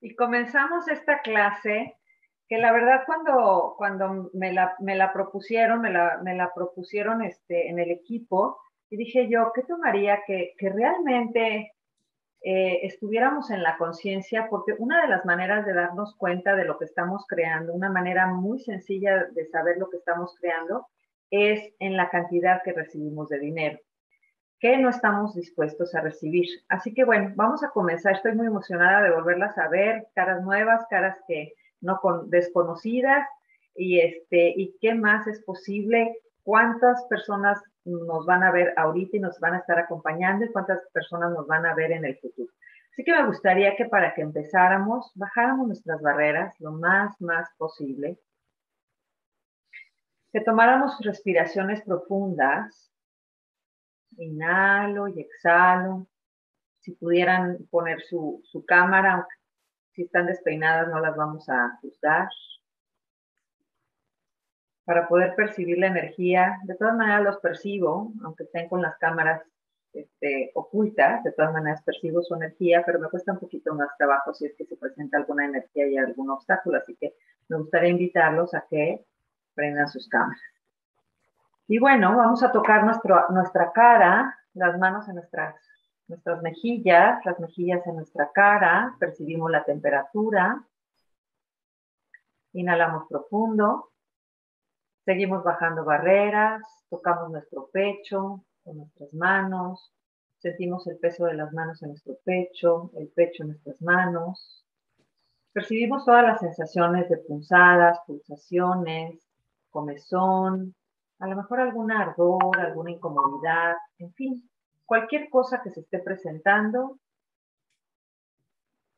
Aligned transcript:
Y 0.00 0.14
comenzamos 0.14 0.88
esta 0.88 1.20
clase 1.20 1.96
que 2.48 2.58
la 2.58 2.72
verdad 2.72 3.02
cuando, 3.06 3.74
cuando 3.78 4.30
me, 4.34 4.52
la, 4.52 4.74
me 4.80 4.96
la 4.96 5.12
propusieron, 5.12 5.80
me 5.80 5.90
la, 5.90 6.18
me 6.22 6.34
la 6.34 6.52
propusieron 6.52 7.22
este, 7.22 7.68
en 7.68 7.78
el 7.78 7.92
equipo, 7.92 8.58
y 8.90 8.96
dije 8.96 9.28
yo, 9.28 9.52
¿qué 9.54 9.62
tomaría 9.62 10.22
que, 10.26 10.54
que 10.58 10.68
realmente 10.68 11.72
eh, 12.42 12.80
estuviéramos 12.82 13.52
en 13.52 13.62
la 13.62 13.78
conciencia? 13.78 14.48
Porque 14.50 14.74
una 14.78 15.00
de 15.00 15.08
las 15.08 15.24
maneras 15.24 15.64
de 15.64 15.74
darnos 15.74 16.16
cuenta 16.16 16.56
de 16.56 16.64
lo 16.64 16.76
que 16.76 16.86
estamos 16.86 17.24
creando, 17.28 17.72
una 17.72 17.88
manera 17.88 18.26
muy 18.26 18.58
sencilla 18.58 19.26
de 19.30 19.46
saber 19.46 19.76
lo 19.78 19.88
que 19.88 19.98
estamos 19.98 20.34
creando, 20.40 20.88
es 21.30 21.72
en 21.78 21.96
la 21.96 22.10
cantidad 22.10 22.62
que 22.62 22.72
recibimos 22.72 23.28
de 23.28 23.38
dinero 23.38 23.78
que 24.60 24.76
no 24.76 24.90
estamos 24.90 25.34
dispuestos 25.34 25.94
a 25.94 26.02
recibir. 26.02 26.46
Así 26.68 26.92
que 26.92 27.04
bueno, 27.04 27.32
vamos 27.34 27.64
a 27.64 27.70
comenzar. 27.70 28.12
Estoy 28.12 28.34
muy 28.34 28.46
emocionada 28.46 29.02
de 29.02 29.10
volverlas 29.10 29.56
a 29.56 29.68
ver, 29.68 30.06
caras 30.14 30.42
nuevas, 30.42 30.86
caras 30.90 31.16
que 31.26 31.54
no 31.80 31.98
con, 32.00 32.28
desconocidas 32.28 33.26
y 33.74 34.00
este 34.00 34.52
y 34.54 34.76
qué 34.80 34.94
más 34.94 35.26
es 35.26 35.42
posible, 35.42 36.14
cuántas 36.42 37.02
personas 37.04 37.58
nos 37.86 38.26
van 38.26 38.42
a 38.42 38.52
ver 38.52 38.74
ahorita 38.76 39.16
y 39.16 39.20
nos 39.20 39.40
van 39.40 39.54
a 39.54 39.58
estar 39.58 39.78
acompañando 39.78 40.44
y 40.44 40.52
cuántas 40.52 40.80
personas 40.92 41.32
nos 41.32 41.46
van 41.46 41.64
a 41.64 41.74
ver 41.74 41.92
en 41.92 42.04
el 42.04 42.18
futuro. 42.18 42.52
Así 42.92 43.02
que 43.02 43.12
me 43.12 43.26
gustaría 43.26 43.76
que 43.76 43.86
para 43.86 44.12
que 44.12 44.20
empezáramos, 44.20 45.10
bajáramos 45.14 45.68
nuestras 45.68 46.02
barreras 46.02 46.54
lo 46.60 46.72
más, 46.72 47.18
más 47.20 47.48
posible, 47.56 48.18
que 50.32 50.40
tomáramos 50.40 50.98
respiraciones 51.00 51.82
profundas 51.82 52.90
inhalo 54.16 55.08
y 55.08 55.20
exhalo. 55.20 56.06
Si 56.80 56.92
pudieran 56.92 57.58
poner 57.70 58.00
su, 58.02 58.42
cámara, 58.66 59.26
si 59.92 60.02
están 60.02 60.26
despeinadas 60.26 60.88
no 60.88 61.00
las 61.00 61.14
vamos 61.16 61.48
a 61.48 61.78
juzgar. 61.82 62.28
Para 64.84 65.06
poder 65.06 65.34
percibir 65.36 65.78
la 65.78 65.88
energía, 65.88 66.58
de 66.64 66.74
todas 66.74 66.96
maneras 66.96 67.22
los 67.22 67.38
percibo, 67.38 68.12
aunque 68.24 68.44
estén 68.44 68.68
con 68.68 68.82
las 68.82 68.96
cámaras 68.98 69.42
este, 69.92 70.52
ocultas, 70.54 71.22
de 71.22 71.32
todas 71.32 71.52
maneras 71.52 71.82
percibo 71.82 72.22
su 72.22 72.34
energía, 72.34 72.82
pero 72.84 72.98
me 72.98 73.08
cuesta 73.08 73.32
un 73.32 73.40
poquito 73.40 73.74
más 73.74 73.90
trabajo 73.98 74.32
si 74.32 74.46
es 74.46 74.54
que 74.56 74.64
se 74.64 74.76
presenta 74.76 75.18
alguna 75.18 75.44
energía 75.44 75.86
y 75.86 75.96
algún 75.96 76.30
obstáculo, 76.30 76.78
así 76.78 76.96
que 76.96 77.14
me 77.48 77.58
gustaría 77.58 77.90
invitarlos 77.90 78.54
a 78.54 78.64
que 78.70 79.04
prendan 79.54 79.88
sus 79.88 80.08
cámaras. 80.08 80.40
Y 81.66 81.78
bueno, 81.78 82.16
vamos 82.16 82.42
a 82.42 82.50
tocar 82.50 82.84
nuestro, 82.84 83.28
nuestra 83.28 83.72
cara, 83.72 84.36
las 84.54 84.76
manos 84.78 85.08
en 85.08 85.14
nuestras, 85.14 85.54
nuestras 86.08 86.42
mejillas, 86.42 87.24
las 87.24 87.38
mejillas 87.38 87.86
en 87.86 87.96
nuestra 87.96 88.30
cara, 88.32 88.96
percibimos 88.98 89.50
la 89.50 89.64
temperatura. 89.64 90.64
Inhalamos 92.52 93.06
profundo. 93.08 93.92
Seguimos 95.04 95.44
bajando 95.44 95.84
barreras, 95.84 96.62
tocamos 96.90 97.30
nuestro 97.30 97.68
pecho 97.72 98.44
con 98.64 98.76
nuestras 98.76 99.12
manos, 99.14 99.92
sentimos 100.38 100.86
el 100.86 100.98
peso 100.98 101.24
de 101.24 101.34
las 101.34 101.52
manos 101.52 101.82
en 101.82 101.90
nuestro 101.90 102.16
pecho, 102.24 102.90
el 102.96 103.08
pecho 103.08 103.42
en 103.42 103.50
nuestras 103.50 103.80
manos. 103.80 104.64
Percibimos 105.52 106.04
todas 106.04 106.24
las 106.24 106.40
sensaciones 106.40 107.08
de 107.08 107.16
punzadas, 107.16 107.98
pulsaciones, 108.06 109.29
comezón, 109.70 110.74
a 111.18 111.26
lo 111.26 111.36
mejor 111.36 111.60
algún 111.60 111.92
ardor, 111.92 112.58
alguna 112.58 112.90
incomodidad, 112.90 113.74
en 113.98 114.12
fin, 114.14 114.50
cualquier 114.86 115.28
cosa 115.30 115.62
que 115.62 115.70
se 115.70 115.80
esté 115.80 115.98
presentando. 116.00 116.98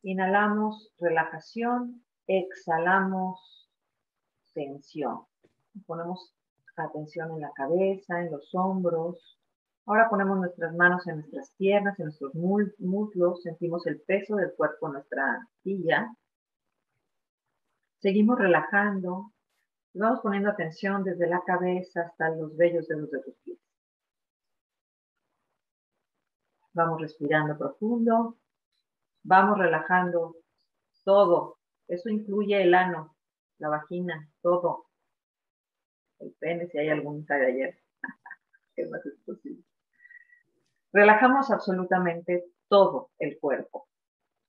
Inhalamos 0.02 0.92
relajación, 0.98 2.02
exhalamos 2.26 3.68
tensión. 4.54 5.22
Ponemos 5.86 6.32
atención 6.76 7.32
en 7.32 7.40
la 7.40 7.52
cabeza, 7.52 8.20
en 8.20 8.30
los 8.30 8.54
hombros. 8.54 9.38
Ahora 9.86 10.08
ponemos 10.08 10.38
nuestras 10.38 10.74
manos 10.74 11.06
en 11.08 11.16
nuestras 11.16 11.50
piernas, 11.56 11.98
en 11.98 12.06
nuestros 12.06 12.34
muslos, 12.34 13.42
sentimos 13.42 13.86
el 13.86 14.00
peso 14.00 14.36
del 14.36 14.52
cuerpo 14.54 14.86
en 14.86 14.92
nuestra 14.94 15.48
silla. 15.62 16.14
Seguimos 17.98 18.38
relajando, 18.38 19.32
y 19.94 19.98
vamos 19.98 20.20
poniendo 20.20 20.50
atención 20.50 21.04
desde 21.04 21.26
la 21.26 21.42
cabeza 21.44 22.02
hasta 22.02 22.30
los 22.30 22.56
vellos 22.56 22.88
dedos 22.88 23.10
de 23.10 23.20
tus 23.20 23.34
pies. 23.44 23.58
Vamos 26.72 27.00
respirando 27.00 27.58
profundo. 27.58 28.38
Vamos 29.22 29.58
relajando 29.58 30.36
todo. 31.04 31.58
Eso 31.86 32.08
incluye 32.08 32.62
el 32.62 32.74
ano, 32.74 33.14
la 33.58 33.68
vagina, 33.68 34.28
todo. 34.40 34.86
El 36.18 36.32
pene, 36.40 36.66
si 36.68 36.78
hay 36.78 36.88
algún 36.88 37.26
de 37.26 37.46
ayer. 37.46 37.78
¿Qué 38.74 38.86
más 38.86 39.04
es 39.04 39.18
posible? 39.26 39.62
Relajamos 40.92 41.50
absolutamente 41.50 42.46
todo 42.68 43.10
el 43.18 43.38
cuerpo. 43.38 43.88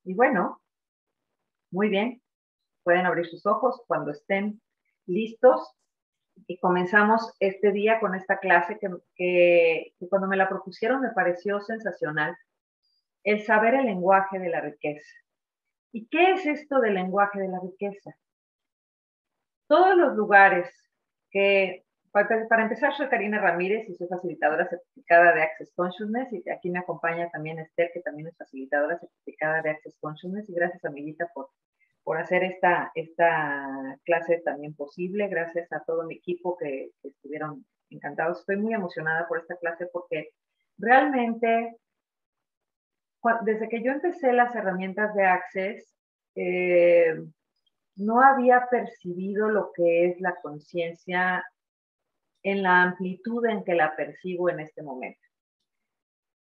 Y 0.06 0.14
bueno, 0.14 0.62
muy 1.72 1.90
bien. 1.90 2.22
Pueden 2.84 3.06
abrir 3.06 3.26
sus 3.28 3.46
ojos 3.46 3.82
cuando 3.88 4.12
estén 4.12 4.62
listos 5.06 5.74
y 6.48 6.58
comenzamos 6.60 7.34
este 7.40 7.72
día 7.72 8.00
con 8.00 8.16
esta 8.16 8.40
clase 8.40 8.80
que, 8.80 9.94
cuando 10.10 10.28
me 10.28 10.38
la 10.38 10.50
propusieron 10.50 11.02
me 11.02 11.12
pareció 11.12 11.62
sensacional, 11.62 12.36
el 13.24 13.42
saber 13.44 13.76
el 13.76 13.86
lenguaje 13.86 14.40
de 14.40 14.50
la 14.50 14.62
riqueza. 14.62 15.08
¿Y 15.92 16.08
qué 16.08 16.34
es 16.34 16.46
esto 16.46 16.80
del 16.80 16.96
lenguaje 16.96 17.40
de 17.40 17.48
la 17.48 17.60
riqueza? 17.60 18.16
Todos 19.68 19.96
los 19.96 20.16
lugares 20.16 20.70
que, 21.30 21.86
para, 22.12 22.48
para 22.48 22.64
empezar, 22.64 22.94
soy 22.94 23.08
Karina 23.08 23.40
Ramírez 23.40 23.88
y 23.88 23.96
soy 23.96 24.08
facilitadora 24.08 24.68
certificada 24.68 25.34
de 25.34 25.44
Access 25.44 25.72
Consciousness 25.76 26.34
y 26.34 26.50
aquí 26.50 26.70
me 26.70 26.80
acompaña 26.80 27.30
también 27.30 27.60
Esther, 27.60 27.92
que 27.94 28.02
también 28.02 28.28
es 28.28 28.38
facilitadora 28.38 29.00
certificada 29.00 29.62
de 29.62 29.70
Access 29.70 29.98
Consciousness 30.02 30.50
y 30.50 30.54
gracias, 30.54 30.84
amiguita, 30.84 31.30
por 31.34 31.50
por 32.04 32.18
hacer 32.18 32.44
esta, 32.44 32.92
esta 32.96 33.98
clase 34.04 34.42
también 34.44 34.76
posible. 34.76 35.28
Gracias 35.28 35.72
a 35.72 35.84
todo 35.84 36.04
mi 36.04 36.16
equipo 36.16 36.58
que, 36.58 36.92
estuvieron 37.04 37.66
encantados. 37.90 38.40
Estoy 38.40 38.58
muy 38.58 38.74
emocionada 38.74 39.28
por 39.28 39.40
esta 39.40 39.56
clase 39.58 39.88
porque 39.92 40.30
realmente, 40.78 41.78
desde 43.46 43.70
que 43.70 43.82
yo 43.82 43.92
empecé 43.92 44.34
las 44.34 44.54
herramientas 44.56 45.14
de 45.16 45.26
Access, 45.26 45.96
eh, 46.36 47.16
no 47.96 48.22
había 48.22 48.68
percibido 48.70 49.50
lo 49.50 49.72
que 49.74 50.08
es 50.08 50.20
la 50.20 50.36
conciencia 50.42 51.46
en 52.42 52.64
la 52.64 52.84
amplitud 52.84 53.46
en 53.46 53.64
que 53.64 53.76
la 53.76 53.96
percibo 53.96 54.50
en 54.50 54.60
este 54.60 54.82
momento. 54.82 55.23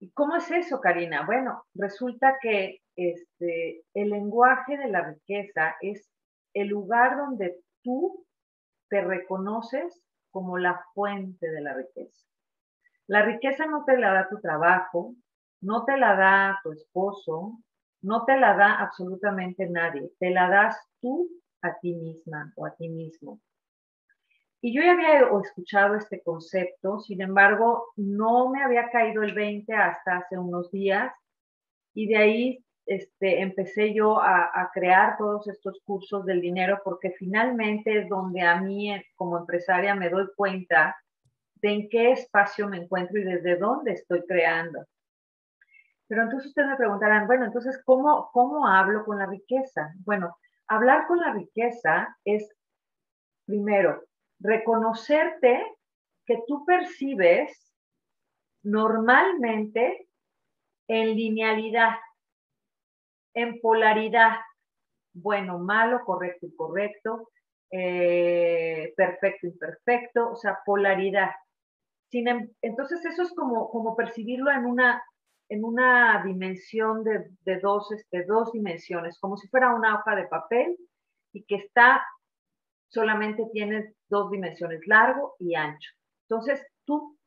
¿Y 0.02 0.10
cómo 0.14 0.36
es 0.36 0.50
eso, 0.50 0.82
Karina? 0.82 1.24
Bueno, 1.28 1.64
resulta 1.76 2.40
que 2.42 2.80
este, 2.96 3.84
el 3.94 4.10
lenguaje 4.10 4.76
de 4.76 4.90
la 4.90 5.06
riqueza 5.06 5.76
es 5.80 6.10
el 6.56 6.70
lugar 6.70 7.18
donde 7.18 7.60
tú 7.84 8.26
te 8.90 9.02
reconoces 9.02 10.04
como 10.32 10.58
la 10.58 10.84
fuente 10.96 11.52
de 11.52 11.62
la 11.62 11.76
riqueza. 11.76 12.26
La 13.06 13.22
riqueza 13.22 13.68
no 13.68 13.86
te 13.86 13.96
la 13.96 14.12
da 14.12 14.28
tu 14.28 14.42
trabajo, 14.42 15.14
no 15.62 15.86
te 15.86 15.96
la 15.98 16.16
da 16.16 16.60
tu 16.64 16.72
esposo, 16.72 17.60
no 18.02 18.26
te 18.26 18.38
la 18.38 18.56
da 18.56 18.80
absolutamente 18.80 19.70
nadie, 19.70 20.12
te 20.18 20.32
la 20.32 20.50
das 20.50 20.80
tú 21.00 21.30
a 21.62 21.78
ti 21.78 21.94
misma 21.94 22.52
o 22.56 22.66
a 22.66 22.74
ti 22.76 22.90
mismo. 22.90 23.40
Y 24.62 24.76
yo 24.76 24.84
ya 24.84 24.92
había 24.92 25.28
escuchado 25.44 25.96
este 25.96 26.22
concepto, 26.22 27.00
sin 27.00 27.22
embargo, 27.22 27.88
no 27.96 28.50
me 28.50 28.64
había 28.64 28.92
caído 28.92 29.24
el 29.24 29.34
20 29.34 29.74
hasta 29.74 30.18
hace 30.18 30.38
unos 30.38 30.70
días 30.70 31.12
y 31.96 32.08
de 32.08 32.18
ahí 32.18 32.66
este, 32.86 33.42
empecé 33.42 33.94
yo 33.94 34.22
a, 34.22 34.70
crear 34.74 35.18
todos 35.18 35.48
estos 35.48 35.82
cursos 35.84 36.26
del 36.26 36.42
dinero 36.42 36.80
porque 36.84 37.12
finalmente 37.12 38.00
es 38.00 38.10
donde 38.10 38.42
a 38.42 38.62
mí 38.62 38.94
como 39.16 39.40
empresaria 39.40 39.96
me 39.96 40.10
doy 40.10 40.28
cuenta 40.36 40.96
de 41.56 41.70
en 41.70 41.90
qué 41.90 42.12
espacio 42.12 42.68
me 42.68 42.78
encuentro 42.78 43.20
y 43.20 43.24
desde 43.24 43.58
dónde 43.58 43.94
estoy 43.94 44.24
creando. 44.28 44.86
Pero 46.08 46.24
entonces 46.24 46.50
ustedes 46.50 46.70
me 46.70 46.76
preguntarán, 46.76 47.26
bueno, 47.26 47.46
entonces, 47.46 47.82
¿cómo, 47.86 48.30
cómo 48.34 48.68
hablo 48.68 49.06
con 49.06 49.18
la 49.18 49.26
riqueza? 49.26 49.94
Bueno, 50.06 50.36
hablar 50.68 51.08
con 51.08 51.20
la 51.20 51.34
riqueza 51.34 52.16
es, 52.26 52.50
primero, 53.46 54.04
reconocerte 54.42 55.64
que 56.26 56.40
tú 56.48 56.66
percibes 56.66 57.74
normalmente 58.64 60.08
en 60.88 61.16
linealidad, 61.16 61.96
en 63.34 63.60
polaridad, 63.62 64.38
bueno, 65.14 65.60
malo, 65.60 66.04
correcto, 66.06 66.46
incorrecto, 66.46 67.30
eh, 67.72 68.94
perfecto, 68.96 69.48
imperfecto, 69.48 70.32
o 70.32 70.36
sea, 70.36 70.60
polaridad. 70.66 71.32
Em, 72.12 72.50
entonces 72.62 73.06
eso 73.06 73.24
es 73.24 73.34
como, 73.34 73.70
como 73.70 73.96
percibirlo 73.96 74.52
en 74.52 74.66
una, 74.66 75.02
en 75.50 75.64
una 75.64 76.22
dimensión 76.26 77.04
de, 77.04 77.30
de 77.42 77.60
dos, 77.60 77.92
este, 77.94 78.26
dos 78.26 78.52
dimensiones, 78.52 79.18
como 79.20 79.38
si 79.38 79.48
fuera 79.48 79.74
una 79.74 79.96
hoja 79.96 80.16
de 80.16 80.28
papel 80.28 80.78
y 81.32 81.44
que 81.46 81.56
está, 81.56 82.06
solamente 82.90 83.46
tiene 83.54 83.96
dos 84.12 84.30
dimensiones, 84.30 84.82
largo 84.86 85.34
y 85.40 85.56
ancho. 85.56 85.90
Entonces 86.30 86.64
tú, 86.86 87.18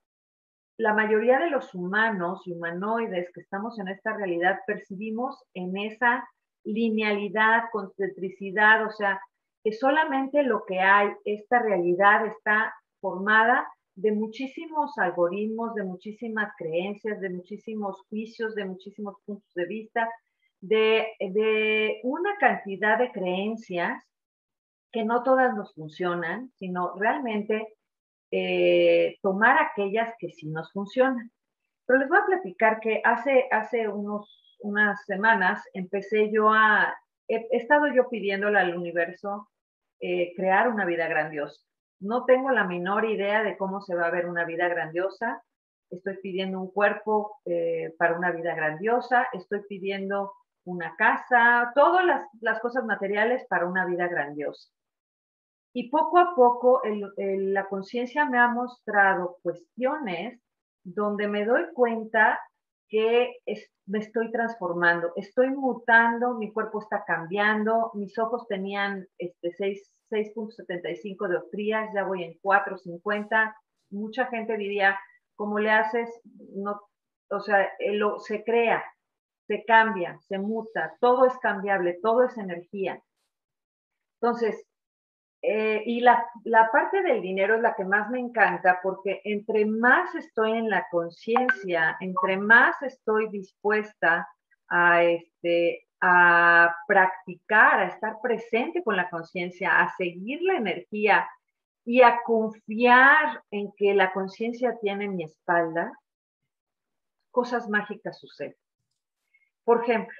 la 0.78 0.94
mayoría 0.94 1.38
de 1.40 1.50
los 1.50 1.75
humanos 1.75 2.42
y 2.46 2.52
humanoides 2.52 3.31
que 3.32 3.40
estamos 3.40 3.78
en 3.81 3.88
esta 3.88 4.16
realidad 4.16 4.60
percibimos 4.66 5.42
en 5.54 5.76
esa 5.76 6.28
linealidad, 6.64 7.64
concentricidad, 7.72 8.86
o 8.86 8.90
sea, 8.90 9.20
que 9.62 9.72
solamente 9.72 10.42
lo 10.42 10.64
que 10.66 10.78
hay, 10.78 11.08
esta 11.25 11.58
realidad 11.60 12.26
está 12.26 12.75
formada 13.00 13.66
de 13.96 14.12
muchísimos 14.12 14.96
algoritmos, 14.98 15.75
de 15.75 15.84
muchísimas 15.84 16.52
creencias, 16.58 17.20
de 17.20 17.31
muchísimos 17.31 18.02
juicios, 18.08 18.54
de 18.54 18.64
muchísimos 18.64 19.16
puntos 19.25 19.50
de 19.54 19.66
vista, 19.66 20.08
de, 20.60 21.06
de 21.20 22.00
una 22.02 22.36
cantidad 22.38 22.98
de 22.98 23.12
creencias 23.12 24.02
que 24.94 25.05
no 25.05 25.25
todas 25.25 25.52
nos 25.56 25.75
funcionan, 25.75 26.52
sino 26.55 26.94
realmente 26.94 27.75
eh, 28.31 29.19
tomar 29.23 29.58
aquellas 29.61 30.14
que 30.20 30.31
sí 30.31 30.49
nos 30.49 30.70
funcionan. 30.70 31.32
Pero 31.85 31.99
les 31.99 32.08
voy 32.08 32.19
a 32.19 32.26
platicar 32.26 32.79
que 32.79 33.00
hace, 33.02 33.49
hace 33.50 33.88
unos, 33.88 34.56
unas 34.61 35.05
semanas 35.05 35.69
empecé 35.75 36.31
yo 36.32 36.49
a, 36.49 36.96
he, 37.26 37.44
estado 37.50 37.88
yo 37.88 38.08
pidiéndole 38.08 38.56
al 38.56 38.76
universo 38.76 39.49
eh, 40.00 40.32
crear 40.37 40.69
una 40.69 40.85
vida 40.85 41.08
grandiosa. 41.08 41.61
No 41.99 42.25
tengo 42.25 42.50
la 42.52 42.64
menor 42.64 43.05
idea 43.05 43.43
de 43.43 43.56
cómo 43.56 43.81
se 43.81 43.96
va 43.96 44.06
a 44.06 44.12
ver 44.12 44.26
una 44.26 44.44
vida 44.44 44.69
grandiosa. 44.69 45.43
Estoy 45.91 46.19
pidiendo 46.23 46.61
un 46.61 46.70
cuerpo 46.70 47.41
eh, 47.46 47.93
para 47.99 48.17
una 48.17 48.31
vida 48.31 48.55
grandiosa. 48.55 49.26
Estoy 49.32 49.62
pidiendo 49.69 50.32
una 50.64 50.94
casa, 50.96 51.73
todas 51.75 52.06
las, 52.06 52.29
las 52.41 52.61
cosas 52.61 52.85
materiales 52.85 53.44
para 53.49 53.67
una 53.67 53.85
vida 53.87 54.06
grandiosa. 54.06 54.70
Y 55.76 55.91
poco 55.91 56.19
a 56.19 56.35
poco 56.37 56.81
la 57.17 57.67
conciencia 57.67 58.25
me 58.26 58.38
ha 58.38 58.47
mostrado 58.47 59.38
cuestiones 59.43 60.41
donde 60.85 61.26
me 61.26 61.44
doy 61.44 61.65
cuenta 61.75 62.38
que 62.88 63.38
me 63.87 63.99
estoy 63.99 64.31
transformando, 64.31 65.12
estoy 65.17 65.50
mutando, 65.50 66.35
mi 66.35 66.53
cuerpo 66.53 66.81
está 66.81 67.05
cambiando, 67.05 67.91
mis 67.94 68.17
ojos 68.21 68.47
tenían 68.47 69.09
este, 69.19 69.49
6.75 70.11 71.29
de 71.29 71.37
ostrías, 71.38 71.91
ya 71.93 72.05
voy 72.05 72.23
en 72.23 72.38
4.50. 72.41 73.56
Mucha 73.91 74.27
gente 74.27 74.56
diría, 74.56 74.97
¿cómo 75.35 75.59
le 75.59 75.70
haces? 75.70 76.09
No, 76.55 76.81
o 77.31 77.41
sea, 77.41 77.69
lo, 77.94 78.20
se 78.20 78.44
crea, 78.44 78.85
se 79.49 79.65
cambia, 79.65 80.20
se 80.29 80.38
muta, 80.38 80.97
todo 81.00 81.27
es 81.27 81.37
cambiable, 81.38 81.99
todo 82.00 82.23
es 82.23 82.38
energía. 82.38 83.03
Entonces, 84.20 84.65
eh, 85.46 85.82
y 85.85 86.00
la, 86.00 86.25
la, 86.44 86.70
parte 86.73 87.02
del 87.02 87.20
dinero 87.20 87.56
es 87.56 87.61
la 87.61 87.75
que 87.75 87.85
más 87.85 88.08
me 88.08 88.19
encanta 88.19 88.81
porque 88.82 89.20
entre 89.25 89.67
más 89.67 90.14
estoy 90.14 90.52
en 90.52 90.70
la 90.70 90.87
conciencia, 90.91 91.99
entre 92.00 92.38
más 92.38 92.81
estoy 92.81 93.29
dispuesta 93.29 94.26
a, 94.69 95.02
este, 95.02 95.87
a 96.00 96.75
practicar, 96.87 97.81
a 97.81 97.88
estar 97.88 98.17
presente 98.23 98.82
con 98.82 98.96
la 98.96 99.11
conciencia, 99.11 99.82
a 99.82 99.94
seguir 99.99 100.41
la 100.41 100.55
energía 100.55 101.29
y 101.85 102.00
a 102.00 102.23
confiar 102.25 103.43
en 103.50 103.70
que 103.76 103.93
la 103.93 104.14
conciencia 104.14 104.79
tiene 104.81 105.08
mi 105.08 105.25
espalda, 105.25 105.93
cosas 107.31 107.69
mágicas 107.69 108.19
suceden. 108.19 108.56
Por 109.62 109.82
ejemplo, 109.82 110.17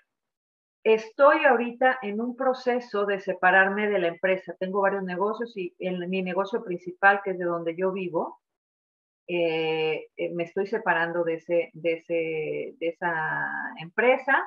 Estoy 0.85 1.45
ahorita 1.47 1.99
en 2.03 2.21
un 2.21 2.37
proceso 2.37 3.07
de 3.07 3.19
separarme 3.19 3.89
de 3.89 3.99
la 3.99 4.09
empresa. 4.09 4.55
Tengo 4.61 4.83
varios 4.83 5.03
negocios 5.03 5.57
y 5.57 5.75
mi 5.81 6.23
negocio 6.23 6.63
principal, 6.63 7.23
que 7.25 7.31
es 7.31 7.39
de 7.39 7.47
donde 7.47 7.75
yo 7.75 7.91
vivo, 7.91 8.39
eh, 9.27 10.09
eh, 10.17 10.35
me 10.35 10.45
estoy 10.45 10.67
separando 10.67 11.25
de, 11.25 11.35
ese, 11.35 11.71
de, 11.73 11.93
ese, 11.95 12.75
de 12.79 12.89
esa 12.89 13.75
empresa. 13.81 14.45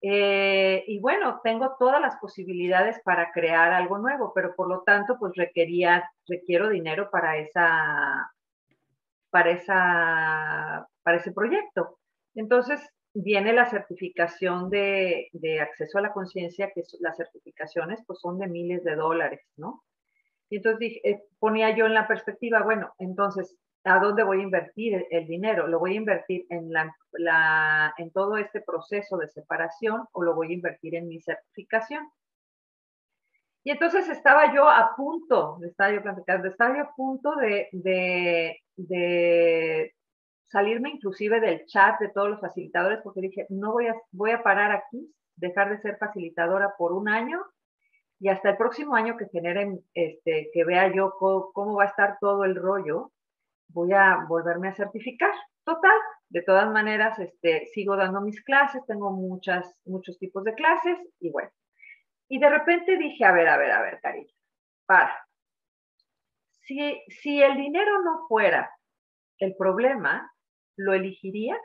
Eh, 0.00 0.84
y 0.88 0.98
bueno, 1.00 1.40
tengo 1.44 1.76
todas 1.78 2.00
las 2.00 2.16
posibilidades 2.16 3.00
para 3.04 3.30
crear 3.32 3.72
algo 3.72 3.98
nuevo, 3.98 4.32
pero 4.34 4.54
por 4.56 4.68
lo 4.68 4.82
tanto, 4.82 5.16
pues 5.18 5.34
requería, 5.36 6.10
requiero 6.26 6.70
dinero 6.70 7.10
para 7.10 7.36
esa, 7.36 8.32
para 9.30 9.50
esa, 9.50 10.88
para 11.02 11.18
ese 11.18 11.32
proyecto. 11.32 11.98
Entonces, 12.34 12.80
viene 13.14 13.52
la 13.52 13.66
certificación 13.66 14.70
de, 14.70 15.28
acceso 15.60 15.98
a 15.98 16.02
la 16.02 16.12
conciencia, 16.12 16.70
que 16.74 16.82
las 17.00 17.16
certificaciones 17.16 18.02
pues 18.06 18.20
son 18.20 18.38
de 18.38 18.48
miles 18.48 18.84
de 18.84 18.96
dólares, 18.96 19.40
¿no? 19.56 19.82
Y 20.48 20.56
entonces 20.56 20.98
eh, 21.04 21.22
ponía 21.38 21.74
yo 21.74 21.86
en 21.86 21.94
la 21.94 22.06
perspectiva, 22.06 22.62
bueno, 22.62 22.92
entonces, 22.98 23.56
¿a 23.84 23.98
dónde 23.98 24.22
voy 24.22 24.40
a 24.40 24.42
invertir 24.42 25.06
el, 25.10 25.26
dinero? 25.26 25.66
¿Lo 25.66 25.78
voy 25.78 25.94
a 25.94 25.96
invertir 25.96 26.46
en, 26.50 26.70
la, 26.72 27.94
en 27.96 28.10
todo 28.10 28.36
este 28.36 28.60
proceso 28.60 29.16
de 29.16 29.28
separación 29.28 30.04
o 30.12 30.22
lo 30.22 30.34
voy 30.34 30.50
a 30.50 30.54
invertir 30.54 30.94
en 30.94 31.08
mi 31.08 31.20
certificación? 31.20 32.06
Y 33.64 33.70
entonces 33.70 34.08
estaba 34.08 34.52
yo 34.54 34.68
a 34.68 34.94
punto, 34.96 35.58
estaba 35.64 35.92
yo 35.92 36.02
platicando, 36.02 36.48
estaba 36.48 36.76
yo 36.76 36.82
a 36.82 36.94
punto 36.94 37.34
de 37.36 38.48
salirme 40.52 40.90
inclusive 40.90 41.40
del 41.40 41.64
chat 41.66 41.98
de 41.98 42.10
todos 42.10 42.28
los 42.28 42.40
facilitadores 42.40 43.00
porque 43.02 43.22
dije, 43.22 43.46
no 43.48 43.72
voy 43.72 43.86
a, 43.86 43.94
voy 44.12 44.32
a 44.32 44.42
parar 44.42 44.70
aquí, 44.70 45.10
dejar 45.34 45.70
de 45.70 45.80
ser 45.80 45.96
facilitadora 45.96 46.74
por 46.76 46.92
un 46.92 47.08
año 47.08 47.40
y 48.20 48.28
hasta 48.28 48.50
el 48.50 48.56
próximo 48.58 48.94
año 48.94 49.16
que 49.16 49.28
generen, 49.30 49.80
este, 49.94 50.50
que 50.52 50.64
vea 50.64 50.94
yo 50.94 51.14
cómo, 51.18 51.74
va 51.74 51.84
a 51.84 51.88
estar 51.88 52.18
todo 52.20 52.44
el 52.44 52.54
rollo, 52.54 53.10
voy 53.68 53.92
a 53.92 54.26
volverme 54.28 54.68
a 54.68 54.74
certificar. 54.74 55.32
Total, 55.64 55.98
de 56.28 56.42
todas 56.42 56.70
maneras, 56.70 57.18
este, 57.18 57.66
sigo 57.72 57.96
dando 57.96 58.20
mis 58.20 58.40
clases, 58.44 58.84
tengo 58.86 59.10
muchas, 59.10 59.74
muchos 59.86 60.18
tipos 60.18 60.44
de 60.44 60.54
clases 60.54 60.98
y 61.18 61.30
bueno. 61.30 61.50
Y 62.28 62.38
de 62.38 62.48
repente 62.48 62.96
dije, 62.96 63.24
a 63.24 63.32
ver, 63.32 63.48
a 63.48 63.56
ver, 63.56 63.72
a 63.72 63.82
ver, 63.82 64.00
cariño, 64.00 64.32
para. 64.86 65.26
Si, 66.60 67.02
si 67.08 67.42
el 67.42 67.56
dinero 67.56 68.02
no 68.02 68.26
fuera 68.28 68.70
el 69.38 69.56
problema, 69.56 70.32
¿lo 70.76 70.94
elegirías? 70.94 71.60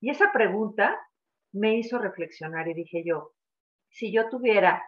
Y 0.00 0.10
esa 0.10 0.32
pregunta 0.32 0.98
me 1.52 1.76
hizo 1.76 1.98
reflexionar 1.98 2.68
y 2.68 2.74
dije 2.74 3.02
yo, 3.04 3.32
si 3.90 4.12
yo 4.12 4.28
tuviera 4.28 4.82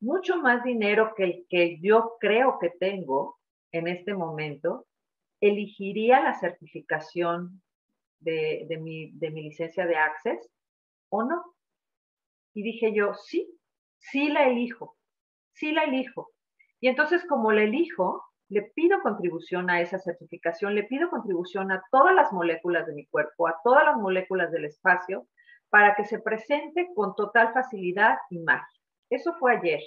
mucho 0.00 0.36
más 0.38 0.62
dinero 0.62 1.14
que 1.16 1.24
el 1.24 1.46
que 1.48 1.78
yo 1.80 2.16
creo 2.20 2.58
que 2.60 2.70
tengo 2.70 3.38
en 3.72 3.88
este 3.88 4.14
momento, 4.14 4.86
elegiría 5.40 6.20
la 6.20 6.34
certificación 6.38 7.62
de, 8.20 8.78
mi, 8.80 9.10
de 9.12 9.30
mi 9.30 9.42
licencia 9.42 9.86
de 9.86 9.96
Access 9.96 10.50
o 11.08 11.24
no. 11.24 11.42
Y 12.54 12.62
dije 12.62 12.92
yo, 12.94 13.14
sí, 13.14 13.48
sí 13.98 14.28
la 14.28 14.48
elijo, 14.48 14.96
sí 15.52 15.72
la 15.72 15.84
elijo. 15.84 16.30
Y 16.80 16.88
entonces 16.88 17.24
como 17.26 17.52
la 17.52 17.62
elijo, 17.62 18.24
le 18.50 18.62
pido 18.74 19.00
contribución 19.00 19.70
a 19.70 19.80
esa 19.80 19.98
certificación, 19.98 20.74
le 20.74 20.82
pido 20.82 21.08
contribución 21.08 21.70
a 21.70 21.82
todas 21.90 22.14
las 22.14 22.32
moléculas 22.32 22.86
de 22.86 22.94
mi 22.94 23.06
cuerpo, 23.06 23.46
a 23.46 23.56
todas 23.62 23.84
las 23.84 23.96
moléculas 23.96 24.50
del 24.50 24.64
espacio, 24.64 25.26
para 25.70 25.94
que 25.94 26.04
se 26.04 26.18
presente 26.18 26.88
con 26.94 27.14
total 27.14 27.52
facilidad 27.52 28.18
y 28.28 28.40
magia. 28.40 28.80
Eso 29.08 29.34
fue 29.38 29.56
ayer. 29.56 29.80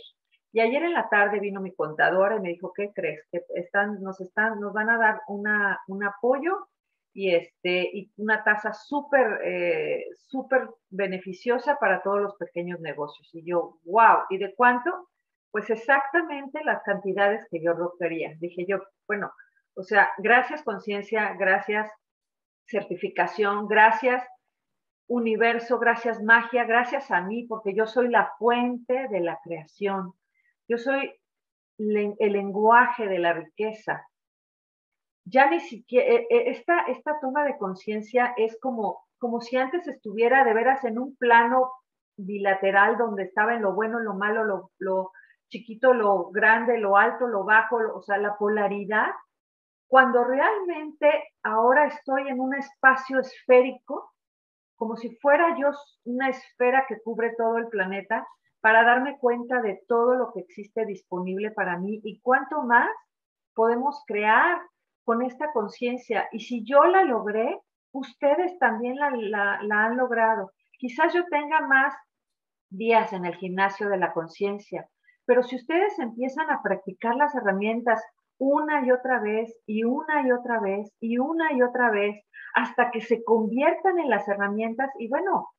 Y 0.53 0.61
ayer 0.61 0.81
en 0.83 0.93
la 0.93 1.09
tarde 1.09 1.41
vino 1.41 1.59
mi 1.59 1.75
contadora 1.75 2.37
y 2.37 2.39
me 2.39 2.49
dijo, 2.49 2.71
¿qué 2.73 2.91
crees? 2.93 3.27
Que 3.31 3.41
están, 3.55 4.01
nos, 4.01 4.21
están, 4.21 4.59
nos 4.61 4.71
van 4.71 4.89
a 4.89 4.97
dar 4.97 5.19
una, 5.27 5.81
un 5.87 6.05
apoyo 6.05 6.69
y, 7.13 7.35
este, 7.35 7.89
y 7.91 8.13
una 8.15 8.45
tasa 8.45 8.71
súper, 8.71 9.41
eh, 9.43 10.05
súper 10.15 10.69
beneficiosa 10.89 11.77
para 11.79 12.01
todos 12.01 12.21
los 12.21 12.35
pequeños 12.37 12.79
negocios. 12.79 13.29
Y 13.33 13.43
yo, 13.45 13.77
wow, 13.83 14.19
¿y 14.29 14.37
de 14.37 14.53
cuánto? 14.55 15.09
Pues 15.53 15.69
exactamente 15.69 16.63
las 16.63 16.81
cantidades 16.81 17.47
que 17.51 17.61
yo 17.63 17.73
requería. 17.73 18.33
Dije 18.39 18.65
yo, 18.67 18.79
bueno, 19.07 19.31
o 19.75 19.83
sea, 19.83 20.09
gracias 20.17 20.63
conciencia, 20.63 21.35
gracias 21.37 21.91
certificación, 22.65 23.67
gracias 23.67 24.27
universo, 25.07 25.77
gracias 25.77 26.23
magia, 26.23 26.63
gracias 26.63 27.11
a 27.11 27.21
mí, 27.21 27.45
porque 27.47 27.75
yo 27.75 27.85
soy 27.85 28.07
la 28.07 28.31
fuente 28.39 29.07
de 29.09 29.19
la 29.19 29.39
creación. 29.43 30.13
Yo 30.67 30.79
soy 30.79 31.13
el 31.77 32.33
lenguaje 32.33 33.07
de 33.07 33.19
la 33.19 33.33
riqueza. 33.33 34.07
Ya 35.23 35.51
ni 35.51 35.59
siquiera, 35.59 36.15
e, 36.15 36.25
e, 36.31 36.49
esta, 36.49 36.81
esta 36.87 37.19
toma 37.21 37.45
de 37.45 37.59
conciencia 37.59 38.33
es 38.37 38.57
como, 38.59 39.05
como 39.19 39.39
si 39.39 39.57
antes 39.57 39.87
estuviera 39.87 40.43
de 40.45 40.53
veras 40.55 40.83
en 40.83 40.97
un 40.97 41.15
plano 41.15 41.71
bilateral 42.17 42.97
donde 42.97 43.25
estaba 43.25 43.53
en 43.53 43.61
lo 43.61 43.75
bueno, 43.75 43.99
en 43.99 44.05
lo 44.05 44.15
malo, 44.15 44.43
lo, 44.45 44.71
lo, 44.79 45.11
chiquito, 45.53 45.93
lo 45.93 46.31
grande, 46.31 46.79
lo 46.79 46.97
alto, 46.97 47.27
lo 47.27 47.43
bajo, 47.43 47.77
o 47.95 48.01
sea, 48.01 48.17
la 48.17 48.35
polaridad. 48.37 49.11
cuando 49.87 50.23
realmente 50.23 51.07
ahora 51.43 51.85
estoy 51.85 52.27
en 52.27 52.39
un 52.39 52.55
espacio 52.55 53.19
esférico, 53.19 54.11
como 54.75 54.95
si 54.95 55.15
fuera 55.17 55.55
yo 55.59 55.69
una 56.05 56.29
esfera 56.29 56.85
que 56.87 56.99
cubre 57.03 57.35
todo 57.37 57.57
el 57.57 57.67
planeta, 57.67 58.25
para 58.59 58.83
darme 58.83 59.19
cuenta 59.19 59.61
de 59.61 59.83
todo 59.87 60.15
lo 60.15 60.31
que 60.33 60.39
existe 60.39 60.85
disponible 60.85 61.51
para 61.51 61.77
mí 61.77 61.99
y 62.03 62.21
cuánto 62.21 62.63
más 62.63 62.89
podemos 63.53 64.03
crear 64.07 64.61
con 65.03 65.21
esta 65.21 65.51
conciencia. 65.51 66.27
Y 66.31 66.39
si 66.39 66.63
yo 66.63 66.85
la 66.85 67.03
logré, 67.03 67.59
ustedes 67.91 68.57
también 68.57 68.95
la, 68.97 69.59
han 69.59 69.97
logrado. 69.97 70.51
Quizás 70.79 71.13
yo 71.13 71.23
tenga 71.29 71.61
más 71.67 71.93
días 72.69 73.13
en 73.13 73.25
el 73.25 73.35
gimnasio 73.35 73.89
de 73.89 73.97
la 73.97 74.13
conciencia, 74.13 74.89
pero 75.25 75.43
si 75.43 75.55
ustedes 75.55 75.97
empiezan 75.99 76.49
a 76.49 76.61
practicar 76.61 77.15
las 77.15 77.33
herramientas 77.35 78.03
una 78.37 78.85
y 78.85 78.91
otra 78.91 79.19
vez 79.19 79.55
y 79.65 79.83
una 79.83 80.25
y 80.27 80.31
otra 80.31 80.59
vez 80.59 80.91
y 80.99 81.17
una 81.17 81.53
y 81.53 81.61
otra 81.61 81.91
vez 81.91 82.23
hasta 82.55 82.91
que 82.91 83.01
se 83.01 83.23
conviertan 83.23 83.99
en 83.99 84.09
las 84.09 84.27
herramientas 84.27 84.91
y 84.99 85.07
bueno, 85.07 85.49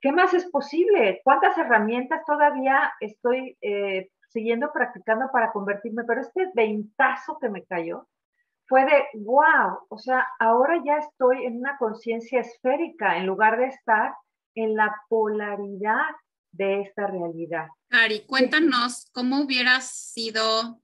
¿qué 0.00 0.12
más 0.12 0.32
es 0.34 0.48
posible? 0.50 1.20
¿Cuántas 1.24 1.56
herramientas 1.58 2.22
todavía 2.26 2.92
estoy 3.00 3.56
eh, 3.60 4.08
siguiendo 4.28 4.72
practicando 4.72 5.30
para 5.32 5.52
convertirme? 5.52 6.04
Pero 6.04 6.20
este 6.20 6.50
ventazo 6.54 7.38
que 7.40 7.48
me 7.48 7.64
cayó 7.64 8.06
fue 8.66 8.84
de, 8.84 9.04
wow, 9.20 9.80
o 9.88 9.98
sea, 9.98 10.26
ahora 10.38 10.80
ya 10.84 10.98
estoy 10.98 11.44
en 11.44 11.58
una 11.58 11.76
conciencia 11.76 12.40
esférica 12.40 13.16
en 13.16 13.26
lugar 13.26 13.58
de 13.58 13.66
estar 13.66 14.14
en 14.54 14.76
la 14.76 14.94
polaridad 15.08 16.10
de 16.52 16.82
esta 16.82 17.06
realidad. 17.06 17.66
Cari, 17.88 18.24
cuéntanos 18.26 19.10
cómo 19.12 19.40
hubieras 19.42 19.90
sido 19.90 20.80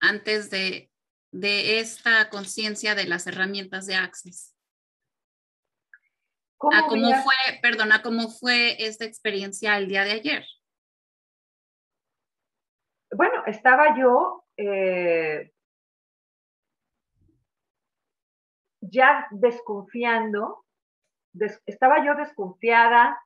antes 0.00 0.50
de, 0.50 0.90
de 1.30 1.78
esta 1.78 2.28
conciencia 2.30 2.94
de 2.94 3.04
las 3.04 3.26
herramientas 3.26 3.86
de 3.86 3.94
Access. 3.94 4.56
¿Cómo, 6.56 6.88
cómo 6.88 7.10
fue, 7.22 7.34
perdona, 7.62 8.02
cómo 8.02 8.28
fue 8.28 8.84
esta 8.84 9.06
experiencia 9.06 9.78
el 9.78 9.88
día 9.88 10.04
de 10.04 10.12
ayer? 10.12 10.44
Bueno, 13.12 13.44
estaba 13.46 13.98
yo 13.98 14.44
eh, 14.58 15.52
ya 18.80 19.26
desconfiando, 19.30 20.64
estaba 21.64 22.04
yo 22.04 22.14
desconfiada, 22.14 23.18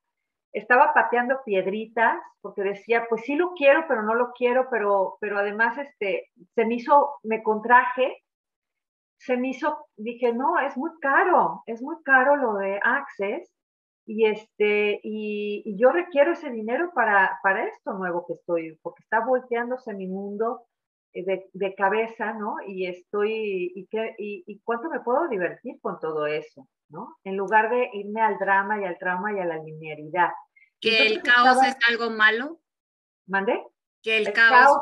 estaba 0.55 0.95
pateando 0.95 1.41
piedritas 1.45 2.19
porque 2.41 2.63
decía, 2.63 3.07
pues 3.09 3.23
sí 3.23 3.37
lo 3.37 3.53
quiero, 3.53 3.85
pero 3.89 4.03
no 4.03 4.15
lo 4.15 4.33
quiero, 4.33 4.69
pero, 4.71 5.19
pero 5.21 5.39
además 5.39 5.77
este, 5.79 6.31
se 6.55 6.65
me 6.65 6.77
hizo, 6.77 7.17
me 7.23 7.43
contraje 7.43 8.25
se 9.25 9.37
me 9.37 9.49
hizo, 9.49 9.87
dije, 9.97 10.33
no, 10.35 10.59
es 10.59 10.77
muy 10.77 10.91
caro, 11.01 11.63
es 11.67 11.81
muy 11.83 11.97
caro 12.05 12.37
lo 12.37 12.55
de 12.55 12.79
Access 12.83 13.51
y, 14.07 14.27
este, 14.27 15.01
y, 15.03 15.77
yo 15.79 15.91
requiero 15.91 16.33
ese 16.33 16.51
dinero 16.51 16.91
para, 16.95 17.39
para, 17.43 17.67
esto 17.67 17.95
nuevo 17.95 18.27
que 18.27 18.35
estoy, 18.35 18.79
porque 18.83 19.03
está 19.03 19.25
volteándose 19.25 19.95
mi 19.95 20.07
mundo 20.07 20.63
eh, 21.15 21.49
de, 21.53 21.75
cabeza, 21.75 22.35
¿no? 22.35 22.57
Y 22.67 22.87
estoy, 22.87 23.73
y, 23.75 23.87
qué, 23.87 24.15
y, 24.19 24.61
cuánto 24.63 24.91
me 24.91 25.01
puedo 25.01 25.27
divertir 25.29 25.81
con 25.81 25.99
todo 26.01 26.27
eso, 26.27 26.69
¿no? 26.91 27.17
En 27.25 27.37
lugar 27.37 27.71
de 27.71 27.89
irme 27.95 28.21
al 28.21 28.37
drama 28.39 28.81
y 28.81 28.85
al 28.85 28.99
trauma 28.99 29.33
y 29.33 29.39
a 29.41 29.47
la 29.47 29.57
linearidad. 29.57 30.31
¿Que 30.85 31.07
el 31.07 31.23
caos 31.23 31.63
es 31.63 31.77
algo 31.89 32.11
malo? 32.11 32.61
¿Mandé? 33.27 33.59
¿Que 34.03 34.19
el, 34.19 34.33
caos 34.33 34.77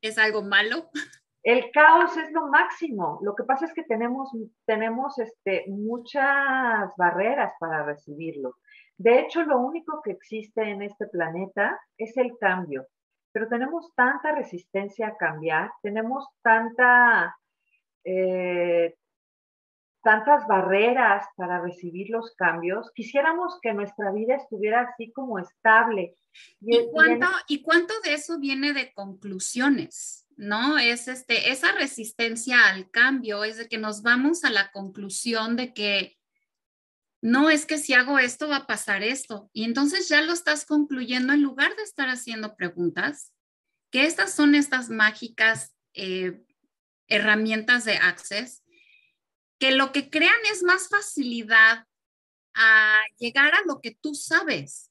es 0.00 0.16
algo 0.16 0.42
malo? 0.42 0.88
El 1.42 1.70
caos 1.72 2.16
es 2.16 2.30
lo 2.32 2.46
máximo. 2.48 3.18
Lo 3.22 3.34
que 3.34 3.44
pasa 3.44 3.64
es 3.64 3.74
que 3.74 3.82
tenemos, 3.82 4.30
tenemos 4.64 5.18
este, 5.18 5.64
muchas 5.68 6.94
barreras 6.96 7.52
para 7.58 7.84
recibirlo. 7.84 8.56
De 8.96 9.18
hecho, 9.18 9.42
lo 9.42 9.58
único 9.58 10.02
que 10.02 10.12
existe 10.12 10.62
en 10.62 10.82
este 10.82 11.06
planeta 11.06 11.80
es 11.96 12.16
el 12.16 12.36
cambio. 12.38 12.86
Pero 13.32 13.48
tenemos 13.48 13.92
tanta 13.94 14.32
resistencia 14.32 15.08
a 15.08 15.16
cambiar, 15.16 15.70
tenemos 15.82 16.28
tanta, 16.42 17.34
eh, 18.04 18.94
tantas 20.02 20.46
barreras 20.46 21.26
para 21.36 21.60
recibir 21.60 22.10
los 22.10 22.34
cambios. 22.36 22.90
Quisiéramos 22.94 23.58
que 23.60 23.72
nuestra 23.72 24.12
vida 24.12 24.36
estuviera 24.36 24.82
así 24.82 25.12
como 25.12 25.38
estable. 25.38 26.16
¿Y, 26.60 26.86
cuánto, 26.90 27.26
¿y 27.48 27.62
cuánto 27.62 27.94
de 28.04 28.14
eso 28.14 28.38
viene 28.38 28.72
de 28.72 28.92
conclusiones? 28.92 30.26
¿no? 30.40 30.78
Es 30.78 31.06
este, 31.06 31.50
esa 31.50 31.72
resistencia 31.72 32.68
al 32.68 32.90
cambio, 32.90 33.44
es 33.44 33.58
de 33.58 33.68
que 33.68 33.76
nos 33.76 34.02
vamos 34.02 34.42
a 34.44 34.50
la 34.50 34.70
conclusión 34.72 35.54
de 35.54 35.74
que 35.74 36.16
no 37.20 37.50
es 37.50 37.66
que 37.66 37.76
si 37.76 37.92
hago 37.92 38.18
esto 38.18 38.48
va 38.48 38.56
a 38.56 38.66
pasar 38.66 39.02
esto. 39.02 39.50
Y 39.52 39.64
entonces 39.64 40.08
ya 40.08 40.22
lo 40.22 40.32
estás 40.32 40.64
concluyendo 40.64 41.34
en 41.34 41.42
lugar 41.42 41.76
de 41.76 41.82
estar 41.82 42.08
haciendo 42.08 42.56
preguntas, 42.56 43.34
que 43.90 44.06
estas 44.06 44.32
son 44.32 44.54
estas 44.54 44.88
mágicas 44.88 45.76
eh, 45.92 46.42
herramientas 47.06 47.84
de 47.84 47.96
Access, 47.98 48.59
que 49.60 49.70
lo 49.70 49.92
que 49.92 50.10
crean 50.10 50.40
es 50.50 50.64
más 50.64 50.88
facilidad 50.88 51.86
a 52.54 53.00
llegar 53.18 53.54
a 53.54 53.62
lo 53.66 53.80
que 53.80 53.92
tú 53.92 54.16
sabes, 54.16 54.90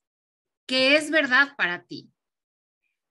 que 0.65 0.95
es 0.95 1.11
verdad 1.11 1.57
para 1.57 1.83
ti 1.83 2.09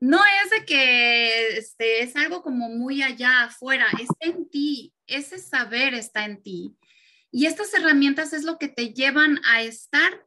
no 0.01 0.21
es 0.45 0.51
de 0.51 0.65
que 0.65 1.57
este, 1.57 2.03
es 2.03 2.15
algo 2.17 2.43
como 2.43 2.69
muy 2.69 3.03
allá 3.03 3.45
afuera, 3.45 3.87
está 4.01 4.27
en 4.27 4.49
ti, 4.49 4.95
ese 5.07 5.39
saber 5.39 5.95
está 5.95 6.25
en 6.25 6.43
ti. 6.43 6.77
Y 7.31 7.47
estas 7.47 7.75
herramientas 7.75 8.33
es 8.33 8.45
lo 8.45 8.59
que 8.59 8.69
te 8.69 8.95
llevan 8.95 9.41
a 9.45 9.63
estar 9.63 10.27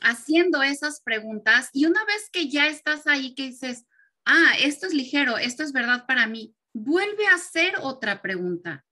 haciendo 0.00 0.62
esas 0.62 1.00
preguntas 1.02 1.68
y 1.72 1.84
una 1.86 2.04
vez 2.04 2.30
que 2.30 2.48
ya 2.48 2.66
estás 2.66 3.06
ahí 3.06 3.34
que 3.34 3.48
dices, 3.48 3.84
ah, 4.24 4.52
esto 4.58 4.86
es 4.86 4.94
ligero, 4.94 5.38
esto 5.38 5.62
es 5.62 5.72
verdad 5.72 6.06
para 6.06 6.26
mí, 6.26 6.54
vuelve 6.72 7.26
a 7.26 7.34
hacer 7.34 7.74
otra 7.80 8.22
pregunta. 8.22 8.84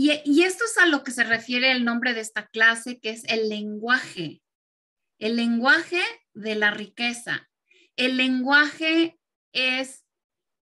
Y, 0.00 0.44
esto 0.44 0.64
es 0.64 0.78
a 0.78 0.86
lo 0.86 1.02
que 1.02 1.10
se 1.10 1.24
refiere 1.24 1.72
el 1.72 1.84
nombre 1.84 2.14
de 2.14 2.20
esta 2.20 2.46
clase, 2.46 3.00
que 3.00 3.10
es 3.10 3.24
el 3.24 3.48
lenguaje, 3.48 4.40
el 5.18 5.34
lenguaje 5.34 6.00
de 6.34 6.54
la 6.54 6.70
riqueza, 6.70 7.50
el 7.96 8.16
lenguaje 8.16 9.18
es, 9.52 10.06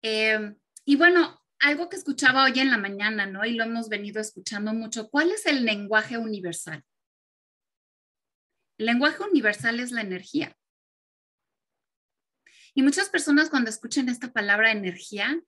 em, 0.00 0.56
y 0.86 0.96
bueno, 0.96 1.42
algo 1.58 1.90
que 1.90 1.96
escuchaba 1.96 2.44
hoy 2.44 2.58
en 2.58 2.70
la 2.70 2.78
mañana, 2.78 3.26
¿no? 3.26 3.44
Y 3.44 3.52
lo 3.52 3.64
hemos 3.64 3.90
venido 3.90 4.18
escuchando 4.18 4.72
mucho. 4.72 5.10
¿Cuál 5.10 5.30
es 5.30 5.44
el 5.44 5.66
lenguaje 5.66 6.16
universal? 6.16 6.82
El 8.78 8.86
lenguaje 8.86 9.22
universal 9.24 9.78
es 9.78 9.90
la 9.90 10.00
energía. 10.00 10.56
Y 12.72 12.80
muchas 12.80 13.10
personas 13.10 13.50
cuando 13.50 13.68
escuchan 13.68 14.08
esta 14.08 14.32
palabra 14.32 14.72
energía, 14.72 15.38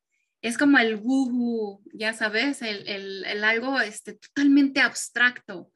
es 0.42 0.56
como 0.56 0.78
el 0.78 0.97
wuhu, 0.97 1.82
ya 1.92 2.12
sabes, 2.14 2.62
el, 2.62 2.88
el, 2.88 3.44
algo 3.44 3.80
este, 3.80 4.14
totalmente 4.14 4.80
abstracto. 4.80 5.73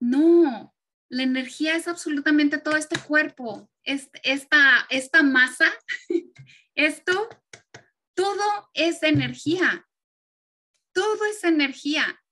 No, 0.00 0.74
la 1.08 1.22
energía 1.22 1.76
es 1.76 1.88
absolutamente 1.88 2.58
todo 2.58 2.76
este 2.76 2.98
cuerpo, 3.00 3.70
esta, 3.82 4.86
esta 4.90 5.22
masa 5.22 5.66
Esto, 6.74 7.28
todo 8.14 8.70
es 8.72 9.02
energía. 9.02 9.86
Todo 10.94 11.26
es 11.26 11.44
energía. 11.44 12.22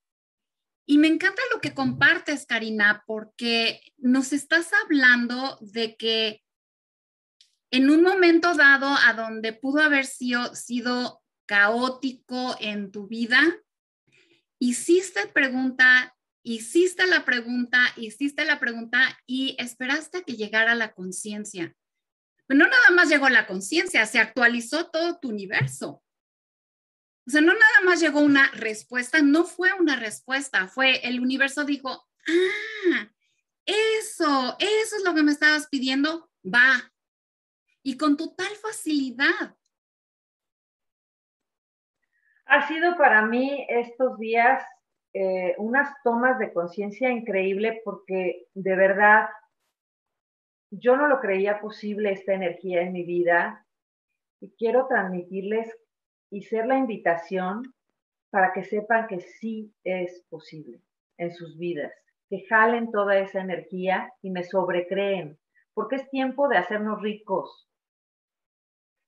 Y 0.86 0.96
me 0.96 1.08
encanta 1.08 1.42
lo 1.52 1.60
que 1.60 1.74
compartes, 1.74 2.46
Karina, 2.46 3.04
porque 3.06 3.82
nos 3.98 4.32
estás 4.32 4.70
hablando 4.84 5.58
de 5.60 5.96
que 5.96 6.42
en 7.70 7.90
un 7.90 8.02
momento 8.02 8.54
dado 8.54 8.88
a 8.88 9.12
donde 9.12 9.52
pudo 9.52 9.82
haber 9.82 10.06
sido, 10.06 10.54
sido 10.54 11.22
caótico 11.48 12.56
en 12.60 12.92
tu 12.92 13.08
vida, 13.08 13.40
hiciste 14.60 15.26
pregunta, 15.26 16.16
hiciste 16.44 17.08
la 17.08 17.24
pregunta, 17.24 17.80
hiciste 17.96 18.44
la 18.44 18.60
pregunta 18.60 19.18
y 19.26 19.56
esperaste 19.58 20.18
a 20.18 20.22
que 20.22 20.36
llegara 20.36 20.76
la 20.76 20.92
conciencia 20.92 21.74
no 22.54 22.66
nada 22.66 22.90
más 22.92 23.08
llegó 23.08 23.28
la 23.28 23.46
conciencia, 23.46 24.06
se 24.06 24.18
actualizó 24.18 24.86
todo 24.86 25.18
tu 25.18 25.28
universo. 25.28 26.02
O 27.26 27.30
sea, 27.30 27.42
no 27.42 27.52
nada 27.52 27.80
más 27.84 28.00
llegó 28.00 28.20
una 28.20 28.50
respuesta, 28.52 29.20
no 29.20 29.44
fue 29.44 29.72
una 29.74 29.96
respuesta, 29.96 30.66
fue 30.66 31.06
el 31.06 31.20
universo 31.20 31.64
dijo, 31.64 31.90
ah, 31.90 33.12
eso, 33.66 34.56
eso 34.58 34.96
es 34.96 35.04
lo 35.04 35.14
que 35.14 35.22
me 35.22 35.32
estabas 35.32 35.68
pidiendo, 35.68 36.30
va. 36.42 36.90
Y 37.82 37.98
con 37.98 38.16
total 38.16 38.48
facilidad. 38.56 39.57
Ha 42.58 42.66
sido 42.66 42.96
para 42.96 43.24
mí 43.24 43.64
estos 43.68 44.18
días 44.18 44.60
eh, 45.14 45.54
unas 45.58 45.94
tomas 46.02 46.40
de 46.40 46.52
conciencia 46.52 47.08
increíble 47.08 47.80
porque 47.84 48.48
de 48.52 48.74
verdad 48.74 49.28
yo 50.68 50.96
no 50.96 51.06
lo 51.06 51.20
creía 51.20 51.60
posible 51.60 52.10
esta 52.10 52.32
energía 52.32 52.82
en 52.82 52.92
mi 52.94 53.04
vida 53.04 53.64
y 54.40 54.50
quiero 54.58 54.88
transmitirles 54.88 55.72
y 56.32 56.42
ser 56.42 56.66
la 56.66 56.76
invitación 56.76 57.62
para 58.30 58.52
que 58.52 58.64
sepan 58.64 59.06
que 59.06 59.20
sí 59.20 59.72
es 59.84 60.26
posible 60.28 60.80
en 61.16 61.30
sus 61.30 61.56
vidas, 61.58 61.92
que 62.28 62.44
jalen 62.48 62.90
toda 62.90 63.20
esa 63.20 63.40
energía 63.40 64.12
y 64.20 64.30
me 64.30 64.42
sobrecreen, 64.42 65.38
porque 65.74 65.94
es 65.94 66.10
tiempo 66.10 66.48
de 66.48 66.58
hacernos 66.58 67.00
ricos. 67.02 67.68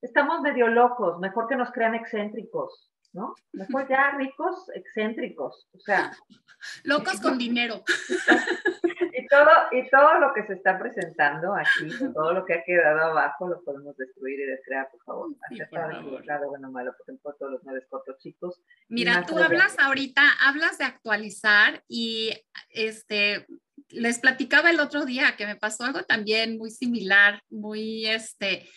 Estamos 0.02 0.40
medio 0.40 0.68
locos, 0.68 1.18
mejor 1.18 1.48
que 1.48 1.56
nos 1.56 1.72
crean 1.72 1.96
excéntricos, 1.96 2.90
¿no? 3.12 3.34
Mejor 3.52 3.88
ya 3.88 4.12
ricos, 4.16 4.70
excéntricos, 4.74 5.68
o 5.72 5.80
sea. 5.80 6.12
Locos 6.84 7.20
con 7.20 7.38
dinero. 7.38 7.82
Y 9.12 9.26
todo, 9.28 9.48
y 9.72 9.88
todo 9.88 10.18
lo 10.18 10.34
que 10.34 10.46
se 10.46 10.54
está 10.54 10.78
presentando 10.78 11.54
aquí, 11.54 11.90
todo 12.12 12.34
lo 12.34 12.44
que 12.44 12.54
ha 12.54 12.64
quedado 12.64 13.10
abajo, 13.10 13.48
lo 13.48 13.62
podemos 13.62 13.96
destruir 13.96 14.40
y 14.40 14.44
descrear, 14.44 14.90
por 14.90 15.02
favor. 15.04 15.30
Acertado, 15.50 16.00
equivocado, 16.00 16.48
bueno, 16.48 16.70
malo, 16.70 16.94
porque 16.96 17.18
todos 17.22 17.52
los 17.52 17.64
nueve 17.64 17.86
cortos 17.88 18.18
chicos. 18.18 18.60
Mira, 18.88 19.24
tú 19.26 19.38
hablas 19.38 19.78
ahorita, 19.78 20.22
hablas 20.40 20.78
de 20.78 20.84
actualizar 20.84 21.82
y 21.88 22.34
este, 22.68 23.46
les 23.88 24.18
platicaba 24.18 24.70
el 24.70 24.80
otro 24.80 25.04
día 25.04 25.36
que 25.36 25.46
me 25.46 25.56
pasó 25.56 25.84
algo 25.84 26.02
también 26.04 26.58
muy 26.58 26.70
similar, 26.70 27.42
muy 27.48 28.06
este, 28.06 28.68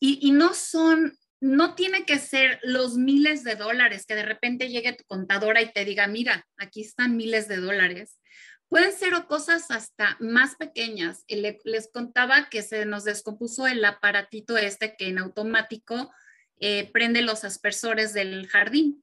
y, 0.00 0.18
y 0.26 0.32
no 0.32 0.54
son 0.54 1.16
no 1.42 1.74
tiene 1.74 2.06
que 2.06 2.20
ser 2.20 2.60
los 2.62 2.96
miles 2.96 3.42
de 3.42 3.56
dólares 3.56 4.06
que 4.06 4.14
de 4.14 4.22
repente 4.22 4.68
llegue 4.68 4.92
tu 4.92 5.02
contadora 5.04 5.60
y 5.60 5.72
te 5.72 5.84
diga, 5.84 6.06
mira, 6.06 6.46
aquí 6.56 6.82
están 6.82 7.16
miles 7.16 7.48
de 7.48 7.56
dólares. 7.56 8.20
Pueden 8.68 8.92
ser 8.92 9.12
cosas 9.26 9.72
hasta 9.72 10.16
más 10.20 10.54
pequeñas. 10.54 11.24
les 11.26 11.90
contaba 11.92 12.48
que 12.48 12.62
se 12.62 12.86
nos 12.86 13.02
descompuso 13.02 13.66
el 13.66 13.84
aparatito 13.84 14.56
este 14.56 14.94
que 14.96 15.08
en 15.08 15.18
automático 15.18 16.12
eh, 16.60 16.88
prende 16.92 17.22
los 17.22 17.42
aspersores 17.42 18.14
del 18.14 18.46
jardín. 18.46 19.02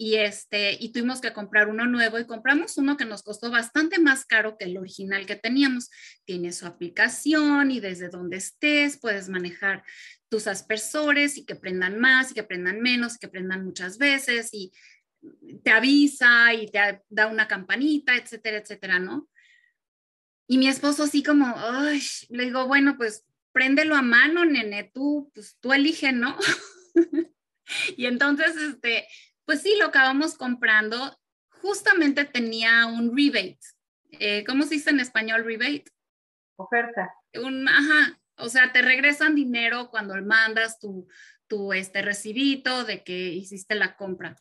Y, 0.00 0.14
este, 0.14 0.76
y 0.78 0.92
tuvimos 0.92 1.20
que 1.20 1.32
comprar 1.32 1.68
uno 1.68 1.84
nuevo 1.86 2.20
y 2.20 2.26
compramos 2.26 2.78
uno 2.78 2.96
que 2.96 3.04
nos 3.04 3.24
costó 3.24 3.50
bastante 3.50 3.98
más 3.98 4.24
caro 4.24 4.56
que 4.56 4.66
el 4.66 4.78
original 4.78 5.26
que 5.26 5.34
teníamos. 5.34 5.90
Tiene 6.24 6.52
su 6.52 6.66
aplicación 6.66 7.72
y 7.72 7.80
desde 7.80 8.08
donde 8.08 8.36
estés 8.36 8.96
puedes 8.98 9.28
manejar 9.28 9.82
tus 10.28 10.46
aspersores 10.46 11.36
y 11.36 11.44
que 11.44 11.56
prendan 11.56 11.98
más 11.98 12.30
y 12.30 12.34
que 12.34 12.44
prendan 12.44 12.80
menos 12.80 13.16
y 13.16 13.18
que 13.18 13.28
prendan 13.28 13.64
muchas 13.64 13.98
veces 13.98 14.50
y 14.52 14.72
te 15.64 15.70
avisa 15.70 16.54
y 16.54 16.70
te 16.70 17.02
da 17.08 17.26
una 17.26 17.48
campanita, 17.48 18.16
etcétera, 18.16 18.58
etcétera, 18.58 18.98
¿no? 19.00 19.28
Y 20.46 20.58
mi 20.58 20.68
esposo 20.68 21.02
así 21.02 21.22
como, 21.22 21.52
ay, 21.56 22.00
le 22.30 22.44
digo, 22.44 22.66
bueno, 22.66 22.96
pues 22.96 23.24
préndelo 23.52 23.96
a 23.96 24.02
mano, 24.02 24.44
nene, 24.44 24.90
tú, 24.94 25.30
pues 25.34 25.58
tú 25.60 25.72
elige, 25.72 26.12
¿no? 26.12 26.38
y 27.96 28.06
entonces, 28.06 28.56
este, 28.56 29.06
pues 29.48 29.62
sí, 29.62 29.74
lo 29.78 29.86
acabamos 29.86 30.36
comprando. 30.36 31.18
Justamente 31.62 32.26
tenía 32.26 32.84
un 32.84 33.16
rebate. 33.16 33.58
Eh, 34.10 34.44
¿Cómo 34.44 34.64
se 34.64 34.74
dice 34.74 34.90
en 34.90 35.00
español 35.00 35.42
rebate? 35.42 35.86
Oferta. 36.56 37.14
Un, 37.32 37.66
ajá, 37.66 38.20
o 38.36 38.50
sea, 38.50 38.72
te 38.72 38.82
regresan 38.82 39.34
dinero 39.34 39.88
cuando 39.88 40.14
mandas 40.16 40.78
tu, 40.78 41.08
tu 41.46 41.72
este 41.72 42.02
recibito 42.02 42.84
de 42.84 43.02
que 43.02 43.16
hiciste 43.32 43.74
la 43.74 43.96
compra. 43.96 44.36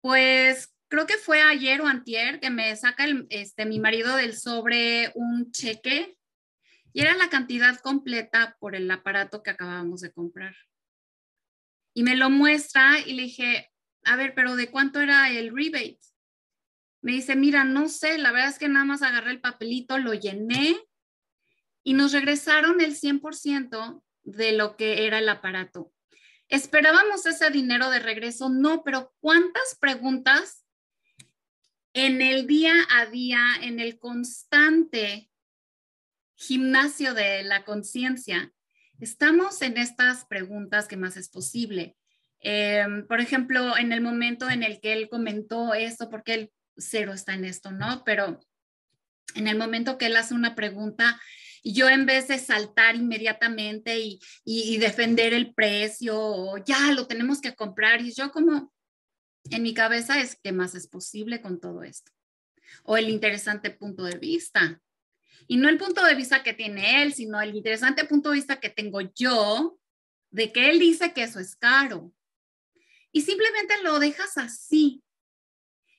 Pues 0.00 0.72
creo 0.86 1.08
que 1.08 1.14
fue 1.14 1.42
ayer 1.42 1.80
o 1.80 1.88
antier 1.88 2.38
que 2.38 2.50
me 2.50 2.76
saca 2.76 3.02
el, 3.02 3.26
este, 3.28 3.66
mi 3.66 3.80
marido 3.80 4.14
del 4.14 4.36
sobre 4.36 5.10
un 5.16 5.50
cheque 5.50 6.16
y 6.92 7.00
era 7.00 7.14
la 7.14 7.28
cantidad 7.28 7.76
completa 7.80 8.56
por 8.60 8.76
el 8.76 8.88
aparato 8.88 9.42
que 9.42 9.50
acabábamos 9.50 10.00
de 10.00 10.12
comprar. 10.12 10.54
Y 11.94 12.02
me 12.02 12.16
lo 12.16 12.28
muestra 12.28 12.98
y 13.00 13.14
le 13.14 13.22
dije, 13.22 13.70
a 14.04 14.16
ver, 14.16 14.34
pero 14.34 14.56
¿de 14.56 14.70
cuánto 14.70 15.00
era 15.00 15.30
el 15.30 15.54
rebate? 15.54 16.00
Me 17.00 17.12
dice, 17.12 17.36
mira, 17.36 17.64
no 17.64 17.88
sé, 17.88 18.18
la 18.18 18.32
verdad 18.32 18.48
es 18.48 18.58
que 18.58 18.68
nada 18.68 18.84
más 18.84 19.02
agarré 19.02 19.30
el 19.30 19.40
papelito, 19.40 19.98
lo 19.98 20.14
llené 20.14 20.76
y 21.84 21.92
nos 21.92 22.12
regresaron 22.12 22.80
el 22.80 22.96
100% 22.96 24.02
de 24.22 24.52
lo 24.52 24.76
que 24.76 25.06
era 25.06 25.18
el 25.18 25.28
aparato. 25.28 25.92
¿Esperábamos 26.48 27.26
ese 27.26 27.50
dinero 27.50 27.90
de 27.90 27.98
regreso? 27.98 28.48
No, 28.48 28.82
pero 28.84 29.14
¿cuántas 29.20 29.76
preguntas 29.78 30.64
en 31.92 32.22
el 32.22 32.46
día 32.46 32.74
a 32.90 33.06
día, 33.06 33.40
en 33.60 33.80
el 33.80 33.98
constante 33.98 35.30
gimnasio 36.36 37.12
de 37.12 37.44
la 37.44 37.64
conciencia, 37.64 38.53
estamos 39.00 39.60
en 39.62 39.76
estas 39.76 40.24
preguntas 40.26 40.88
que 40.88 40.96
más 40.96 41.16
es 41.16 41.28
posible? 41.28 41.96
Em, 42.40 43.06
por 43.06 43.20
ejemplo, 43.20 43.76
en 43.76 43.92
el 43.92 44.00
momento 44.00 44.50
en 44.50 44.62
el 44.62 44.80
que 44.80 44.92
él 44.92 45.08
comentó 45.08 45.74
esto, 45.74 46.10
porque 46.10 46.34
él 46.34 46.52
cero 46.76 47.12
está 47.12 47.34
en 47.34 47.44
esto, 47.44 47.72
¿no? 47.72 48.02
Pero 48.04 48.40
en 49.34 49.48
el 49.48 49.56
momento 49.56 49.96
que 49.96 50.06
él 50.06 50.16
hace 50.16 50.34
una 50.34 50.54
pregunta, 50.54 51.20
y 51.62 51.72
yo 51.72 51.88
en 51.88 52.04
vez 52.04 52.28
de 52.28 52.38
saltar 52.38 52.94
inmediatamente 52.94 53.98
y, 54.44 54.78
defender 54.78 55.32
el 55.32 55.54
precio, 55.54 56.20
o 56.20 56.58
ya 56.58 56.92
lo 56.92 57.06
tenemos 57.06 57.40
que 57.40 57.54
comprar, 57.54 58.02
y 58.02 58.12
yo 58.12 58.30
como 58.30 58.70
en 59.50 59.62
mi 59.62 59.72
cabeza 59.72 60.20
es 60.20 60.38
qué 60.42 60.52
más 60.52 60.74
es 60.74 60.86
posible 60.86 61.40
con 61.40 61.58
todo 61.58 61.82
esto. 61.82 62.12
O 62.84 62.98
el 62.98 63.08
interesante 63.08 63.70
punto 63.70 64.04
de 64.04 64.18
vista. 64.18 64.80
Y 65.46 65.56
no 65.56 65.68
el 65.68 65.78
punto 65.78 66.04
de 66.04 66.14
vista 66.14 66.42
que 66.42 66.54
tiene 66.54 67.02
él, 67.02 67.14
sino 67.14 67.40
el 67.40 67.54
interesante 67.54 68.04
punto 68.04 68.30
de 68.30 68.36
vista 68.36 68.60
que 68.60 68.70
tengo 68.70 69.00
yo 69.14 69.78
de 70.30 70.52
que 70.52 70.70
él 70.70 70.78
dice 70.78 71.12
que 71.12 71.22
eso 71.22 71.38
es 71.38 71.56
caro. 71.56 72.12
Y 73.12 73.22
simplemente 73.22 73.82
lo 73.82 73.98
dejas 73.98 74.36
así. 74.38 75.02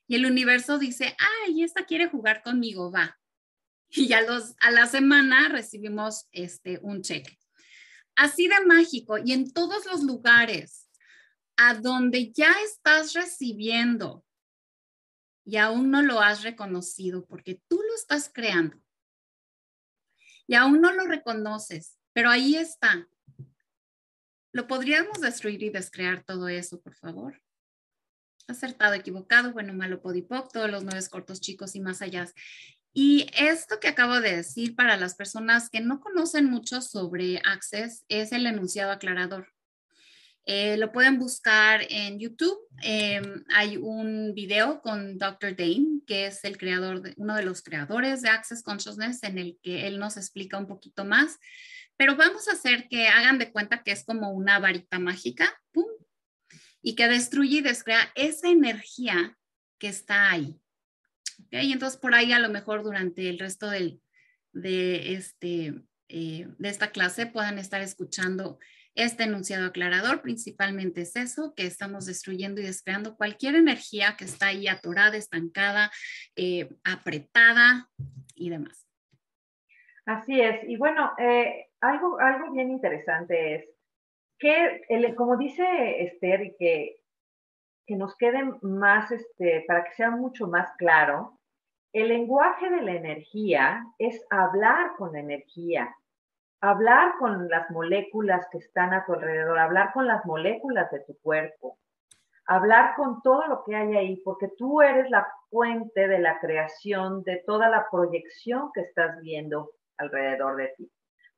Y 0.08 0.16
el 0.16 0.26
universo 0.26 0.78
dice, 0.78 1.16
ay, 1.48 1.64
esta 1.64 1.86
quiere 1.86 2.08
jugar 2.08 2.44
conmigo, 2.44 2.92
va 2.92 3.18
y 3.90 4.12
a, 4.14 4.22
los, 4.22 4.56
a 4.60 4.72
la 4.72 4.88
semana 4.88 5.50
recibimos 5.50 6.28
este, 6.32 6.80
un 6.82 7.02
cheque. 7.02 7.40
Así 8.16 8.48
de 8.48 8.66
mágico 8.66 9.18
y 9.18 9.34
en 9.34 9.52
todos 9.52 9.86
los 9.86 10.04
lugares 10.04 10.90
a 11.58 11.76
donde 11.76 12.32
ya 12.32 12.52
estás 12.64 13.14
recibiendo 13.14 14.26
y 15.46 15.58
aún 15.58 15.92
no 15.92 16.02
lo 16.02 16.22
has 16.22 16.44
reconocido 16.44 17.26
porque 17.26 17.62
tú 17.68 17.78
lo 17.78 17.96
estás 17.96 18.32
creando 18.34 18.78
y 20.48 20.56
aún 20.56 20.82
no 20.82 20.92
lo 20.92 21.06
reconoces, 21.06 21.98
pero 22.14 22.30
ahí 22.30 22.56
está. 22.56 23.08
¿Lo 24.52 24.68
podríamos 24.68 25.20
destruir 25.20 25.64
y 25.64 25.70
descrear 25.70 26.24
todo 26.24 26.48
eso, 26.48 26.80
por 26.80 26.96
favor? 26.96 27.42
Acertado, 28.48 28.94
equivocado, 28.94 29.52
bueno, 29.52 29.74
malo, 29.74 30.02
podipoc, 30.02 30.52
todos 30.52 30.70
los 30.70 30.84
nueve 30.84 31.06
cortos 31.10 31.42
chicos 31.42 31.76
y 31.76 31.82
más 31.82 32.02
allá. 32.02 32.28
Y 32.94 33.28
esto 33.38 33.80
que 33.82 33.90
acabo 33.90 34.22
de 34.22 34.38
decir 34.38 34.76
para 34.76 34.96
las 34.96 35.16
personas 35.16 35.70
que 35.70 35.82
no 35.82 36.00
conocen 36.00 36.46
mucho 36.46 36.82
sobre 36.82 37.42
Access 37.44 38.06
es 38.08 38.32
el 38.32 38.46
enunciado 38.46 38.92
aclarador. 38.92 39.55
Eh, 40.46 40.78
lo 40.78 40.92
pueden 40.92 41.18
buscar 41.18 41.82
en 41.90 42.20
YouTube. 42.20 42.58
Em, 42.84 43.44
hay 43.50 43.78
un 43.78 44.34
video 44.36 44.82
con 44.82 45.18
Dr. 45.18 45.56
Dane, 45.56 46.02
que 46.06 46.28
es 46.28 46.44
el 46.44 46.58
creador, 46.58 47.02
de, 47.02 47.14
uno 47.18 47.36
de 47.36 47.44
los 47.44 47.64
creadores 47.64 48.22
de 48.22 48.30
Access 48.30 48.62
Consciousness, 48.62 49.24
en 49.24 49.40
el 49.40 49.58
que 49.64 49.88
él 49.88 50.00
nos 50.00 50.18
explica 50.18 50.58
un 50.58 50.68
poquito 50.68 51.04
más. 51.04 51.40
Pero 51.98 52.16
vamos 52.16 52.48
a 52.48 52.52
hacer 52.52 52.88
que 52.90 53.08
hagan 53.08 53.40
de 53.40 53.52
cuenta 53.52 53.82
que 53.82 53.92
es 53.92 54.04
como 54.04 54.32
una 54.32 54.60
varita 54.60 55.00
mágica, 55.00 55.52
¡pum! 55.72 55.86
y 56.82 56.94
que 56.94 57.08
destruye 57.08 57.58
y 57.58 57.62
descrea 57.62 58.12
esa 58.14 58.48
energía 58.48 59.36
que 59.80 59.88
está 59.88 60.30
ahí. 60.30 60.62
Y 61.50 61.74
entonces 61.74 62.00
por 62.00 62.14
ahí 62.14 62.32
a 62.32 62.40
lo 62.40 62.50
mejor 62.50 62.84
durante 62.84 63.28
el 63.28 63.40
resto 63.40 63.70
del, 63.72 64.02
de, 64.52 65.14
este, 65.14 65.74
eh, 66.10 66.48
de 66.60 66.70
esta 66.70 66.92
clase 66.92 67.26
puedan 67.26 67.58
estar 67.58 67.82
escuchando 67.82 68.60
este 68.96 69.24
enunciado 69.24 69.68
aclarador. 69.68 70.22
Principalmente 70.22 71.02
es 71.02 71.16
eso, 71.16 71.54
que 71.56 71.66
estamos 71.66 72.06
destruyendo 72.06 72.62
y 72.62 72.66
descreando 72.66 73.16
cualquier 73.16 73.56
energía 73.56 74.16
que 74.18 74.26
está 74.26 74.48
ahí 74.48 74.68
atorada, 74.68 75.18
estancada, 75.18 75.92
eh, 76.36 76.70
apretada 76.84 77.90
y 78.34 78.50
demás. 78.50 78.88
Así 80.06 80.40
es. 80.40 80.62
Y 80.68 80.78
bueno, 80.78 81.12
eh, 81.18 81.68
algo, 81.82 82.20
algo 82.20 82.52
bien 82.52 82.72
interesante 82.72 83.56
es 83.56 83.66
que, 84.40 85.14
como 85.16 85.38
dice 85.38 85.64
Esther, 86.04 86.42
y 86.42 86.56
que 86.58 87.06
que 87.86 87.96
nos 87.96 88.16
quede 88.18 88.44
más, 88.62 89.12
este, 89.12 89.64
para 89.68 89.84
que 89.84 89.94
sea 89.94 90.12
mucho 90.12 90.48
más 90.48 90.72
claro, 90.78 91.40
el 91.94 92.10
lenguaje 92.10 92.70
de 92.70 92.82
la 92.82 92.94
energía 92.94 93.86
es 94.00 94.26
hablar 94.30 94.96
con 94.98 95.14
la 95.14 95.20
energía, 95.20 95.96
hablar 96.70 97.14
con 97.20 97.48
las 97.50 97.70
moléculas 97.72 98.48
que 98.52 98.58
están 98.58 98.94
a 98.94 99.06
tu 99.06 99.14
alrededor, 99.14 99.58
hablar 99.60 99.94
con 99.94 100.08
las 100.08 100.26
moléculas 100.26 100.92
de 100.92 101.00
tu 101.02 101.18
cuerpo, 101.20 101.78
hablar 102.46 102.96
con 102.96 103.22
todo 103.22 103.48
lo 103.48 103.64
que 103.64 103.76
hay 103.76 103.96
ahí, 103.96 104.22
porque 104.24 104.50
tú 104.58 104.82
eres 104.82 105.10
la 105.10 105.28
fuente 105.50 106.08
de 106.08 106.20
la 106.20 106.40
creación 106.40 107.24
de 107.24 107.44
toda 107.46 107.70
la 107.70 107.88
proyección 107.90 108.72
que 108.74 108.82
estás 108.82 109.20
viendo 109.22 109.72
alrededor 109.98 110.58
de 110.58 110.74
ti. 110.78 110.92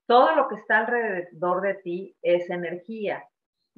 Todo 0.06 0.36
lo 0.36 0.48
que 0.48 0.56
está 0.56 0.80
alrededor 0.80 1.62
de 1.62 1.74
ti 1.76 2.16
es 2.22 2.50
energía. 2.50 3.24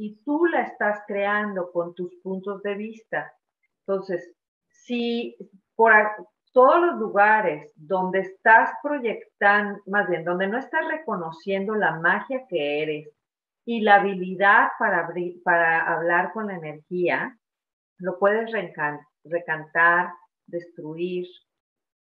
y 0.02 0.16
tú 0.24 0.46
la 0.46 0.62
estás 0.62 1.02
creando 1.08 1.74
con 1.74 1.94
tus 1.94 2.16
puntos 2.24 2.64
de 2.64 2.74
vista. 2.76 3.34
Entonces, 3.82 4.34
si 4.70 5.36
por 5.76 5.92
todos 6.60 6.82
los 6.82 7.00
lugares 7.00 7.72
donde 7.78 8.20
estás 8.20 8.72
proyectando, 8.84 9.80
más 9.86 10.10
bien, 10.10 10.26
donde 10.26 10.46
no 10.46 10.58
estás 10.58 10.86
reconociendo 10.90 11.74
la 11.74 11.96
magia 12.02 12.46
que 12.50 12.84
eres 12.84 13.10
y 13.64 13.80
la 13.80 13.96
habilidad 13.96 14.68
para, 14.78 15.10
para 15.46 15.90
hablar 15.90 16.34
con 16.34 16.48
la 16.48 16.56
energía, 16.56 17.40
lo 18.00 18.20
puedes 18.20 18.52
recantar, 19.24 20.12
destruir, 20.48 21.28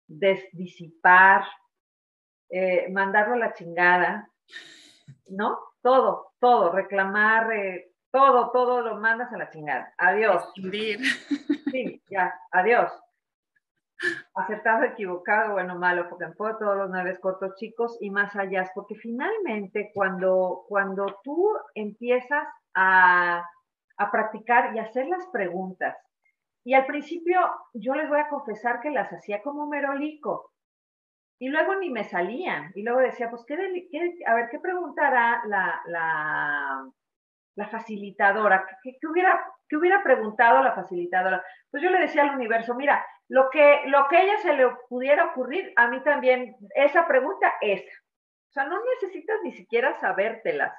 desdisipar, 0.08 1.44
eh, 2.50 2.88
mandarlo 2.90 3.34
a 3.34 3.40
la 3.40 3.54
chingada, 3.54 4.30
¿no? 5.28 5.60
Todo, 5.82 6.32
todo, 6.40 6.72
reclamar, 6.72 7.52
eh, 7.52 7.92
todo, 8.12 8.50
todo 8.52 8.80
lo 8.80 8.96
mandas 8.96 9.30
a 9.34 9.38
la 9.38 9.50
chingada. 9.50 9.94
Adiós. 9.98 10.54
Sí, 11.70 12.02
ya, 12.10 12.34
adiós. 12.52 12.90
Acertado, 14.36 14.84
equivocado, 14.84 15.54
bueno, 15.54 15.76
malo, 15.78 16.08
porque 16.10 16.26
en 16.26 16.36
todos 16.36 16.78
los 16.78 16.90
nueve 16.90 17.18
cortos 17.20 17.56
chicos 17.56 17.98
y 18.00 18.12
más 18.12 18.36
allá, 18.36 18.70
porque 18.76 18.96
finalmente 18.96 19.92
cuando, 19.94 20.66
cuando 20.68 21.06
tú 21.24 21.50
empiezas 21.74 22.48
a, 22.76 23.44
a 23.98 24.12
practicar 24.12 24.76
y 24.76 24.80
hacer 24.80 25.08
las 25.08 25.26
preguntas, 25.28 25.98
y 26.64 26.74
al 26.74 26.86
principio 26.86 27.40
yo 27.74 27.96
les 27.96 28.10
voy 28.10 28.20
a 28.20 28.30
confesar 28.30 28.82
que 28.82 28.92
las 28.92 29.12
hacía 29.12 29.42
como 29.42 29.68
merolico, 29.68 30.52
y 31.40 31.50
luego 31.50 31.76
ni 31.76 31.90
me 31.90 32.04
salían. 32.04 32.72
Y 32.76 32.84
luego 32.84 33.00
decía, 33.00 33.30
pues, 33.30 33.44
¿qué, 33.48 33.56
a 34.26 34.34
ver, 34.36 34.50
¿qué 34.50 34.60
preguntará 34.60 35.44
la, 35.46 35.82
la, 35.86 36.90
la 37.56 37.68
facilitadora? 37.68 38.66
¿Qué, 38.82 38.98
hubiera, 39.08 39.40
¿Qué 39.70 39.78
hubiera 39.78 40.04
preguntado 40.04 40.64
la 40.64 40.74
facilitadora? 40.74 41.44
Pues 41.70 41.84
yo 41.84 41.90
le 41.90 42.00
decía 42.00 42.24
al 42.24 42.36
universo, 42.36 42.74
mira, 42.76 43.06
lo 43.30 43.50
que, 43.50 43.84
lo 43.88 44.08
que 44.08 44.18
a 44.18 44.24
ella 44.24 44.38
se 44.38 44.54
le 44.54 44.70
pudiera 44.90 45.26
ocurrir, 45.26 45.74
a 45.76 45.88
mí 45.90 46.02
también, 46.04 46.56
esa 46.76 47.08
pregunta, 47.08 47.54
esa. 47.62 47.92
O 48.50 48.54
sea, 48.54 48.66
no 48.66 48.82
necesitas 48.84 49.38
ni 49.44 49.52
siquiera 49.52 50.00
sabértelas. 50.00 50.74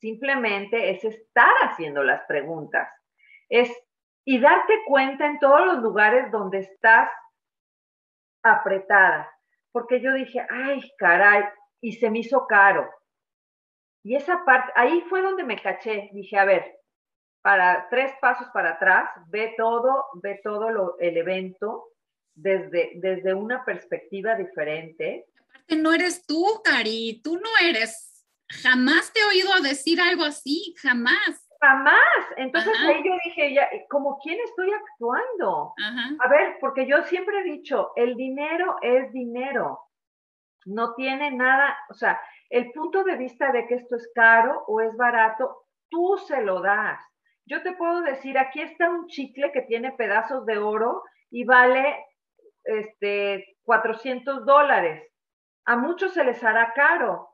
Simplemente 0.00 0.90
es 0.90 1.04
estar 1.04 1.52
haciendo 1.62 2.02
las 2.04 2.24
preguntas. 2.26 2.88
Es, 3.48 3.70
y 4.24 4.40
darte 4.40 4.74
cuenta 4.86 5.26
en 5.26 5.38
todos 5.40 5.66
los 5.66 5.78
lugares 5.78 6.30
donde 6.30 6.58
estás 6.58 7.10
apretada, 8.42 9.32
porque 9.72 10.00
yo 10.00 10.12
dije, 10.12 10.46
ay, 10.48 10.80
caray, 10.98 11.44
y 11.80 11.92
se 11.92 12.10
me 12.10 12.20
hizo 12.20 12.46
caro. 12.46 12.88
Y 14.04 14.14
esa 14.14 14.44
parte, 14.44 14.72
ahí 14.76 15.00
fue 15.08 15.22
donde 15.22 15.42
me 15.42 15.60
caché, 15.60 16.10
dije, 16.12 16.38
a 16.38 16.44
ver, 16.44 16.78
para 17.46 17.86
tres 17.90 18.12
pasos 18.20 18.48
para 18.52 18.70
atrás, 18.70 19.08
ve 19.28 19.54
todo, 19.56 20.06
ve 20.14 20.40
todo 20.42 20.68
lo, 20.68 20.98
el 20.98 21.16
evento 21.16 21.90
desde, 22.34 22.94
desde 22.96 23.34
una 23.34 23.64
perspectiva 23.64 24.34
diferente. 24.34 25.26
Aparte, 25.50 25.76
no 25.76 25.92
eres 25.92 26.26
tú, 26.26 26.44
Cari, 26.64 27.20
tú 27.22 27.36
no 27.36 27.48
eres, 27.62 28.26
jamás 28.48 29.12
te 29.12 29.20
he 29.20 29.24
oído 29.26 29.60
decir 29.62 30.00
algo 30.00 30.24
así, 30.24 30.74
jamás. 30.82 31.48
Jamás. 31.60 32.24
Entonces 32.36 32.72
ahí 32.80 33.00
yo 33.04 33.12
dije, 33.24 33.54
ya, 33.54 33.68
¿como 33.90 34.18
quién 34.18 34.40
estoy 34.40 34.72
actuando? 34.72 35.72
A 36.18 36.28
ver, 36.28 36.56
porque 36.60 36.84
yo 36.88 37.04
siempre 37.04 37.42
he 37.42 37.44
dicho, 37.44 37.92
el 37.94 38.16
dinero 38.16 38.74
es 38.82 39.12
dinero. 39.12 39.82
No 40.64 40.96
tiene 40.96 41.30
nada, 41.30 41.78
o 41.90 41.94
sea, 41.94 42.20
el 42.50 42.72
punto 42.72 43.04
de 43.04 43.16
vista 43.16 43.52
de 43.52 43.68
que 43.68 43.76
esto 43.76 43.94
es 43.94 44.10
caro 44.16 44.64
o 44.66 44.80
es 44.80 44.96
barato, 44.96 45.68
tú 45.88 46.18
se 46.26 46.42
lo 46.42 46.60
das. 46.60 47.00
Yo 47.46 47.62
te 47.62 47.72
puedo 47.72 48.02
decir, 48.02 48.36
aquí 48.38 48.60
está 48.60 48.90
un 48.90 49.06
chicle 49.06 49.52
que 49.52 49.62
tiene 49.62 49.92
pedazos 49.92 50.44
de 50.46 50.58
oro 50.58 51.04
y 51.30 51.44
vale 51.44 52.04
este, 52.64 53.56
400 53.62 54.44
dólares. 54.44 55.08
A 55.64 55.76
muchos 55.76 56.12
se 56.12 56.24
les 56.24 56.42
hará 56.42 56.72
caro, 56.74 57.28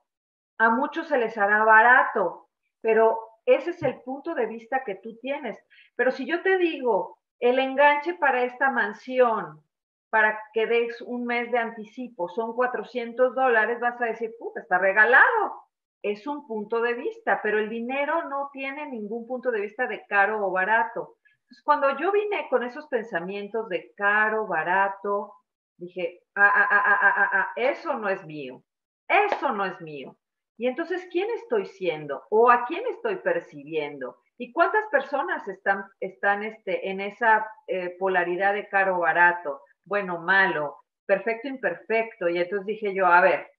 a 0.58 0.68
muchos 0.70 1.08
se 1.08 1.16
les 1.16 1.36
hará 1.38 1.64
barato, 1.64 2.50
pero 2.82 3.18
ese 3.46 3.70
es 3.70 3.82
el 3.82 4.02
punto 4.02 4.34
de 4.34 4.46
vista 4.46 4.84
que 4.84 4.96
tú 4.96 5.18
tienes. 5.20 5.58
Pero 5.96 6.10
si 6.10 6.26
yo 6.26 6.42
te 6.42 6.58
digo, 6.58 7.18
el 7.40 7.58
enganche 7.58 8.14
para 8.14 8.44
esta 8.44 8.70
mansión, 8.70 9.62
para 10.10 10.38
que 10.52 10.66
des 10.66 11.00
un 11.00 11.24
mes 11.24 11.50
de 11.50 11.58
anticipo, 11.58 12.28
son 12.28 12.54
400 12.54 13.34
dólares, 13.34 13.80
vas 13.80 14.00
a 14.00 14.04
decir, 14.04 14.30
puta, 14.38 14.60
está 14.60 14.76
regalado. 14.76 15.62
Es 16.02 16.26
un 16.26 16.46
punto 16.46 16.80
de 16.80 16.94
vista, 16.94 17.40
pero 17.42 17.58
el 17.58 17.68
dinero 17.68 18.28
no 18.28 18.50
tiene 18.52 18.88
ningún 18.88 19.26
punto 19.26 19.50
de 19.50 19.60
vista 19.60 19.86
de 19.86 20.04
caro 20.06 20.44
o 20.44 20.50
barato. 20.50 21.16
Cuando 21.64 21.96
yo 21.98 22.10
vine 22.10 22.48
con 22.50 22.64
esos 22.64 22.86
pensamientos 22.88 23.68
de 23.68 23.92
caro, 23.96 24.46
barato, 24.46 25.34
dije, 25.76 26.20
ah, 26.34 26.52
ah, 26.54 26.68
ah, 26.70 26.84
ah, 26.86 27.14
ah, 27.16 27.30
ah 27.32 27.52
eso 27.56 27.94
no 27.94 28.08
es 28.08 28.24
mío. 28.24 28.62
Eso 29.08 29.52
no 29.52 29.64
es 29.64 29.80
mío. 29.80 30.16
Y 30.56 30.66
entonces, 30.66 31.06
¿quién 31.10 31.28
estoy 31.30 31.66
siendo? 31.66 32.22
¿O 32.30 32.50
a 32.50 32.64
quién 32.66 32.84
estoy 32.86 33.16
percibiendo? 33.16 34.16
¿Y 34.38 34.52
cuántas 34.52 34.86
personas 34.90 35.46
están, 35.48 35.84
están 36.00 36.42
este, 36.44 36.88
en 36.90 37.00
esa 37.00 37.46
eh, 37.66 37.96
polaridad 37.98 38.54
de 38.54 38.68
caro 38.68 38.98
barato, 38.98 39.62
bueno, 39.84 40.20
malo, 40.20 40.76
perfecto, 41.06 41.48
imperfecto? 41.48 42.28
Y 42.28 42.38
entonces 42.38 42.66
dije 42.66 42.94
yo, 42.94 43.06
a 43.06 43.20
ver, 43.20 43.50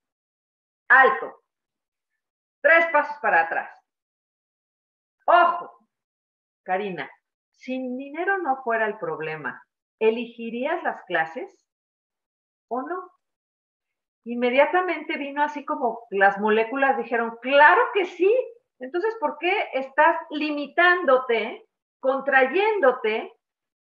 alto, 0.90 1.43
tres 2.64 2.88
pasos 2.92 3.16
para 3.22 3.42
atrás. 3.42 3.80
Ojo, 5.28 5.72
Karina, 6.64 7.08
si 7.52 7.78
dinero 7.78 8.40
no 8.40 8.64
fuera 8.64 8.88
el 8.88 8.98
problema, 8.98 9.64
¿elegirías 10.00 10.82
las 10.82 11.04
clases 11.04 11.68
o 12.70 12.82
no? 12.82 13.14
inmediatamente 14.26 15.18
vino 15.18 15.44
así 15.44 15.66
como 15.66 16.08
las 16.10 16.40
moléculas 16.40 16.98
dijeron, 16.98 17.38
claro 17.42 17.82
que 17.94 18.06
sí. 18.06 18.32
Entonces, 18.80 19.16
¿por 19.20 19.38
qué 19.38 19.70
estás 19.74 20.16
limitándote, 20.30 21.68
contrayéndote, 22.00 23.34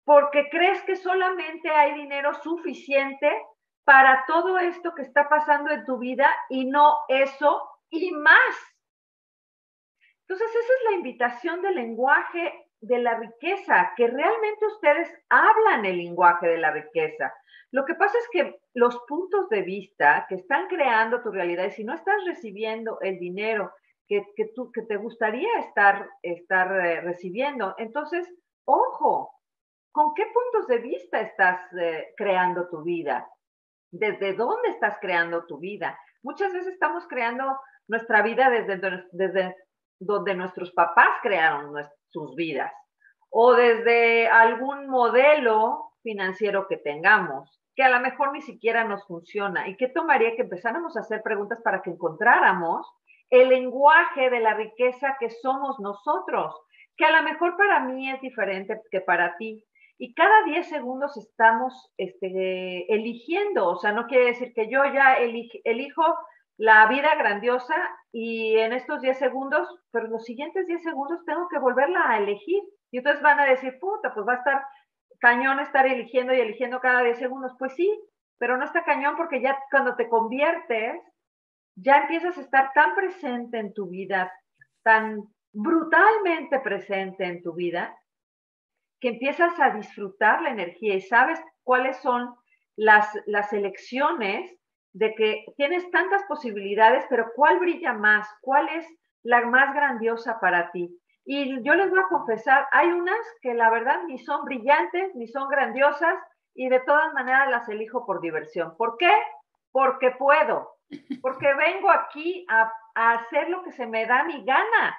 porque 0.05 0.49
crees 0.51 0.83
que 0.83 0.97
solamente 0.97 1.71
hay 1.71 1.95
dinero 1.95 2.35
suficiente 2.43 3.31
para 3.85 4.25
todo 4.27 4.59
esto 4.59 4.95
que 4.95 5.03
está 5.03 5.29
pasando 5.29 5.71
en 5.71 5.85
tu 5.85 5.99
vida 5.99 6.35
y 6.49 6.67
no 6.67 6.97
eso 7.09 7.71
y 8.03 8.13
más? 8.13 8.57
Entonces, 10.27 10.49
esa 10.49 10.73
es 10.73 10.91
la 10.91 10.97
invitación 10.97 11.63
del 11.63 11.75
lenguaje 11.75 12.65
de 12.81 12.99
la 12.99 13.19
riqueza, 13.19 13.93
que 13.97 14.07
realmente 14.07 14.67
ustedes 14.67 15.11
hablan 15.29 15.85
el 15.85 15.99
lenguaje 15.99 16.49
de 16.49 16.59
la 16.59 16.71
riqueza. 16.71 17.33
Lo 17.71 17.85
que 17.85 17.95
pasa 17.95 18.17
es 18.19 18.29
que 18.31 18.61
los 18.75 18.99
puntos 19.09 19.49
de 19.49 19.63
vista 19.63 20.27
que 20.29 20.37
están 20.37 20.69
creando 20.69 21.23
tu 21.23 21.31
realidad, 21.31 21.65
y 21.67 21.71
si 21.71 21.85
no 21.85 21.95
estás 21.95 22.17
recibiendo 22.27 23.01
el 23.01 23.19
dinero 23.19 23.73
que, 24.07 24.25
tú, 24.55 24.71
que 24.71 24.83
te 24.83 24.97
gustaría 24.97 25.49
estar, 25.61 26.09
estar 26.23 26.71
eh, 26.87 27.01
recibiendo, 27.01 27.75
entonces, 27.79 28.33
ojo, 28.65 29.33
¿con 29.93 30.15
qué 30.15 30.25
puntos 30.27 30.69
de 30.69 30.79
vista 30.79 31.21
estás 31.21 31.61
eh, 31.81 32.13
creando 32.17 32.69
tu 32.69 32.83
vida? 32.83 33.29
¿Desde 33.91 34.35
dónde 34.35 34.69
estás 34.69 34.99
creando 35.01 35.47
tu 35.47 35.59
vida? 35.59 35.99
Muchas 36.23 36.53
veces 36.53 36.75
estamos 36.75 37.07
creando 37.09 37.59
nuestra 37.89 38.23
vida 38.23 38.51
desde, 38.51 39.05
desde 39.13 39.57
donde 39.99 40.35
nuestros 40.35 40.73
papás 40.73 41.09
crearon 41.23 41.75
sus 42.11 42.35
vidas 42.35 42.73
o 43.31 43.55
desde 43.55 44.29
algún 44.29 44.89
modelo 44.89 45.93
financiero 46.03 46.67
que 46.69 46.77
tengamos 46.77 47.61
que 47.75 47.83
a 47.83 47.89
lo 47.89 48.01
mejor 48.01 48.33
ni 48.33 48.41
siquiera 48.41 48.85
nos 48.85 49.05
funciona. 49.07 49.69
¿Y 49.69 49.77
qué 49.77 49.89
tomaría 49.89 50.37
que 50.37 50.43
empezáramos 50.43 50.97
a 50.97 51.01
hacer 51.01 51.23
preguntas 51.23 51.61
para 51.63 51.83
que 51.83 51.91
encontráramos 51.91 52.87
el 53.31 53.49
lenguaje 53.49 54.31
de 54.31 54.41
la 54.41 54.55
riqueza 54.55 55.17
que 55.19 55.31
somos 55.31 55.81
nosotros? 55.81 56.55
Que 56.97 57.05
a 57.05 57.21
lo 57.21 57.29
mejor 57.29 57.57
para 57.57 57.81
mí 57.81 58.11
es 58.11 58.21
diferente 58.21 58.81
que 58.91 59.01
para 59.01 59.37
ti. 59.37 59.65
Y 59.99 60.15
cada 60.15 60.45
10 60.45 60.69
segundos 60.69 61.17
estamos 61.17 61.93
este, 61.97 62.93
eligiendo, 62.93 63.69
o 63.69 63.77
sea, 63.77 63.93
no 63.93 64.07
quiere 64.07 64.27
decir 64.27 64.53
que 64.55 64.69
yo 64.69 64.85
ya 64.93 65.15
elijo 65.17 66.03
la 66.57 66.87
vida 66.87 67.15
grandiosa 67.17 67.75
y 68.13 68.57
en 68.59 68.73
estos 68.73 69.01
10 69.01 69.19
segundos, 69.19 69.69
pero 69.91 70.07
los 70.09 70.25
siguientes 70.25 70.67
10 70.67 70.83
segundos 70.83 71.25
tengo 71.25 71.49
que 71.49 71.59
volverla 71.59 72.09
a 72.09 72.19
elegir. 72.19 72.63
Y 72.91 72.99
entonces 72.99 73.23
van 73.23 73.41
a 73.41 73.47
decir, 73.47 73.77
puta, 73.81 74.15
pues 74.15 74.27
va 74.27 74.35
a 74.35 74.37
estar 74.37 74.65
cañón 75.19 75.59
estar 75.59 75.87
eligiendo 75.87 76.33
y 76.33 76.41
eligiendo 76.41 76.81
cada 76.81 77.03
10 77.03 77.19
segundos. 77.19 77.53
Pues 77.59 77.75
sí, 77.75 77.91
pero 78.39 78.57
no 78.57 78.65
está 78.65 78.85
cañón 78.85 79.17
porque 79.17 79.41
ya 79.41 79.59
cuando 79.71 79.97
te 79.97 80.09
conviertes, 80.09 81.01
ya 81.77 82.03
empiezas 82.03 82.39
a 82.39 82.43
estar 82.43 82.71
tan 82.73 82.95
presente 82.95 83.59
en 83.59 83.75
tu 83.75 83.89
vida, 83.89 84.33
tan 84.83 85.23
brutalmente 85.53 86.61
presente 86.61 87.25
en 87.25 87.43
tu 87.43 87.55
vida, 87.55 87.97
que 89.01 89.09
empiezas 89.09 89.59
a 89.59 89.71
disfrutar 89.71 90.43
la 90.43 90.51
energía 90.51 90.95
y 90.95 91.01
sabes 91.01 91.41
cuáles 91.65 91.97
son 91.99 92.35
las, 92.77 93.09
las 93.27 93.53
elecciones 93.53 94.55
de 94.95 95.15
que 95.15 95.45
tienes 95.57 95.91
tantas 95.91 96.23
posibilidades, 96.25 97.05
pero 97.11 97.31
¿cuál 97.37 97.59
brilla 97.59 97.93
más? 97.93 98.27
¿Cuál 98.41 98.69
es 98.71 98.87
la 99.25 99.45
más 99.47 99.75
grandiosa 99.75 100.39
para 100.39 100.71
ti. 100.71 100.97
Y 101.25 101.63
yo 101.65 101.75
les 101.75 101.91
voy 101.91 101.99
a 101.99 102.09
confesar, 102.09 102.69
hay 102.71 102.93
unas 102.93 103.19
que 103.41 103.55
la 103.55 103.71
verdad 103.71 104.03
ni 104.07 104.19
son 104.19 104.45
brillantes, 104.45 105.15
ni 105.15 105.27
son 105.27 105.49
grandiosas, 105.49 106.15
y 106.55 106.69
de 106.69 106.81
todas 106.81 107.13
maneras 107.15 107.51
las 107.51 107.69
elijo 107.69 108.07
por 108.07 108.21
diversión. 108.21 108.77
¿Por 108.77 108.97
qué? 108.99 109.11
Porque 109.73 110.13
puedo, 110.13 110.77
porque 111.23 111.53
vengo 111.55 111.91
aquí 111.91 112.47
a, 112.49 112.71
a 112.95 113.13
hacer 113.15 113.49
lo 113.49 113.65
que 113.65 113.73
se 113.73 113.87
me 113.87 114.07
da 114.07 114.25
mi 114.25 114.45
gana. 114.45 114.97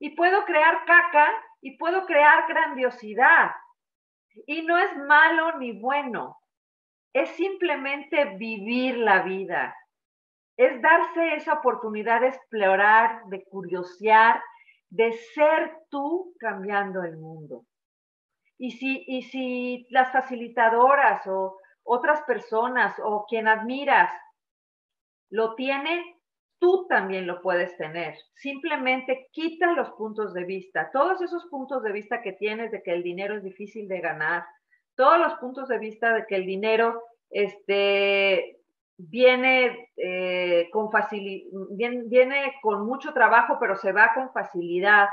Y 0.00 0.16
puedo 0.16 0.44
crear 0.46 0.84
caca 0.86 1.30
y 1.60 1.76
puedo 1.76 2.06
crear 2.06 2.48
grandiosidad. 2.48 3.52
Y 4.46 4.62
no 4.62 4.78
es 4.78 4.96
malo 4.96 5.58
ni 5.58 5.78
bueno, 5.78 6.38
es 7.12 7.30
simplemente 7.30 8.36
vivir 8.36 8.98
la 8.98 9.22
vida, 9.22 9.74
es 10.56 10.80
darse 10.82 11.34
esa 11.34 11.54
oportunidad 11.54 12.20
de 12.20 12.28
explorar, 12.28 13.24
de 13.26 13.44
curiosear, 13.44 14.42
de 14.90 15.12
ser 15.12 15.72
tú 15.88 16.34
cambiando 16.38 17.02
el 17.02 17.16
mundo. 17.16 17.64
Y 18.58 18.72
si, 18.72 19.04
y 19.06 19.22
si 19.22 19.86
las 19.90 20.12
facilitadoras 20.12 21.26
o 21.26 21.58
otras 21.82 22.22
personas 22.22 22.94
o 23.02 23.24
quien 23.26 23.48
admiras 23.48 24.12
lo 25.30 25.54
tiene, 25.54 26.20
tú 26.58 26.86
también 26.88 27.26
lo 27.26 27.40
puedes 27.40 27.76
tener. 27.76 28.14
Simplemente 28.34 29.28
quita 29.32 29.72
los 29.72 29.90
puntos 29.92 30.34
de 30.34 30.44
vista, 30.44 30.90
todos 30.92 31.22
esos 31.22 31.46
puntos 31.46 31.82
de 31.82 31.92
vista 31.92 32.20
que 32.20 32.32
tienes 32.32 32.70
de 32.70 32.82
que 32.82 32.92
el 32.92 33.02
dinero 33.02 33.36
es 33.36 33.42
difícil 33.42 33.88
de 33.88 34.00
ganar, 34.00 34.44
todos 35.00 35.18
los 35.18 35.32
puntos 35.38 35.66
de 35.68 35.78
vista 35.78 36.12
de 36.12 36.26
que 36.26 36.36
el 36.36 36.44
dinero 36.44 37.02
este, 37.30 38.58
viene, 38.98 39.88
eh, 39.96 40.68
con 40.70 40.90
viene, 41.70 42.52
con 42.60 42.84
mucho 42.84 43.14
trabajo, 43.14 43.56
pero 43.58 43.76
se 43.76 43.92
va 43.92 44.12
con 44.14 44.30
facilidad, 44.34 45.08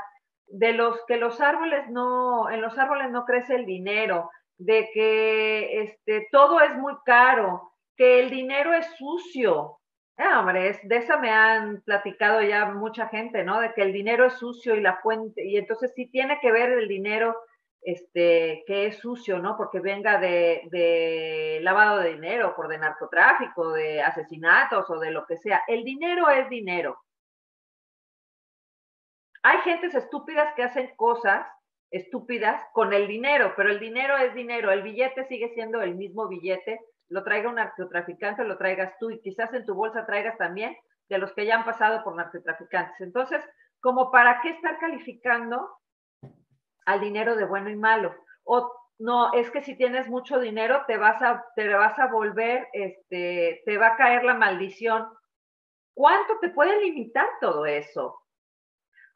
de 0.46 0.74
los 0.74 1.02
que 1.06 1.16
los 1.16 1.40
árboles 1.40 1.88
no, 1.88 2.50
en 2.50 2.60
los 2.60 2.76
árboles 2.76 3.10
no 3.10 3.24
crece 3.24 3.54
el 3.54 3.64
dinero, 3.64 4.30
de 4.58 4.90
que 4.92 5.80
este, 5.80 6.28
todo 6.30 6.60
es 6.60 6.76
muy 6.76 6.92
caro, 7.06 7.72
que 7.96 8.20
el 8.20 8.28
dinero 8.28 8.74
es 8.74 8.86
sucio. 8.98 9.78
Ah, 10.18 10.40
hombre, 10.40 10.78
de 10.82 10.96
esa 10.98 11.16
me 11.16 11.30
han 11.30 11.80
platicado 11.80 12.42
ya 12.42 12.66
mucha 12.66 13.08
gente, 13.08 13.42
¿no? 13.42 13.58
De 13.62 13.72
que 13.72 13.80
el 13.80 13.94
dinero 13.94 14.26
es 14.26 14.34
sucio 14.34 14.74
y 14.74 14.82
la 14.82 14.96
fuente, 14.96 15.46
y 15.46 15.56
entonces 15.56 15.94
sí 15.94 16.10
tiene 16.10 16.40
que 16.42 16.52
ver 16.52 16.72
el 16.72 16.88
dinero 16.88 17.34
este, 17.82 18.64
que 18.66 18.86
es 18.86 18.98
sucio, 18.98 19.38
¿no? 19.38 19.56
Porque 19.56 19.80
venga 19.80 20.18
de, 20.18 21.58
lavado 21.62 21.98
de 21.98 22.12
dinero, 22.12 22.54
por 22.56 22.68
de 22.68 22.78
narcotráfico, 22.78 23.72
de 23.72 24.02
asesinatos 24.02 24.88
o 24.90 24.98
de 24.98 25.10
lo 25.10 25.26
que 25.26 25.36
sea. 25.36 25.62
El 25.66 25.84
dinero 25.84 26.28
es 26.30 26.48
dinero. 26.48 26.98
Hay 29.42 29.58
gentes 29.58 29.94
estúpidas 29.94 30.52
que 30.54 30.64
hacen 30.64 30.94
cosas 30.96 31.46
estúpidas 31.90 32.62
con 32.72 32.92
el 32.92 33.08
dinero, 33.08 33.54
pero 33.56 33.70
el 33.70 33.80
dinero 33.80 34.16
es 34.18 34.34
dinero. 34.34 34.70
El 34.72 34.82
billete 34.82 35.24
sigue 35.24 35.48
siendo 35.54 35.80
el 35.80 35.94
mismo 35.94 36.28
billete. 36.28 36.80
Lo 37.08 37.24
traiga 37.24 37.48
un 37.48 37.54
narcotraficante, 37.54 38.44
lo 38.44 38.58
traigas 38.58 38.92
tú 38.98 39.10
y 39.10 39.20
quizás 39.20 39.52
en 39.54 39.64
tu 39.64 39.74
bolsa 39.74 40.04
traigas 40.04 40.36
también 40.36 40.76
de 41.08 41.18
los 41.18 41.32
que 41.32 41.46
ya 41.46 41.56
han 41.56 41.64
pasado 41.64 42.04
por 42.04 42.14
narcotraficantes. 42.16 43.00
Entonces, 43.00 43.42
como 43.80 44.10
para 44.10 44.40
qué 44.42 44.50
estar 44.50 44.78
calificando 44.78 45.77
al 46.88 47.00
dinero 47.00 47.36
de 47.36 47.44
bueno 47.44 47.68
y 47.68 47.76
malo. 47.76 48.14
O 48.44 48.72
no, 48.98 49.32
es 49.34 49.50
que 49.50 49.62
si 49.62 49.76
tienes 49.76 50.08
mucho 50.08 50.40
dinero 50.40 50.84
te 50.86 50.96
vas 50.96 51.20
a, 51.22 51.44
te 51.54 51.68
vas 51.68 51.98
a 51.98 52.06
volver, 52.06 52.66
este, 52.72 53.62
te 53.66 53.76
va 53.76 53.88
a 53.88 53.96
caer 53.96 54.24
la 54.24 54.34
maldición. 54.34 55.06
¿Cuánto 55.94 56.38
te 56.40 56.48
puede 56.48 56.82
limitar 56.82 57.26
todo 57.40 57.66
eso? 57.66 58.18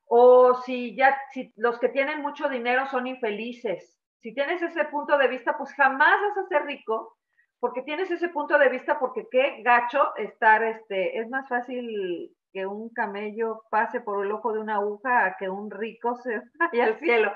O 0.04 0.54
si 0.62 0.94
ya, 0.94 1.18
si 1.32 1.50
los 1.56 1.78
que 1.78 1.88
tienen 1.88 2.20
mucho 2.20 2.50
dinero 2.50 2.86
son 2.88 3.06
infelices. 3.06 3.98
Si 4.20 4.34
tienes 4.34 4.60
ese 4.60 4.84
punto 4.84 5.16
de 5.16 5.28
vista, 5.28 5.56
pues 5.56 5.72
jamás 5.74 6.20
vas 6.20 6.44
a 6.44 6.48
ser 6.48 6.64
rico, 6.64 7.16
porque 7.58 7.82
tienes 7.82 8.10
ese 8.10 8.28
punto 8.28 8.58
de 8.58 8.68
vista, 8.68 9.00
porque 9.00 9.26
qué 9.30 9.62
gacho 9.62 10.14
estar, 10.16 10.62
este, 10.62 11.18
es 11.18 11.28
más 11.30 11.48
fácil 11.48 12.36
que 12.52 12.66
un 12.66 12.90
camello 12.90 13.62
pase 13.70 14.00
por 14.00 14.24
el 14.24 14.32
ojo 14.32 14.52
de 14.52 14.60
una 14.60 14.76
aguja 14.76 15.26
a 15.26 15.36
que 15.36 15.48
un 15.48 15.70
rico 15.70 16.16
se 16.16 16.42
vaya 16.58 16.84
al 16.84 16.98
cielo. 16.98 17.32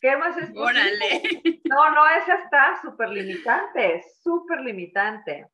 ¿Qué 0.00 0.16
más 0.16 0.36
es 0.36 0.50
Órale. 0.56 1.22
No, 1.68 1.90
no, 1.90 2.08
esa 2.08 2.34
está 2.36 2.80
súper 2.82 3.10
limitante, 3.10 4.02
súper 4.22 4.60
limitante. 4.60 5.46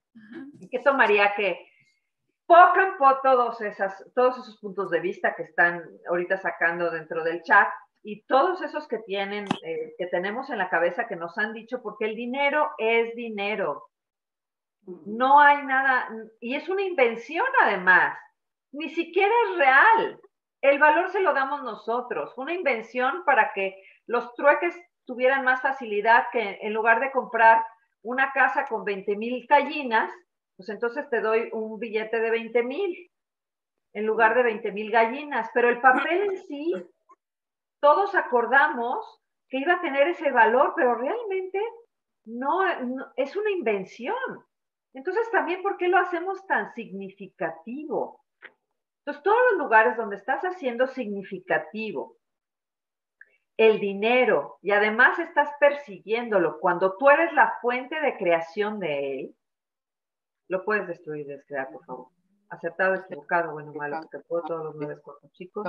¿Y 0.60 0.68
qué 0.70 0.78
tomaría 0.78 1.34
que 1.34 1.58
poco 2.46 2.80
a 2.80 2.96
poco 2.98 3.20
todos, 3.22 3.60
esas, 3.60 4.04
todos 4.14 4.38
esos 4.38 4.58
puntos 4.58 4.90
de 4.90 5.00
vista 5.00 5.34
que 5.34 5.42
están 5.42 5.82
ahorita 6.08 6.38
sacando 6.38 6.90
dentro 6.90 7.22
del 7.24 7.42
chat 7.42 7.68
y 8.02 8.22
todos 8.26 8.62
esos 8.62 8.86
que 8.86 8.98
tienen, 9.00 9.46
eh, 9.64 9.94
que 9.98 10.06
tenemos 10.06 10.48
en 10.50 10.58
la 10.58 10.70
cabeza 10.70 11.08
que 11.08 11.16
nos 11.16 11.36
han 11.38 11.52
dicho, 11.52 11.82
porque 11.82 12.04
el 12.04 12.14
dinero 12.14 12.70
es 12.78 13.14
dinero. 13.16 13.88
No 15.04 15.40
hay 15.40 15.66
nada, 15.66 16.08
y 16.40 16.54
es 16.54 16.68
una 16.68 16.82
invención 16.82 17.46
además, 17.64 18.16
ni 18.76 18.90
siquiera 18.90 19.32
es 19.48 19.58
real. 19.58 20.20
El 20.62 20.78
valor 20.78 21.10
se 21.10 21.20
lo 21.20 21.32
damos 21.32 21.62
nosotros, 21.62 22.36
una 22.36 22.52
invención 22.52 23.24
para 23.24 23.52
que 23.54 23.76
los 24.06 24.34
trueques 24.34 24.74
tuvieran 25.06 25.44
más 25.44 25.62
facilidad 25.62 26.26
que 26.32 26.58
en 26.60 26.74
lugar 26.74 27.00
de 27.00 27.10
comprar 27.10 27.64
una 28.02 28.32
casa 28.32 28.66
con 28.66 28.84
20 28.84 29.16
mil 29.16 29.46
gallinas, 29.48 30.12
pues 30.56 30.68
entonces 30.68 31.08
te 31.10 31.20
doy 31.20 31.48
un 31.52 31.78
billete 31.78 32.20
de 32.20 32.30
20 32.30 32.62
mil 32.62 33.10
en 33.94 34.06
lugar 34.06 34.34
de 34.34 34.42
20 34.42 34.72
mil 34.72 34.90
gallinas. 34.90 35.48
Pero 35.54 35.68
el 35.68 35.80
papel 35.80 36.22
en 36.22 36.36
sí, 36.36 36.72
todos 37.80 38.14
acordamos 38.14 39.20
que 39.48 39.58
iba 39.58 39.74
a 39.74 39.80
tener 39.80 40.08
ese 40.08 40.30
valor, 40.32 40.74
pero 40.76 40.96
realmente 40.96 41.60
no, 42.24 42.60
es 43.16 43.36
una 43.36 43.50
invención. 43.50 44.16
Entonces 44.92 45.30
también, 45.30 45.62
¿por 45.62 45.76
qué 45.76 45.88
lo 45.88 45.98
hacemos 45.98 46.46
tan 46.46 46.72
significativo? 46.74 48.25
Entonces, 49.06 49.22
todos 49.22 49.38
los 49.52 49.60
lugares 49.60 49.96
donde 49.96 50.16
estás 50.16 50.42
haciendo 50.42 50.88
significativo, 50.88 52.16
el 53.56 53.78
dinero 53.78 54.58
y 54.62 54.72
además 54.72 55.18
estás 55.20 55.48
persiguiéndolo 55.60 56.58
cuando 56.58 56.96
tú 56.98 57.08
eres 57.08 57.32
la 57.32 57.54
fuente 57.62 58.00
de 58.00 58.16
creación 58.16 58.80
de 58.80 59.20
él, 59.20 59.36
lo 60.48 60.64
puedes 60.64 60.88
destruir, 60.88 61.24
descrear, 61.26 61.70
por 61.70 61.84
favor. 61.86 62.08
Aceptado, 62.48 62.96
equivocado, 62.96 63.52
bueno, 63.52 63.72
malo, 63.74 64.00
porque 64.02 64.18
puedo 64.26 64.42
todos 64.42 64.64
los 64.64 64.74
nueve 64.74 65.00
cuerpos 65.00 65.30
chicos 65.32 65.68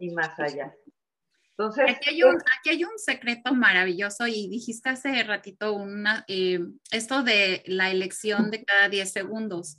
y 0.00 0.10
más 0.12 0.38
allá. 0.40 0.74
Entonces, 1.50 1.88
aquí 1.88 2.10
hay, 2.10 2.22
un, 2.24 2.36
aquí 2.58 2.70
hay 2.70 2.84
un 2.84 2.98
secreto 2.98 3.54
maravilloso 3.54 4.26
y 4.26 4.48
dijiste 4.48 4.88
hace 4.88 5.22
ratito 5.22 5.72
una, 5.74 6.24
eh, 6.26 6.58
esto 6.90 7.22
de 7.22 7.62
la 7.66 7.90
elección 7.92 8.50
de 8.50 8.64
cada 8.64 8.88
10 8.88 9.12
segundos. 9.12 9.78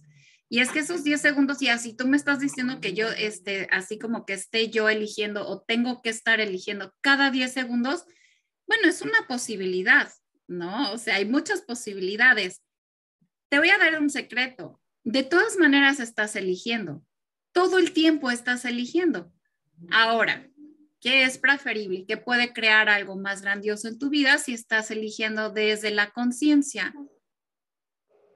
Y 0.55 0.61
es 0.61 0.71
que 0.71 0.79
esos 0.79 1.03
10 1.03 1.19
segundos, 1.19 1.61
y 1.61 1.67
así 1.67 1.97
tú 1.97 2.07
me 2.07 2.15
estás 2.15 2.39
diciendo 2.39 2.79
que 2.79 2.93
yo, 2.93 3.09
este, 3.09 3.67
así 3.73 3.99
como 3.99 4.25
que 4.25 4.31
esté 4.31 4.69
yo 4.69 4.87
eligiendo 4.87 5.45
o 5.45 5.61
tengo 5.61 6.01
que 6.01 6.09
estar 6.09 6.39
eligiendo 6.39 6.95
cada 7.01 7.29
10 7.29 7.51
segundos, 7.51 8.05
bueno, 8.65 8.87
es 8.87 9.01
una 9.01 9.27
posibilidad, 9.27 10.09
¿no? 10.47 10.93
O 10.93 10.97
sea, 10.97 11.15
hay 11.15 11.25
muchas 11.25 11.61
posibilidades. 11.61 12.63
Te 13.49 13.59
voy 13.59 13.69
a 13.69 13.77
dar 13.77 13.99
un 13.99 14.09
secreto. 14.09 14.81
De 15.03 15.23
todas 15.23 15.57
maneras 15.57 15.99
estás 15.99 16.37
eligiendo. 16.37 17.03
Todo 17.51 17.77
el 17.77 17.91
tiempo 17.91 18.31
estás 18.31 18.63
eligiendo. 18.63 19.33
Ahora, 19.91 20.49
¿qué 21.01 21.23
es 21.25 21.37
preferible? 21.37 22.05
¿Qué 22.07 22.15
puede 22.15 22.53
crear 22.53 22.87
algo 22.87 23.17
más 23.17 23.41
grandioso 23.41 23.89
en 23.89 23.99
tu 23.99 24.09
vida 24.09 24.37
si 24.37 24.53
estás 24.53 24.89
eligiendo 24.89 25.49
desde 25.49 25.91
la 25.91 26.11
conciencia? 26.11 26.93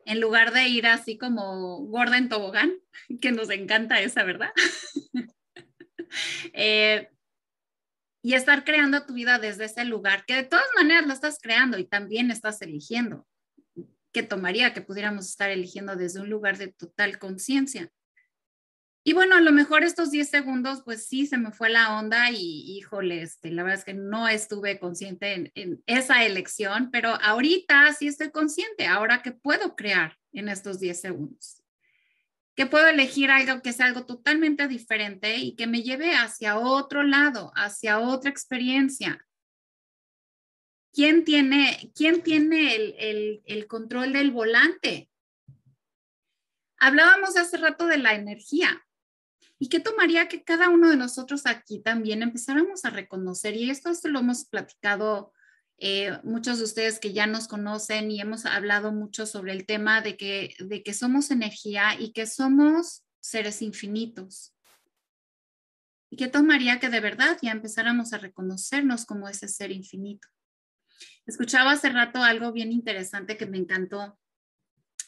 En 0.09 0.19
lugar 0.19 0.51
de 0.51 0.67
ir 0.67 0.87
así 0.87 1.19
como 1.19 1.85
gorda 1.85 2.17
en 2.17 2.29
tobogán, 2.29 2.73
que 3.21 3.31
nos 3.31 3.49
encanta 3.51 4.01
esa, 4.01 4.23
¿verdad? 4.23 4.51
Eh, 6.53 7.07
y 8.23 8.33
estar 8.33 8.63
creando 8.63 9.05
tu 9.05 9.13
vida 9.13 9.37
desde 9.37 9.65
ese 9.65 9.85
lugar, 9.85 10.25
que 10.25 10.33
de 10.33 10.43
todas 10.43 10.65
maneras 10.75 11.05
lo 11.05 11.13
estás 11.13 11.37
creando 11.39 11.77
y 11.77 11.85
también 11.85 12.31
estás 12.31 12.63
eligiendo. 12.63 13.27
que 14.11 14.23
tomaría 14.23 14.73
que 14.73 14.81
pudiéramos 14.81 15.29
estar 15.29 15.51
eligiendo 15.51 15.95
desde 15.95 16.19
un 16.19 16.31
lugar 16.31 16.57
de 16.57 16.69
total 16.69 17.19
conciencia? 17.19 17.91
Y 19.03 19.13
bueno, 19.13 19.35
a 19.35 19.41
lo 19.41 19.51
mejor 19.51 19.83
estos 19.83 20.11
10 20.11 20.29
segundos, 20.29 20.81
pues 20.83 21.07
sí, 21.07 21.25
se 21.25 21.37
me 21.37 21.51
fue 21.51 21.69
la 21.69 21.97
onda 21.97 22.31
y 22.31 22.77
híjole, 22.77 23.21
este, 23.21 23.49
la 23.49 23.63
verdad 23.63 23.79
es 23.79 23.85
que 23.85 23.93
no 23.93 24.27
estuve 24.27 24.77
consciente 24.77 25.51
en, 25.55 25.83
esa 25.85 26.25
elección, 26.25 26.89
pero 26.91 27.15
ahorita 27.21 27.93
sí 27.93 28.07
estoy 28.07 28.31
consciente, 28.31 28.87
ahora 28.87 29.21
que 29.21 29.31
puedo 29.31 29.75
crear 29.75 30.17
en 30.33 30.49
estos 30.49 30.79
10 30.79 30.99
segundos, 30.99 31.63
que 32.55 32.65
puedo 32.65 32.87
elegir 32.87 33.31
algo 33.31 33.61
que 33.61 33.71
sea 33.71 33.85
algo 33.85 34.05
totalmente 34.05 34.67
diferente 34.67 35.37
y 35.37 35.55
que 35.55 35.65
me 35.65 35.81
lleve 35.81 36.15
hacia 36.15 36.59
otro 36.59 37.03
lado, 37.03 37.53
hacia 37.55 37.99
otra 37.99 38.29
experiencia. 38.29 39.25
¿Quién 40.91 41.23
tiene, 41.23 41.91
quién 41.95 42.21
tiene 42.21 42.75
el, 42.75 43.41
el 43.45 43.67
control 43.67 44.11
del 44.11 44.31
volante? 44.31 45.09
Hablábamos 46.77 47.37
hace 47.37 47.57
rato 47.57 47.85
de 47.87 47.97
la 47.97 48.13
energía 48.13 48.85
¿Y 49.59 49.67
qué 49.67 49.81
tomaría 49.81 50.29
que 50.29 50.43
cada 50.43 50.69
uno 50.69 50.89
de 50.89 50.95
nosotros 50.95 51.45
aquí 51.45 51.79
también 51.79 52.23
empezáramos 52.23 52.85
a 52.85 52.89
reconocer? 52.89 53.55
Y 53.55 53.69
esto, 53.69 53.89
esto 53.89 54.07
lo 54.07 54.19
hemos 54.19 54.45
platicado 54.45 55.33
eh, 55.77 56.17
muchos 56.23 56.59
de 56.59 56.63
ustedes 56.63 56.99
que 56.99 57.11
ya 57.11 57.27
nos 57.27 57.49
conocen 57.49 58.09
y 58.09 58.21
hemos 58.21 58.45
hablado 58.45 58.93
mucho 58.93 59.25
sobre 59.25 59.51
el 59.51 59.65
tema 59.65 60.01
de 60.01 60.15
que, 60.15 60.55
de 60.59 60.81
que 60.81 60.93
somos 60.93 61.29
energía 61.29 61.99
y 61.99 62.13
que 62.13 62.25
somos 62.25 63.03
seres 63.19 63.61
infinitos. 63.61 64.53
¿Y 66.09 66.15
qué 66.15 66.29
tomaría 66.29 66.79
que 66.79 66.89
de 66.89 67.01
verdad 67.01 67.37
ya 67.41 67.51
empezáramos 67.51 68.13
a 68.13 68.17
reconocernos 68.17 69.05
como 69.05 69.27
ese 69.27 69.49
ser 69.49 69.71
infinito? 69.71 70.27
Escuchaba 71.25 71.73
hace 71.73 71.89
rato 71.89 72.23
algo 72.23 72.51
bien 72.53 72.71
interesante 72.71 73.37
que 73.37 73.45
me 73.45 73.57
encantó, 73.57 74.17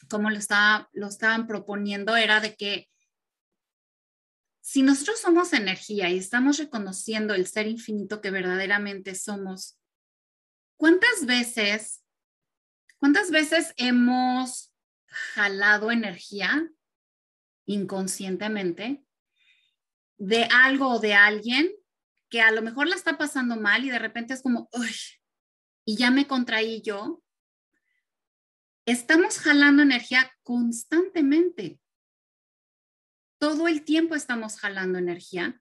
como 0.08 0.30
lo, 0.30 0.38
estaba, 0.38 0.88
lo 0.92 1.08
estaban 1.08 1.46
proponiendo, 1.46 2.16
era 2.16 2.40
de 2.40 2.54
que 2.54 2.91
si 4.62 4.82
nosotros 4.82 5.20
somos 5.20 5.52
energía 5.52 6.08
y 6.08 6.18
estamos 6.18 6.56
reconociendo 6.56 7.34
el 7.34 7.48
ser 7.48 7.66
infinito 7.66 8.20
que 8.20 8.30
verdaderamente 8.30 9.16
somos, 9.16 9.76
¿cuántas 10.76 11.26
veces, 11.26 12.04
cuántas 12.98 13.32
veces 13.32 13.74
hemos 13.76 14.72
jalado 15.08 15.90
energía 15.90 16.70
inconscientemente 17.66 19.04
de 20.16 20.44
algo 20.44 20.90
o 20.90 20.98
de 21.00 21.14
alguien 21.14 21.72
que 22.28 22.40
a 22.40 22.52
lo 22.52 22.62
mejor 22.62 22.86
la 22.86 22.94
está 22.94 23.18
pasando 23.18 23.56
mal 23.56 23.84
y 23.84 23.90
de 23.90 23.98
repente 23.98 24.32
es 24.32 24.42
como, 24.42 24.68
uy, 24.72 24.94
y 25.84 25.96
ya 25.96 26.12
me 26.12 26.28
contraí 26.28 26.82
yo? 26.82 27.20
Estamos 28.86 29.38
jalando 29.40 29.82
energía 29.82 30.32
constantemente 30.44 31.81
todo 33.42 33.66
el 33.66 33.82
tiempo 33.82 34.14
estamos 34.14 34.56
jalando 34.56 35.00
energía, 35.00 35.60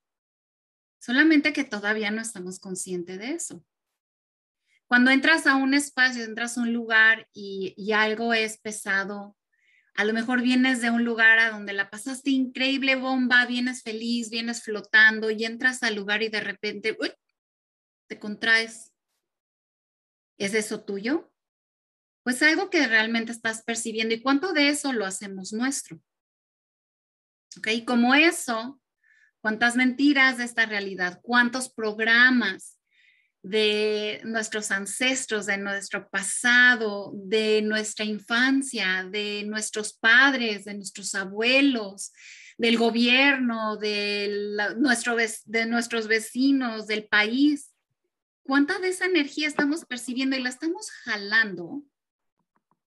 solamente 0.99 1.51
que 1.51 1.63
todavía 1.63 2.11
no 2.11 2.21
estamos 2.21 2.59
conscientes 2.59 3.17
de 3.17 3.31
eso. 3.31 3.65
Cuando 4.85 5.09
entras 5.09 5.47
a 5.47 5.55
un 5.55 5.73
espacio, 5.73 6.23
entras 6.23 6.59
a 6.59 6.61
un 6.61 6.73
lugar 6.73 7.27
y, 7.33 7.91
algo 7.91 8.35
es 8.35 8.59
pesado, 8.59 9.35
a 9.95 10.05
lo 10.05 10.13
mejor 10.13 10.43
vienes 10.43 10.79
de 10.83 10.91
un 10.91 11.03
lugar 11.03 11.39
a 11.39 11.49
donde 11.49 11.73
la 11.73 11.89
pasaste 11.89 12.29
increíble 12.29 12.97
bomba, 12.97 13.47
vienes 13.47 13.81
feliz, 13.81 14.29
vienes 14.29 14.61
flotando 14.61 15.31
y 15.31 15.43
entras 15.43 15.81
al 15.81 15.95
lugar 15.95 16.21
y 16.21 16.29
de 16.29 16.41
repente 16.41 16.95
te 18.05 18.19
contraes. 18.19 18.93
¿Es 20.37 20.53
eso 20.53 20.83
tuyo? 20.83 21.33
Pues 22.21 22.43
algo 22.43 22.69
que 22.69 22.85
realmente 22.85 23.31
estás 23.31 23.63
percibiendo. 23.63 24.13
¿Y 24.13 24.21
cuánto 24.21 24.53
de 24.53 24.69
eso 24.69 24.93
lo 24.93 25.07
hacemos 25.07 25.51
nuestro? 25.51 25.99
¿Ok? 27.57 27.67
Como 27.85 28.15
eso, 28.15 28.79
cuántas 29.41 29.75
mentiras 29.75 30.37
de 30.37 30.45
esta 30.45 30.65
realidad, 30.65 31.19
cuántos 31.21 31.69
programas 31.69 32.79
de 33.43 34.21
nuestros 34.23 34.69
ancestros, 34.69 35.47
de 35.47 35.57
nuestro 35.57 36.07
pasado, 36.09 37.11
de 37.15 37.61
nuestra 37.63 38.05
infancia, 38.05 39.07
de 39.09 39.43
nuestros 39.47 39.93
padres, 39.93 40.65
de 40.65 40.75
nuestros 40.75 41.15
abuelos, 41.15 42.13
del 42.57 42.77
gobierno, 42.77 43.77
de, 43.77 44.55
nuestro, 44.77 45.15
de 45.17 45.65
nuestros 45.65 46.07
vecinos, 46.07 46.85
del 46.85 47.07
país. 47.07 47.71
¿Cuánta 48.43 48.77
de 48.79 48.89
esa 48.89 49.05
energía 49.05 49.47
estamos 49.47 49.85
percibiendo 49.85 50.35
y 50.35 50.43
la 50.43 50.49
estamos 50.49 50.91
jalando? 50.91 51.81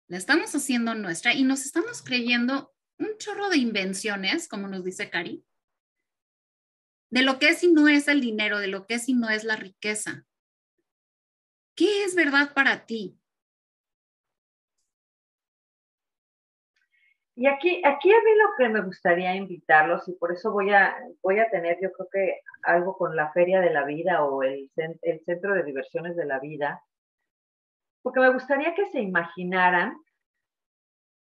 La 0.09 0.19
estamos 0.19 0.55
haciendo 0.55 0.95
nuestra 0.95 1.33
y 1.33 1.45
nos 1.45 1.65
estamos 1.65 2.03
creyendo 2.03 2.74
un 2.99 3.17
chorro 3.19 3.49
de 3.49 3.59
invenciones, 3.59 4.49
como 4.49 4.69
nos 4.69 4.85
dice 4.85 5.11
Cari, 5.11 5.45
de 7.11 7.23
lo 7.23 7.39
que 7.39 7.49
es 7.49 7.63
y 7.63 7.73
no 7.73 7.89
es 7.89 8.09
el 8.09 8.21
dinero, 8.21 8.59
de 8.59 8.69
lo 8.69 8.87
que 8.87 8.95
es 8.95 9.09
y 9.09 9.15
no 9.15 9.29
es 9.31 9.45
la 9.45 9.57
riqueza. 9.57 10.27
¿Qué 11.77 12.05
es 12.05 12.15
verdad 12.15 12.53
para 12.55 12.87
ti? 12.87 13.19
Y 17.37 17.49
aquí, 17.49 17.83
aquí 17.85 18.13
a 18.13 18.17
mí 18.17 18.31
lo 18.37 18.51
que 18.57 18.69
me 18.69 18.81
gustaría 18.81 19.35
invitarlos, 19.35 20.09
y 20.09 20.13
por 20.13 20.33
eso 20.33 20.53
voy 20.53 20.71
a, 20.71 20.97
voy 21.21 21.41
a 21.41 21.51
tener, 21.51 21.79
yo 21.83 21.91
creo 21.91 22.09
que 22.13 22.41
algo 22.63 22.97
con 22.97 23.17
la 23.17 23.33
Feria 23.33 23.61
de 23.61 23.71
la 23.71 23.85
Vida 23.85 24.25
o 24.25 24.45
el, 24.45 24.71
el 24.77 25.25
Centro 25.25 25.53
de 25.55 25.65
Diversiones 25.65 26.15
de 26.15 26.27
la 26.27 26.39
Vida, 26.39 26.85
porque 28.03 28.21
me 28.21 28.33
gustaría 28.33 28.75
que 28.75 28.87
se 28.87 29.01
imaginaran 29.01 29.97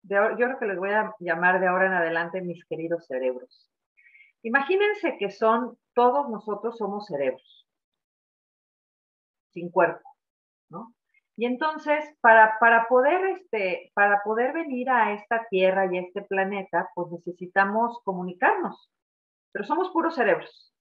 yo 0.09 0.35
creo 0.37 0.59
que 0.59 0.66
les 0.66 0.79
voy 0.79 0.90
a 0.90 1.14
llamar 1.21 1.61
de 1.61 1.66
ahora 1.66 1.87
en 1.87 1.92
adelante 1.92 2.40
mis 2.40 2.64
queridos 2.66 3.07
cerebros. 3.07 3.71
Imagínense 4.42 5.16
que 5.19 5.31
son, 5.31 5.77
todos 5.95 6.29
nosotros 6.29 6.77
somos 6.79 7.07
cerebros, 7.07 7.66
sin 9.53 9.71
cuerpo, 9.71 10.09
¿no? 10.69 10.95
Y 11.37 11.45
entonces, 11.45 12.05
para, 12.21 12.59
para, 12.59 12.87
poder, 12.88 13.27
este, 13.27 13.90
para 13.95 14.23
poder 14.23 14.55
venir 14.55 14.88
a 14.88 15.12
esta 15.12 15.47
Tierra 15.51 15.92
y 15.92 15.99
a 15.99 16.03
este 16.03 16.23
planeta, 16.23 16.88
pues 16.95 17.11
necesitamos 17.11 18.01
comunicarnos, 18.05 18.90
pero 19.53 19.64
somos 19.64 19.90
puros 19.90 20.14
cerebros. 20.14 20.73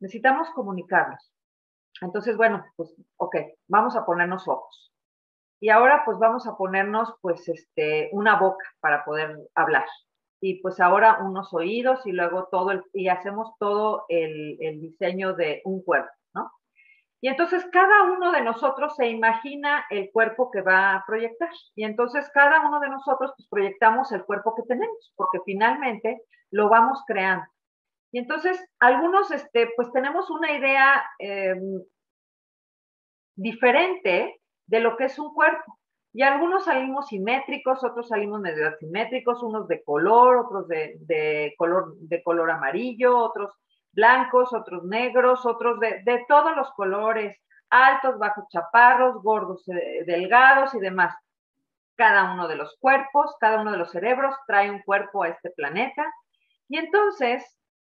Necesitamos 0.00 0.48
comunicarnos. 0.50 1.32
Entonces, 2.00 2.36
bueno, 2.36 2.64
pues, 2.76 2.94
ok, 3.16 3.36
vamos 3.68 3.96
a 3.96 4.04
ponernos 4.06 4.48
ojos. 4.48 4.91
Y 5.62 5.68
ahora 5.68 6.02
pues 6.04 6.18
vamos 6.18 6.44
a 6.48 6.56
ponernos 6.56 7.14
pues 7.20 7.48
este, 7.48 8.08
una 8.10 8.36
boca 8.36 8.64
para 8.80 9.04
poder 9.04 9.38
hablar. 9.54 9.84
Y 10.40 10.60
pues 10.60 10.80
ahora 10.80 11.22
unos 11.22 11.54
oídos 11.54 12.04
y 12.04 12.10
luego 12.10 12.48
todo 12.50 12.72
el, 12.72 12.82
y 12.92 13.06
hacemos 13.06 13.56
todo 13.60 14.04
el, 14.08 14.58
diseño 14.80 15.34
de 15.34 15.62
un 15.64 15.84
cuerpo, 15.84 16.10
¿no? 16.34 16.50
Y 17.20 17.28
entonces 17.28 17.64
cada 17.70 18.02
uno 18.02 18.32
de 18.32 18.42
nosotros 18.42 18.96
se 18.96 19.06
imagina 19.06 19.84
el 19.90 20.10
cuerpo 20.10 20.50
que 20.50 20.62
va 20.62 20.96
a 20.96 21.04
proyectar. 21.06 21.50
Y 21.76 21.84
entonces 21.84 22.28
cada 22.34 22.66
uno 22.66 22.80
de 22.80 22.88
nosotros 22.88 23.32
pues, 23.36 23.46
proyectamos 23.48 24.10
el 24.10 24.24
cuerpo 24.24 24.56
que 24.56 24.64
tenemos, 24.64 25.12
porque 25.14 25.38
finalmente 25.46 26.22
lo 26.50 26.70
vamos 26.70 27.04
creando. 27.06 27.46
Y 28.10 28.18
entonces 28.18 28.60
algunos, 28.80 29.30
este, 29.30 29.70
pues 29.76 29.92
tenemos 29.92 30.28
una 30.28 30.50
idea 30.50 31.04
em, 31.20 31.84
diferente 33.36 34.41
de 34.72 34.80
lo 34.80 34.96
que 34.96 35.04
es 35.04 35.18
un 35.18 35.34
cuerpo. 35.34 35.78
Y 36.14 36.22
algunos 36.22 36.64
salimos 36.64 37.08
simétricos, 37.08 37.84
otros 37.84 38.08
salimos 38.08 38.40
medio 38.40 38.68
asimétricos, 38.68 39.42
unos 39.42 39.68
de 39.68 39.84
color, 39.84 40.38
otros 40.38 40.66
de, 40.66 41.54
color, 41.58 41.94
de 41.98 42.22
color 42.22 42.50
amarillo, 42.50 43.18
otros 43.18 43.52
blancos, 43.92 44.54
otros 44.54 44.84
negros, 44.84 45.44
otros 45.44 45.78
de, 45.78 46.02
de 46.04 46.24
todos 46.26 46.56
los 46.56 46.70
colores, 46.72 47.36
altos, 47.68 48.18
bajos, 48.18 48.46
chaparros, 48.48 49.22
gordos, 49.22 49.62
eh, 49.68 50.04
delgados 50.06 50.74
y 50.74 50.80
demás. 50.80 51.14
Cada 51.94 52.32
uno 52.32 52.48
de 52.48 52.56
los 52.56 52.74
cuerpos, 52.80 53.36
cada 53.40 53.60
uno 53.60 53.72
de 53.72 53.78
los 53.78 53.90
cerebros 53.90 54.34
trae 54.46 54.70
un 54.70 54.80
cuerpo 54.80 55.22
a 55.22 55.28
este 55.28 55.50
planeta. 55.50 56.10
Y 56.68 56.78
entonces, 56.78 57.44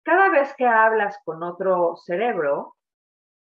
cada 0.01 0.29
vez 0.29 0.51
que 0.57 0.65
hablas 0.65 1.19
con 1.23 1.43
otro 1.43 1.97
cerebro, 1.97 2.75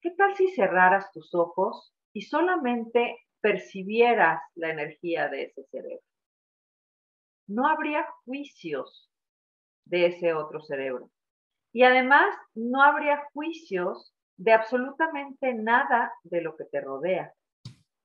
¿qué 0.01 0.11
tal 0.13 0.35
si 0.37 0.49
cerraras 0.53 1.13
tus 1.13 1.35
ojos 1.35 1.95
y 2.13 2.23
solamente 2.23 3.19
percibieras 3.41 4.41
la 4.55 4.71
energía 4.71 5.29
de 5.29 5.45
ese 5.45 5.65
cerebro. 5.71 6.05
No 7.47 7.67
habría 7.67 8.07
juicios 8.25 9.11
de 9.85 10.07
ese 10.07 10.35
otro 10.35 10.61
cerebro. 10.63 11.11
Y 11.73 11.83
además, 11.83 12.35
no 12.55 12.83
habría 12.83 13.23
juicios 13.33 14.15
de 14.37 14.53
absolutamente 14.53 15.55
nada 15.55 16.13
de 16.23 16.43
lo 16.43 16.57
que 16.57 16.65
te 16.65 16.81
rodea. 16.81 17.33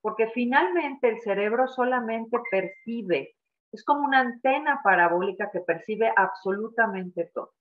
Porque 0.01 0.27
finalmente 0.27 1.09
el 1.09 1.19
cerebro 1.21 1.67
solamente 1.67 2.37
percibe, 2.51 3.35
es 3.71 3.83
como 3.83 4.05
una 4.05 4.19
antena 4.19 4.81
parabólica 4.83 5.49
que 5.51 5.61
percibe 5.61 6.11
absolutamente 6.15 7.29
todo. 7.33 7.53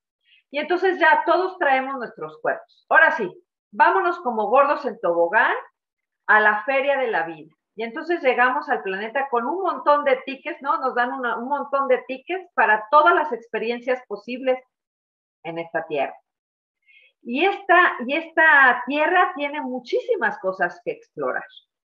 Y 0.50 0.59
entonces 0.59 0.99
ya 0.99 1.22
todos 1.26 1.59
traemos 1.59 1.97
nuestros 1.97 2.38
cuerpos. 2.40 2.86
Ahora 2.88 3.12
sí, 3.12 3.28
vámonos 3.72 4.20
como 4.20 4.49
gordos 4.49 4.84
en 4.84 4.99
tobogán 5.01 5.55
a 6.27 6.41
la 6.41 6.64
feria 6.64 6.99
de 6.99 7.09
la 7.09 7.25
vida. 7.25 7.55
Y 7.77 7.83
entonces 7.83 8.22
llegamos 8.22 8.68
al 8.68 8.83
planeta 8.83 9.29
con 9.31 9.47
un 9.47 9.62
montón 9.62 10.05
de 10.05 10.16
tickets, 10.25 10.62
¿no? 10.62 10.79
Nos 10.79 10.95
dan 10.95 11.12
un 11.12 11.49
montón 11.49 11.89
de 11.89 12.03
tickets 12.07 12.49
para 12.55 12.87
todas 12.91 13.14
las 13.14 13.33
experiencias 13.33 14.01
posibles 14.07 14.59
en 15.43 15.59
esta 15.59 15.85
tierra. 15.87 16.14
Y 17.22 17.45
esta, 17.45 17.97
y 18.07 18.16
esta 18.16 18.83
tierra 18.87 19.33
tiene 19.35 19.61
muchísimas 19.61 20.39
cosas 20.39 20.81
que 20.85 20.93
explorar. 20.93 21.45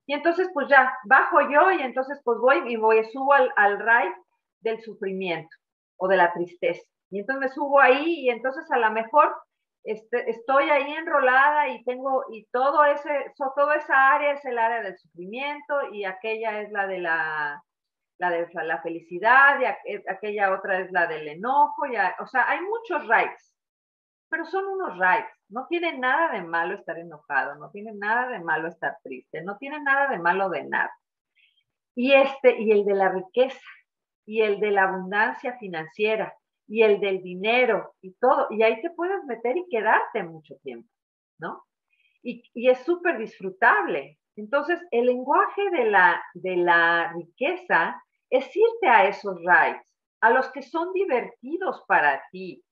Y 0.06 0.14
entonces, 0.14 0.48
pues 0.52 0.68
ya, 0.68 0.92
bajo 1.04 1.40
yo 1.50 1.72
y 1.72 1.82
entonces 1.82 2.20
pues 2.24 2.38
voy 2.38 2.62
y 2.72 2.76
voy, 2.76 3.02
subo 3.04 3.32
al, 3.32 3.50
al 3.56 3.78
del 4.60 4.80
sufrimiento 4.82 5.56
o 5.96 6.06
de 6.06 6.16
la 6.16 6.32
tristeza. 6.32 6.82
Y 7.10 7.20
entonces 7.20 7.40
me 7.40 7.54
subo 7.54 7.80
ahí 7.80 8.20
y 8.20 8.30
entonces 8.30 8.70
a 8.70 8.78
lo 8.78 8.90
mejor 8.90 9.34
este, 9.84 10.30
estoy 10.30 10.70
ahí 10.70 10.92
enrolada 10.92 11.68
y 11.68 11.82
tengo, 11.84 12.24
y 12.30 12.46
todo 12.52 12.84
ese, 12.84 13.32
toda 13.36 13.76
esa 13.76 14.14
área 14.14 14.32
es 14.32 14.44
el 14.44 14.58
área 14.58 14.82
del 14.82 14.96
sufrimiento 14.96 15.92
y 15.92 16.04
aquella 16.04 16.60
es 16.60 16.70
la 16.70 16.86
de 16.86 16.98
la, 16.98 17.62
la 18.18 18.30
de 18.30 18.46
la 18.64 18.80
felicidad, 18.82 19.58
y 19.60 19.64
aquella 20.08 20.52
otra 20.52 20.78
es 20.78 20.92
la 20.92 21.06
del 21.06 21.26
enojo, 21.26 21.86
ya, 21.86 22.14
o 22.20 22.26
sea, 22.26 22.48
hay 22.48 22.60
muchos 22.60 23.06
rights, 23.08 23.52
pero 24.28 24.44
son 24.44 24.64
unos 24.66 24.96
rights. 24.98 25.30
No 25.48 25.66
tiene 25.68 25.98
nada 25.98 26.30
de 26.32 26.42
malo 26.42 26.74
estar 26.74 26.98
enojado, 26.98 27.56
no 27.56 27.70
tiene 27.70 27.92
nada 27.94 28.28
de 28.28 28.38
malo 28.38 28.68
estar 28.68 28.96
triste, 29.02 29.42
no 29.42 29.58
tiene 29.58 29.80
nada 29.82 30.08
de 30.08 30.18
malo 30.18 30.48
de 30.48 30.64
nada. 30.64 30.92
Y 31.94 32.12
este, 32.12 32.58
y 32.60 32.70
el 32.70 32.84
de 32.84 32.94
la 32.94 33.10
riqueza, 33.10 33.60
y 34.24 34.42
el 34.42 34.60
de 34.60 34.70
la 34.70 34.84
abundancia 34.84 35.58
financiera, 35.58 36.32
y 36.72 36.82
el 36.82 37.00
del 37.00 37.22
dinero, 37.22 37.94
y 38.00 38.14
todo, 38.14 38.46
y 38.48 38.62
ahí 38.62 38.80
te 38.80 38.88
puedes 38.88 39.22
meter 39.24 39.58
y 39.58 39.68
quedarte 39.68 40.22
mucho 40.22 40.54
tiempo, 40.62 40.88
¿no? 41.38 41.62
Y, 42.22 42.42
y 42.54 42.70
es 42.70 42.78
súper 42.78 43.18
disfrutable. 43.18 44.18
Entonces, 44.36 44.80
el 44.90 45.04
lenguaje 45.04 45.68
de 45.68 45.90
la, 45.90 46.24
de 46.32 46.56
la 46.56 47.12
riqueza 47.12 48.02
es 48.30 48.56
irte 48.56 48.88
a 48.88 49.06
esos 49.06 49.36
rights, 49.44 49.86
a 50.22 50.30
los 50.30 50.50
que 50.52 50.62
son 50.62 50.94
divertidos 50.94 51.84
para 51.86 52.22
ti, 52.30 52.64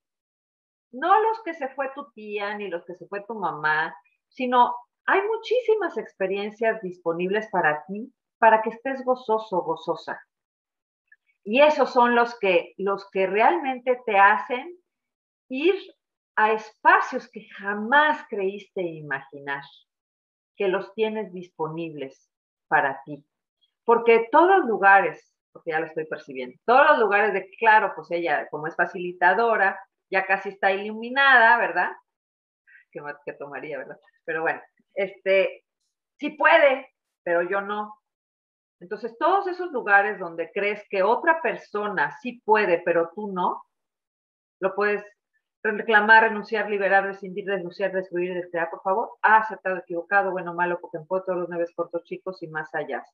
no 0.92 1.20
los 1.20 1.42
que 1.42 1.52
se 1.52 1.68
fue 1.68 1.90
tu 1.94 2.10
tía 2.12 2.56
ni 2.56 2.68
los 2.68 2.86
que 2.86 2.94
se 2.94 3.06
fue 3.06 3.22
tu 3.26 3.34
mamá, 3.34 3.94
sino 4.28 4.74
hay 5.04 5.20
muchísimas 5.28 5.98
experiencias 5.98 6.80
disponibles 6.80 7.50
para 7.50 7.84
ti 7.84 8.10
para 8.38 8.62
que 8.62 8.70
estés 8.70 9.04
gozoso, 9.04 9.60
gozosa. 9.60 10.18
Y 11.50 11.62
esos 11.62 11.92
son 11.92 12.14
los 12.14 12.38
que, 12.38 12.74
los 12.76 13.10
que 13.10 13.26
realmente 13.26 14.00
te 14.06 14.16
hacen 14.16 14.72
ir 15.48 15.74
a 16.36 16.52
espacios 16.52 17.28
que 17.28 17.48
jamás 17.58 18.24
creíste 18.28 18.82
imaginar, 18.82 19.64
que 20.54 20.68
los 20.68 20.94
tienes 20.94 21.32
disponibles 21.32 22.30
para 22.68 23.02
ti. 23.04 23.26
Porque 23.84 24.28
todos 24.30 24.58
los 24.58 24.66
lugares, 24.66 25.34
porque 25.50 25.72
ya 25.72 25.80
lo 25.80 25.86
estoy 25.86 26.04
percibiendo, 26.04 26.56
todos 26.64 26.86
los 26.90 26.98
lugares 27.00 27.32
de, 27.32 27.50
claro, 27.58 27.94
pues 27.96 28.08
ella 28.12 28.46
como 28.48 28.68
es 28.68 28.76
facilitadora, 28.76 29.76
ya 30.08 30.26
casi 30.26 30.50
está 30.50 30.70
iluminada, 30.70 31.58
¿verdad? 31.58 31.90
¿Qué, 32.92 33.00
que 33.26 33.32
tomaría, 33.32 33.76
verdad? 33.76 33.98
Pero 34.24 34.42
bueno, 34.42 34.62
este, 34.94 35.64
sí 36.16 36.30
puede, 36.30 36.94
pero 37.24 37.42
yo 37.42 37.60
no. 37.60 37.99
Entonces, 38.80 39.16
todos 39.18 39.46
esos 39.46 39.70
lugares 39.72 40.18
donde 40.18 40.50
crees 40.52 40.82
que 40.88 41.02
otra 41.02 41.40
persona 41.42 42.16
sí 42.22 42.40
puede, 42.44 42.82
pero 42.84 43.10
tú 43.14 43.30
no, 43.30 43.62
lo 44.58 44.74
puedes 44.74 45.04
reclamar, 45.62 46.24
renunciar, 46.24 46.70
liberar, 46.70 47.04
rescindir, 47.04 47.44
denunciar, 47.44 47.92
destruir, 47.92 48.34
destruir, 48.34 48.68
por 48.70 48.82
favor, 48.82 49.10
ha 49.22 49.36
aceptado, 49.38 49.76
equivocado, 49.76 50.30
bueno, 50.30 50.54
malo, 50.54 50.78
porque 50.80 50.98
en 50.98 51.06
todos 51.06 51.36
los 51.36 51.48
nueve 51.48 51.66
cortos 51.76 52.02
chicos 52.04 52.42
y 52.42 52.48
más 52.48 52.74
allá. 52.74 53.04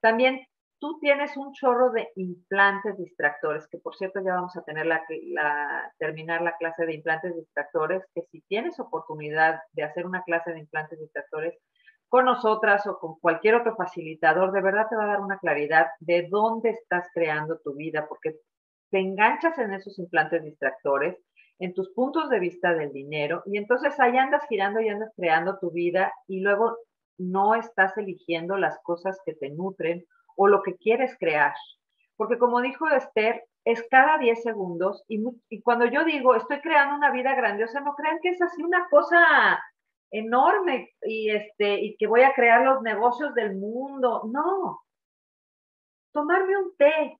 También 0.00 0.44
tú 0.80 0.98
tienes 0.98 1.36
un 1.36 1.52
chorro 1.52 1.90
de 1.90 2.08
implantes 2.16 2.96
distractores, 2.96 3.68
que 3.68 3.78
por 3.78 3.94
cierto 3.94 4.20
ya 4.24 4.34
vamos 4.34 4.56
a 4.56 4.62
tener 4.62 4.86
la, 4.86 5.04
terminar 5.98 6.42
la 6.42 6.56
clase 6.56 6.86
de 6.86 6.94
implantes 6.94 7.36
distractores, 7.36 8.02
que 8.14 8.22
si 8.32 8.40
tienes 8.42 8.80
oportunidad 8.80 9.60
de 9.72 9.84
hacer 9.84 10.06
una 10.06 10.22
clase 10.22 10.52
de 10.52 10.60
implantes 10.60 10.98
distractores 10.98 11.54
con 12.10 12.24
nosotras 12.24 12.86
o 12.88 12.98
con 12.98 13.18
cualquier 13.20 13.54
otro 13.54 13.76
facilitador, 13.76 14.50
de 14.50 14.60
verdad 14.60 14.86
te 14.90 14.96
va 14.96 15.04
a 15.04 15.08
dar 15.08 15.20
una 15.20 15.38
claridad 15.38 15.86
de 16.00 16.26
dónde 16.28 16.70
estás 16.70 17.08
creando 17.14 17.58
tu 17.64 17.74
vida, 17.74 18.06
porque 18.08 18.36
te 18.90 18.98
enganchas 18.98 19.56
en 19.58 19.72
esos 19.72 19.96
implantes 20.00 20.42
distractores, 20.42 21.16
en 21.60 21.72
tus 21.72 21.90
puntos 21.94 22.28
de 22.28 22.40
vista 22.40 22.74
del 22.74 22.92
dinero, 22.92 23.44
y 23.46 23.58
entonces 23.58 23.98
ahí 24.00 24.18
andas 24.18 24.42
girando 24.48 24.80
y 24.80 24.88
andas 24.88 25.12
creando 25.16 25.58
tu 25.60 25.70
vida 25.70 26.12
y 26.26 26.40
luego 26.40 26.76
no 27.16 27.54
estás 27.54 27.96
eligiendo 27.96 28.56
las 28.56 28.80
cosas 28.82 29.20
que 29.24 29.34
te 29.34 29.50
nutren 29.50 30.04
o 30.36 30.48
lo 30.48 30.62
que 30.62 30.74
quieres 30.76 31.16
crear. 31.16 31.54
Porque 32.16 32.38
como 32.38 32.60
dijo 32.60 32.88
Esther, 32.88 33.44
es 33.64 33.86
cada 33.88 34.18
10 34.18 34.42
segundos 34.42 35.04
y, 35.06 35.22
cuando 35.62 35.84
yo 35.84 36.04
digo 36.04 36.34
estoy 36.34 36.60
creando 36.60 36.96
una 36.96 37.12
vida 37.12 37.36
grandiosa, 37.36 37.80
no 37.80 37.94
crean 37.94 38.18
que 38.20 38.30
es 38.30 38.42
así 38.42 38.62
una 38.62 38.88
cosa 38.90 39.62
enorme 40.10 40.90
y, 41.02 41.30
este, 41.30 41.80
y 41.80 41.96
que 41.96 42.06
voy 42.06 42.22
a 42.22 42.34
crear 42.34 42.64
los 42.64 42.82
negocios 42.82 43.34
del 43.34 43.56
mundo. 43.56 44.22
No. 44.32 44.80
Tomarme 46.12 46.56
un 46.56 46.76
té 46.76 47.18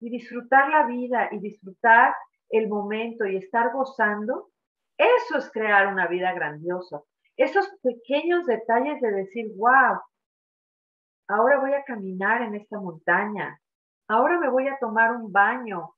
y 0.00 0.10
disfrutar 0.10 0.68
la 0.68 0.86
vida 0.86 1.28
y 1.30 1.38
disfrutar 1.38 2.14
el 2.50 2.68
momento 2.68 3.24
y 3.24 3.36
estar 3.36 3.72
gozando, 3.72 4.50
eso 4.98 5.38
es 5.38 5.50
crear 5.50 5.86
una 5.86 6.06
vida 6.06 6.32
grandiosa. 6.32 7.00
Esos 7.36 7.68
pequeños 7.82 8.46
detalles 8.46 9.00
de 9.00 9.10
decir, 9.10 9.46
wow, 9.56 9.98
ahora 11.28 11.60
voy 11.60 11.72
a 11.72 11.84
caminar 11.84 12.42
en 12.42 12.54
esta 12.54 12.78
montaña, 12.78 13.58
ahora 14.08 14.38
me 14.38 14.50
voy 14.50 14.68
a 14.68 14.76
tomar 14.78 15.16
un 15.16 15.32
baño, 15.32 15.94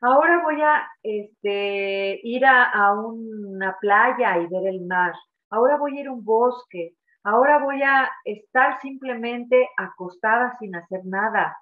ahora 0.00 0.42
voy 0.42 0.60
a 0.62 0.86
este, 1.02 2.20
ir 2.22 2.44
a, 2.44 2.92
una 2.94 3.76
playa 3.80 4.38
y 4.38 4.46
ver 4.46 4.68
el 4.68 4.86
mar, 4.86 5.14
ahora 5.50 5.76
voy 5.76 5.98
a 5.98 6.00
ir 6.00 6.08
a 6.08 6.12
un 6.12 6.24
bosque, 6.24 6.94
ahora 7.22 7.58
voy 7.58 7.82
a 7.82 8.10
estar 8.24 8.80
simplemente 8.80 9.68
acostada 9.76 10.56
sin 10.58 10.74
hacer 10.76 11.00
nada. 11.04 11.56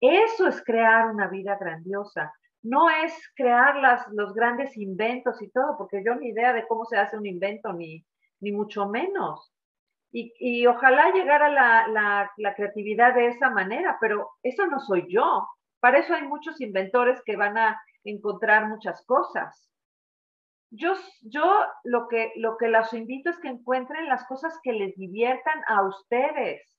Eso 0.00 0.46
es 0.46 0.62
crear 0.64 1.10
una 1.10 1.28
vida 1.28 1.56
grandiosa. 1.58 2.32
No 2.62 2.88
es 2.90 3.14
crear 3.36 3.76
las, 3.76 4.06
los 4.12 4.34
grandes 4.34 4.76
inventos 4.76 5.40
y 5.42 5.50
todo, 5.50 5.76
porque 5.76 6.02
yo 6.04 6.14
ni 6.14 6.28
idea 6.28 6.52
de 6.52 6.66
cómo 6.66 6.84
se 6.84 6.96
hace 6.98 7.16
un 7.16 7.26
invento, 7.26 7.72
ni, 7.72 8.04
ni 8.40 8.52
mucho 8.52 8.88
menos. 8.88 9.52
Y, 10.10 10.66
ojalá 10.66 11.12
llegara 11.12 11.50
la, 11.50 12.30
la, 12.36 12.54
creatividad 12.54 13.14
de 13.14 13.26
esa 13.26 13.50
manera, 13.50 13.98
pero 14.00 14.30
eso 14.42 14.66
no 14.66 14.80
soy 14.80 15.06
yo. 15.08 15.46
Para 15.80 15.98
eso 15.98 16.14
hay 16.14 16.22
muchos 16.22 16.60
inventores 16.60 17.20
que 17.24 17.36
van 17.36 17.56
a 17.58 17.80
encontrar 18.04 18.68
muchas 18.68 19.04
cosas. 19.06 19.68
Yo, 20.70 20.92
yo 21.22 21.44
lo, 21.84 22.08
que, 22.08 22.32
lo 22.36 22.56
que 22.58 22.68
las 22.68 22.92
invito 22.92 23.30
es 23.30 23.38
que 23.38 23.48
encuentren 23.48 24.08
las 24.08 24.26
cosas 24.26 24.58
que 24.62 24.72
les 24.72 24.94
diviertan 24.96 25.62
a 25.66 25.86
ustedes. 25.86 26.74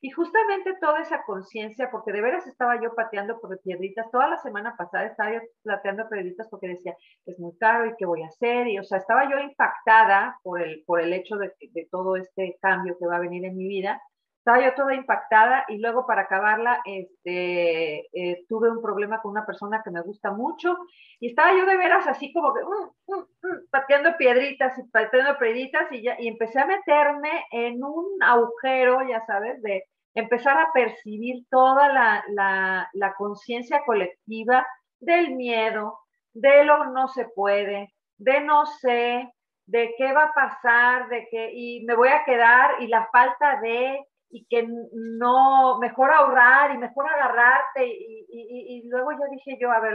Y 0.00 0.10
justamente 0.10 0.76
toda 0.80 1.00
esa 1.00 1.24
conciencia, 1.24 1.90
porque 1.90 2.12
de 2.12 2.20
veras 2.20 2.46
estaba 2.46 2.80
yo 2.80 2.94
pateando 2.94 3.40
por 3.40 3.60
piedritas, 3.62 4.10
toda 4.12 4.28
la 4.28 4.38
semana 4.38 4.76
pasada 4.76 5.06
estaba 5.06 5.32
yo 5.32 5.40
pateando 5.64 6.08
piedritas 6.08 6.46
porque 6.48 6.68
decía, 6.68 6.94
es 7.26 7.38
muy 7.40 7.56
caro 7.58 7.86
y 7.86 7.94
qué 7.98 8.06
voy 8.06 8.22
a 8.22 8.28
hacer, 8.28 8.68
y 8.68 8.78
o 8.78 8.84
sea, 8.84 8.98
estaba 8.98 9.28
yo 9.28 9.38
impactada 9.40 10.38
por 10.44 10.62
el, 10.62 10.84
por 10.86 11.00
el 11.00 11.12
hecho 11.12 11.36
de 11.36 11.88
todo 11.90 12.16
este 12.16 12.58
cambio 12.62 12.96
que 12.96 13.06
va 13.06 13.16
a 13.16 13.20
venir 13.20 13.44
en 13.44 13.56
mi 13.56 13.66
vida, 13.66 14.00
estaba 14.48 14.64
yo 14.64 14.74
toda 14.74 14.94
impactada 14.94 15.66
y 15.68 15.76
luego 15.76 16.06
para 16.06 16.22
acabarla 16.22 16.80
este, 16.86 18.06
eh, 18.12 18.46
tuve 18.48 18.70
un 18.70 18.80
problema 18.80 19.20
con 19.20 19.32
una 19.32 19.44
persona 19.44 19.82
que 19.84 19.90
me 19.90 20.00
gusta 20.00 20.30
mucho 20.30 20.74
y 21.20 21.28
estaba 21.28 21.52
yo 21.54 21.66
de 21.66 21.76
veras 21.76 22.06
así 22.06 22.32
como 22.32 22.54
que 22.54 22.60
mm, 22.62 23.14
mm, 23.14 23.20
mm, 23.20 23.68
pateando 23.70 24.16
piedritas 24.16 24.78
y 24.78 24.84
pateando 24.84 25.38
piedritas 25.38 25.92
y, 25.92 26.02
ya, 26.02 26.16
y 26.18 26.28
empecé 26.28 26.60
a 26.60 26.66
meterme 26.66 27.44
en 27.50 27.84
un 27.84 28.06
agujero, 28.22 29.06
ya 29.06 29.20
sabes, 29.26 29.60
de 29.60 29.84
empezar 30.14 30.58
a 30.58 30.72
percibir 30.72 31.44
toda 31.50 31.92
la, 31.92 32.24
la, 32.30 32.88
la 32.94 33.12
conciencia 33.16 33.82
colectiva 33.84 34.66
del 34.98 35.34
miedo, 35.36 35.98
de 36.32 36.64
lo 36.64 36.86
no 36.86 37.08
se 37.08 37.26
puede, 37.34 37.92
de 38.16 38.40
no 38.40 38.64
sé, 38.64 39.30
de 39.66 39.94
qué 39.98 40.10
va 40.14 40.24
a 40.24 40.32
pasar, 40.32 41.08
de 41.10 41.28
qué, 41.30 41.50
y 41.52 41.84
me 41.84 41.94
voy 41.94 42.08
a 42.08 42.24
quedar, 42.24 42.82
y 42.82 42.86
la 42.86 43.06
falta 43.12 43.60
de, 43.60 44.00
y 44.30 44.46
que 44.46 44.66
no, 44.92 45.78
mejor 45.78 46.12
ahorrar 46.12 46.74
y 46.74 46.78
mejor 46.78 47.08
agarrarte. 47.08 47.86
Y, 47.86 48.26
y, 48.28 48.88
luego 48.88 49.12
ya 49.12 49.26
dije 49.30 49.58
yo, 49.60 49.70
a 49.70 49.80
ver, 49.80 49.94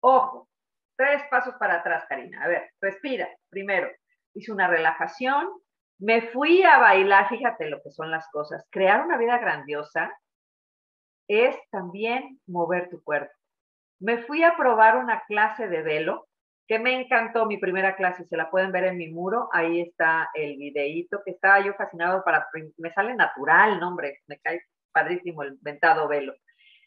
ojo, 0.00 0.48
tres 0.96 1.22
pasos 1.30 1.54
para 1.58 1.76
atrás, 1.76 2.04
Karina. 2.08 2.42
A 2.44 2.48
ver, 2.48 2.70
respira. 2.80 3.28
Primero, 3.50 3.88
hice 4.34 4.52
una 4.52 4.68
relajación, 4.68 5.48
me 5.98 6.22
fui 6.32 6.62
a 6.62 6.78
bailar, 6.78 7.28
fíjate 7.28 7.68
lo 7.68 7.82
que 7.82 7.90
son 7.90 8.10
las 8.10 8.28
cosas. 8.30 8.66
Crear 8.70 9.04
una 9.04 9.16
vida 9.16 9.38
grandiosa 9.38 10.12
es 11.28 11.56
también 11.70 12.40
mover 12.46 12.90
tu 12.90 13.02
cuerpo. 13.02 13.32
Me 14.00 14.18
fui 14.24 14.42
a 14.42 14.56
probar 14.56 14.96
una 14.96 15.22
clase 15.26 15.68
de 15.68 15.82
velo 15.82 16.26
que 16.66 16.78
me 16.78 16.98
encantó 16.98 17.46
mi 17.46 17.58
primera 17.58 17.94
clase, 17.96 18.24
se 18.24 18.36
la 18.36 18.50
pueden 18.50 18.72
ver 18.72 18.84
en 18.84 18.96
mi 18.96 19.08
muro, 19.08 19.48
ahí 19.52 19.80
está 19.80 20.30
el 20.34 20.56
videíto, 20.56 21.20
que 21.24 21.32
estaba 21.32 21.60
yo 21.60 21.74
fascinado 21.74 22.24
para, 22.24 22.48
me 22.78 22.92
sale 22.92 23.14
natural, 23.14 23.78
no 23.78 23.88
hombre, 23.88 24.20
me 24.26 24.38
cae 24.38 24.62
padrísimo 24.92 25.42
el 25.42 25.58
ventado 25.60 26.08
velo. 26.08 26.34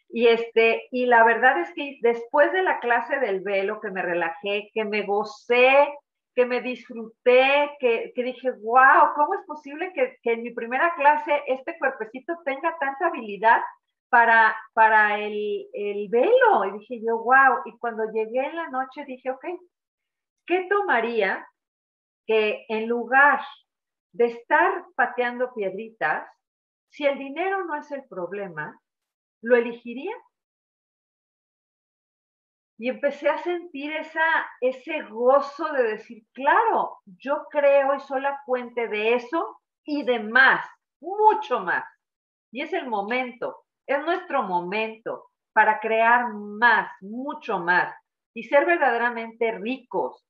Y 0.10 0.28
este, 0.28 0.88
y 0.92 1.06
la 1.06 1.24
verdad 1.24 1.60
es 1.60 1.74
que 1.74 2.00
después 2.02 2.52
de 2.54 2.64
la 2.64 2.80
clase 2.80 3.20
del 3.20 3.42
velo, 3.42 3.82
que 3.82 3.92
me 3.92 4.02
relajé, 4.02 4.70
que 4.74 4.86
me 4.86 5.04
gocé, 5.04 5.88
que 6.34 6.46
me 6.46 6.62
disfruté, 6.62 7.72
que, 7.80 8.14
que 8.16 8.24
dije, 8.24 8.52
wow, 8.52 9.14
¿cómo 9.16 9.34
es 9.34 9.46
posible 9.46 9.92
que, 9.94 10.18
que, 10.22 10.34
en 10.34 10.44
mi 10.44 10.54
primera 10.54 10.94
clase 10.96 11.42
este 11.48 11.78
cuerpecito 11.78 12.34
tenga 12.46 12.78
tanta 12.80 13.08
habilidad 13.08 13.60
para, 14.18 14.58
para 14.74 15.20
el, 15.20 15.70
el, 15.74 16.10
velo. 16.10 16.66
Y 16.66 16.80
dije 16.80 17.00
yo, 17.06 17.20
wow. 17.20 17.62
Y 17.66 17.78
cuando 17.78 18.12
llegué 18.12 18.48
en 18.48 18.56
la 18.56 18.68
noche 18.70 19.06
dije, 19.06 19.30
ok, 19.30 19.46
¿qué 20.48 20.68
tomaría 20.68 21.48
que 22.26 22.66
en 22.68 22.88
lugar 22.88 23.42
de 24.14 24.26
estar 24.26 24.86
pateando 24.96 25.54
piedritas, 25.54 26.28
si 26.90 27.06
el 27.06 27.20
dinero 27.20 27.64
no 27.66 27.76
es 27.76 27.92
el 27.92 28.06
problema, 28.08 28.82
¿lo 29.44 29.56
elegiría? 29.56 30.16
Y 32.80 32.90
empecé 32.90 33.30
a 33.30 33.38
sentir 33.38 33.94
esa, 33.94 34.26
ese 34.62 35.04
gozo 35.04 35.72
de 35.74 35.84
decir, 35.84 36.24
claro, 36.34 36.98
yo 37.06 37.46
creo 37.52 37.94
y 37.94 38.00
soy 38.00 38.22
la 38.22 38.42
fuente 38.48 38.88
de 38.88 39.14
eso 39.14 39.62
y 39.84 40.02
de 40.02 40.20
más, 40.22 40.68
mucho 41.00 41.60
más. 41.60 41.86
Y 42.52 42.62
es 42.62 42.74
el 42.74 42.88
momento, 42.88 43.67
es 43.88 44.04
nuestro 44.06 44.44
momento 44.44 45.30
para 45.54 45.80
crear 45.80 46.34
más, 46.34 46.92
mucho 47.02 47.60
más 47.60 47.94
y 48.34 48.44
ser 48.44 48.66
verdaderamente 48.66 49.52
ricos 49.54 50.24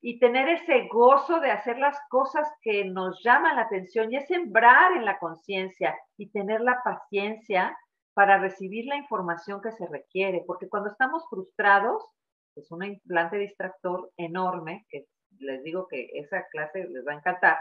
y 0.00 0.18
tener 0.18 0.48
ese 0.48 0.88
gozo 0.88 1.40
de 1.40 1.50
hacer 1.50 1.78
las 1.78 1.98
cosas 2.08 2.48
que 2.62 2.86
nos 2.86 3.22
llaman 3.22 3.56
la 3.56 3.62
atención 3.62 4.10
y 4.10 4.16
es 4.16 4.26
sembrar 4.28 4.92
en 4.96 5.04
la 5.04 5.18
conciencia 5.18 5.98
y 6.16 6.30
tener 6.30 6.62
la 6.62 6.82
paciencia 6.82 7.76
para 8.14 8.38
recibir 8.38 8.86
la 8.86 8.96
información 8.96 9.60
que 9.60 9.72
se 9.72 9.86
requiere, 9.86 10.42
porque 10.46 10.68
cuando 10.68 10.90
estamos 10.90 11.22
frustrados, 11.28 12.02
es 12.56 12.70
un 12.70 12.84
implante 12.84 13.36
distractor 13.36 14.10
enorme, 14.16 14.86
que 14.88 15.06
les 15.38 15.62
digo 15.62 15.86
que 15.88 16.08
esa 16.14 16.46
clase 16.50 16.86
les 16.88 17.06
va 17.06 17.12
a 17.12 17.16
encantar. 17.16 17.58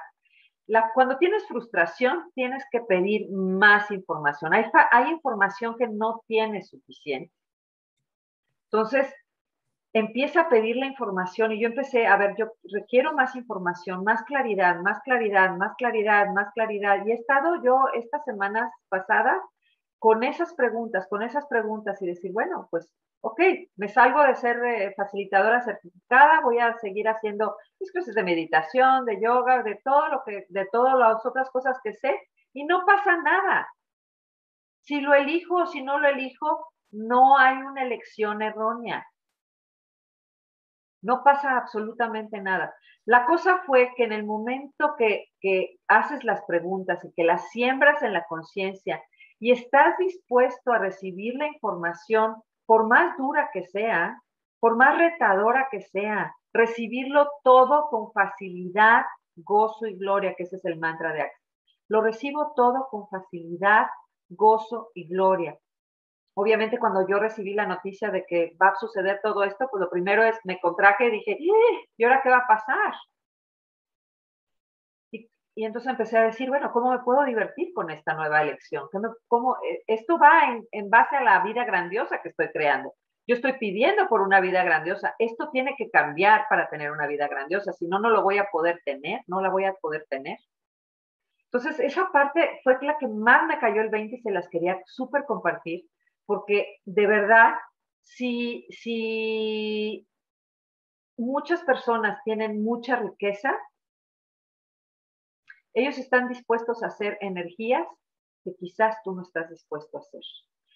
La, 0.70 0.92
cuando 0.94 1.18
tienes 1.18 1.48
frustración, 1.48 2.32
tienes 2.36 2.64
que 2.72 2.82
pedir 2.82 3.28
más 3.32 3.90
información. 3.90 4.54
Hay, 4.54 4.66
hay 4.92 5.10
información 5.10 5.76
que 5.80 5.88
no 5.88 6.22
tienes 6.28 6.70
suficiente. 6.70 7.34
Entonces, 8.66 9.12
empieza 9.94 10.42
a 10.42 10.50
pedir 10.50 10.76
la 10.76 10.86
información 10.86 11.52
y 11.52 11.60
yo 11.60 11.70
empecé, 11.70 12.06
a 12.06 12.18
ver, 12.18 12.36
yo 12.38 12.52
requiero 12.72 13.14
más 13.14 13.36
información, 13.36 14.04
más 14.04 14.22
claridad, 14.24 14.80
más 14.82 15.02
claridad, 15.02 15.56
más 15.58 15.74
claridad, 15.76 16.28
más 16.36 16.54
claridad. 16.54 17.04
Y 17.04 17.14
he 17.14 17.16
estado 17.16 17.64
yo 17.64 17.88
estas 17.96 18.24
semanas 18.26 18.72
pasadas 18.90 19.42
con 19.98 20.24
esas 20.24 20.54
preguntas, 20.54 21.08
con 21.10 21.24
esas 21.24 21.48
preguntas 21.48 22.00
y 22.04 22.06
decir, 22.06 22.32
bueno, 22.32 22.68
pues, 22.70 22.94
ok, 23.22 23.40
me 23.76 23.90
salgo 23.90 24.24
de 24.24 24.36
ser 24.36 24.64
eh, 24.64 24.94
facilitadora 24.96 25.62
certificada, 25.62 26.42
voy 26.42 26.60
a 26.60 26.78
seguir 26.78 27.08
haciendo 27.08 27.56
mis 27.80 27.92
clases 27.92 28.16
de 28.16 28.24
meditación, 28.24 29.06
de 29.06 29.22
yoga, 29.22 29.64
de 29.64 29.80
todo 29.84 30.08
lo 30.08 30.24
que, 30.26 30.46
de 30.50 30.68
todas 30.72 30.98
las 30.98 31.26
otras 31.26 31.50
cosas 31.50 31.78
que 31.84 31.94
sé 31.94 32.18
y 32.54 32.66
no 32.66 32.86
pasa 32.86 33.18
nada. 33.18 33.68
Si 34.82 35.02
lo 35.02 35.14
elijo 35.14 35.56
o 35.56 35.66
si 35.68 35.84
no 35.84 36.00
lo 36.00 36.08
elijo, 36.08 36.68
no 36.92 37.38
hay 37.38 37.58
una 37.58 37.84
elección 37.84 38.42
errónea. 38.42 39.06
No 41.02 41.24
pasa 41.24 41.58
absolutamente 41.58 42.42
nada. 42.42 42.74
La 43.06 43.26
cosa 43.26 43.62
fue 43.66 43.92
que 43.96 44.04
en 44.04 44.12
el 44.12 44.26
momento 44.26 44.96
que, 44.98 45.26
que 45.40 45.78
haces 45.88 46.24
las 46.24 46.44
preguntas 46.46 47.04
y 47.06 47.14
que 47.14 47.24
las 47.24 47.50
siembras 47.50 48.02
en 48.04 48.14
la 48.14 48.26
conciencia 48.26 49.02
y 49.40 49.52
estás 49.52 49.98
dispuesto 49.98 50.72
a 50.72 50.80
recibir 50.80 51.36
la 51.36 51.48
información, 51.48 52.36
por 52.70 52.88
más 52.88 53.18
dura 53.18 53.50
que 53.52 53.64
sea, 53.64 54.22
por 54.60 54.76
más 54.76 54.96
retadora 54.96 55.70
que 55.72 55.82
sea, 55.82 56.36
recibirlo 56.54 57.28
todo 57.44 57.88
con 57.90 58.12
facilidad, 58.12 59.06
gozo 59.38 59.88
y 59.88 59.98
gloria, 59.98 60.36
que 60.38 60.44
ese 60.44 60.58
es 60.58 60.66
el 60.66 60.78
mantra 60.78 61.12
de 61.12 61.22
Axel. 61.22 61.42
Lo 61.88 62.04
recibo 62.04 62.54
todo 62.56 62.86
con 62.92 63.08
facilidad, 63.08 63.88
gozo 64.30 64.92
y 64.94 65.08
gloria. 65.08 65.58
Obviamente 66.36 66.78
cuando 66.78 67.08
yo 67.08 67.18
recibí 67.18 67.56
la 67.56 67.66
noticia 67.66 68.12
de 68.12 68.24
que 68.28 68.56
va 68.62 68.68
a 68.68 68.76
suceder 68.76 69.20
todo 69.24 69.44
esto, 69.46 69.68
pues 69.72 69.82
lo 69.82 69.90
primero 69.90 70.24
es, 70.24 70.38
me 70.44 70.60
contraje 70.60 71.08
y 71.08 71.12
dije, 71.12 71.38
¿y 71.98 72.04
ahora 72.04 72.22
qué 72.22 72.30
va 72.30 72.38
a 72.38 72.48
pasar? 72.48 72.94
Y 75.60 75.66
entonces 75.66 75.92
empecé 75.92 76.18
a 76.18 76.24
decir, 76.24 76.48
bueno, 76.48 76.72
¿cómo 76.72 76.90
me 76.90 77.00
puedo 77.00 77.26
divertir 77.26 77.74
con 77.74 77.92
esta 77.92 78.14
nueva 78.14 78.42
elección? 78.44 78.88
¿Cómo, 79.28 79.58
eh, 79.58 79.84
esto 79.88 80.18
va 80.18 80.58
en, 80.72 80.90
base 80.90 81.18
a 81.18 81.22
la 81.22 81.44
vida 81.44 81.66
grandiosa 81.66 82.22
que 82.22 82.30
estoy 82.30 82.48
creando. 82.54 82.94
Yo 83.28 83.36
estoy 83.36 83.52
pidiendo 83.60 84.08
por 84.08 84.22
una 84.22 84.40
vida 84.40 84.64
grandiosa. 84.64 85.16
Esto 85.20 85.50
tiene 85.52 85.76
que 85.78 85.90
cambiar 85.90 86.46
para 86.50 86.70
tener 86.70 86.92
una 86.92 87.08
vida 87.08 87.28
grandiosa. 87.28 87.74
Si 87.74 87.88
no, 87.88 88.00
no 88.00 88.10
lo 88.10 88.24
voy 88.24 88.38
a 88.38 88.48
poder 88.50 88.80
tener, 88.86 89.20
no 89.28 89.42
la 89.42 89.50
voy 89.50 89.66
a 89.66 89.74
poder 89.74 90.06
tener. 90.10 90.38
Entonces, 91.52 91.78
esa 91.82 92.10
parte 92.14 92.62
fue 92.64 92.78
la 92.82 92.98
que 92.98 93.10
más 93.10 93.46
me 93.46 93.60
cayó 93.60 93.82
el 93.82 93.90
20 93.90 94.16
y 94.16 94.22
se 94.22 94.32
las 94.32 94.48
quería 94.48 94.80
súper 94.86 95.26
compartir, 95.26 95.84
porque 96.26 96.78
de 96.86 97.06
verdad, 97.06 97.56
si, 98.04 98.66
si 98.70 100.08
muchas 101.18 101.62
personas 101.64 102.18
tienen 102.24 102.64
mucha 102.64 102.96
riqueza, 102.96 103.54
ellos 105.80 105.98
están 105.98 106.28
dispuestos 106.28 106.84
a 106.84 106.88
hacer 106.88 107.18
energías 107.22 107.88
que 108.44 108.56
quizás 108.56 108.98
tú 109.04 109.14
no 109.14 109.22
estás 109.22 109.50
dispuesto 109.50 109.98
a 109.98 110.02
hacer. 110.02 110.22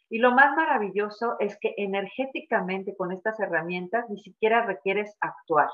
Y 0.10 0.20
lo 0.20 0.32
más 0.32 0.56
maravilloso 0.56 1.36
es 1.40 1.58
que 1.60 1.74
energéticamente 1.78 2.96
con 2.96 3.12
estas 3.12 3.40
herramientas 3.40 4.10
ni 4.10 4.20
siquiera 4.20 4.66
requieres 4.66 5.16
actuar. 5.20 5.70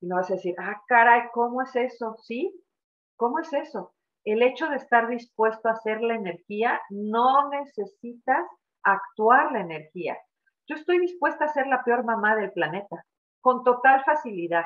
Y 0.00 0.06
no 0.06 0.16
vas 0.16 0.30
a 0.30 0.34
decir, 0.34 0.54
ah, 0.58 0.82
caray, 0.88 1.28
¿cómo 1.32 1.62
es 1.62 1.76
eso? 1.76 2.16
¿Sí? 2.22 2.60
¿Cómo 3.16 3.38
es 3.38 3.52
eso? 3.52 3.94
El 4.24 4.42
hecho 4.42 4.68
de 4.68 4.76
estar 4.76 5.08
dispuesto 5.08 5.68
a 5.68 5.72
hacer 5.72 6.00
la 6.00 6.14
energía, 6.14 6.80
no 6.90 7.50
necesitas 7.50 8.44
actuar 8.82 9.52
la 9.52 9.60
energía. 9.60 10.18
Yo 10.66 10.76
estoy 10.76 10.98
dispuesta 10.98 11.44
a 11.44 11.52
ser 11.52 11.66
la 11.66 11.84
peor 11.84 12.04
mamá 12.04 12.34
del 12.36 12.52
planeta, 12.52 13.04
con 13.40 13.62
total 13.64 14.02
facilidad. 14.04 14.64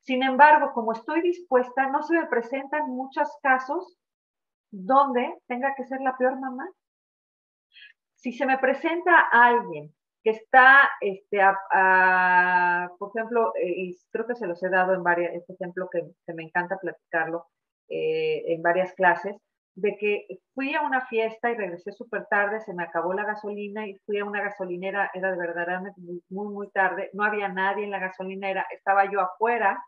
Sin 0.00 0.22
embargo, 0.22 0.72
como 0.72 0.92
estoy 0.92 1.22
dispuesta, 1.22 1.88
no 1.88 2.02
se 2.02 2.14
me 2.14 2.26
presentan 2.26 2.88
muchos 2.88 3.28
casos 3.42 3.98
donde 4.70 5.34
tenga 5.46 5.74
que 5.74 5.84
ser 5.84 6.00
la 6.00 6.16
peor 6.16 6.38
mamá. 6.38 6.68
Si 8.14 8.32
se 8.32 8.46
me 8.46 8.58
presenta 8.58 9.28
alguien 9.30 9.94
que 10.22 10.30
está, 10.30 10.88
este, 11.00 11.38
por 12.98 13.12
ejemplo, 13.14 13.52
eh, 13.54 13.74
y 13.76 13.98
creo 14.10 14.26
que 14.26 14.34
se 14.34 14.46
los 14.46 14.60
he 14.62 14.68
dado 14.68 14.94
en 14.94 15.02
varias, 15.04 15.34
este 15.34 15.52
ejemplo 15.52 15.88
que, 15.90 16.02
me 16.34 16.42
encanta 16.42 16.78
platicarlo 16.78 17.46
eh, 17.88 18.42
en 18.52 18.60
varias 18.62 18.92
clases, 18.94 19.36
de 19.76 19.96
que 19.98 20.26
fui 20.54 20.74
a 20.74 20.82
una 20.82 21.06
fiesta 21.06 21.50
y 21.50 21.54
regresé 21.54 21.92
súper 21.92 22.26
tarde, 22.26 22.60
se 22.60 22.74
me 22.74 22.82
acabó 22.82 23.12
la 23.12 23.24
gasolina 23.24 23.86
y 23.86 23.94
fui 24.06 24.18
a 24.18 24.24
una 24.24 24.42
gasolinera, 24.42 25.10
era 25.14 25.32
de 25.32 25.92
muy, 25.98 26.22
muy, 26.30 26.52
muy 26.52 26.70
tarde, 26.70 27.10
no 27.12 27.24
había 27.24 27.48
nadie 27.48 27.84
en 27.84 27.90
la 27.90 27.98
gasolinera, 27.98 28.66
estaba 28.74 29.10
yo 29.10 29.20
afuera 29.20 29.78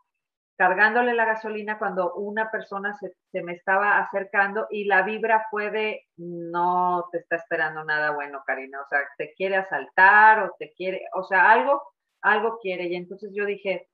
cargándole 0.59 1.13
la 1.13 1.25
gasolina 1.25 1.79
cuando 1.79 2.13
una 2.15 2.51
persona 2.51 2.93
se, 2.99 3.13
se, 3.31 3.41
me 3.41 3.53
estaba 3.53 3.97
acercando 3.97 4.67
y 4.69 4.83
la 4.83 5.03
vibra 5.03 5.45
fue 5.49 5.71
de 5.71 6.01
no 6.17 7.05
te 7.13 7.19
está 7.19 7.37
esperando 7.37 7.83
nada 7.85 8.11
bueno, 8.11 8.43
Karina, 8.45 8.81
o 8.81 8.87
sea, 8.89 8.99
te 9.17 9.33
quiere 9.35 9.55
asaltar 9.55 10.43
o 10.43 10.55
te 10.59 10.73
quiere, 10.73 11.01
o 11.13 11.23
sea, 11.23 11.49
algo, 11.49 11.81
algo 12.21 12.59
quiere. 12.61 12.89
Y 12.89 12.95
entonces 12.95 13.31
yo 13.33 13.45
dije, 13.45 13.87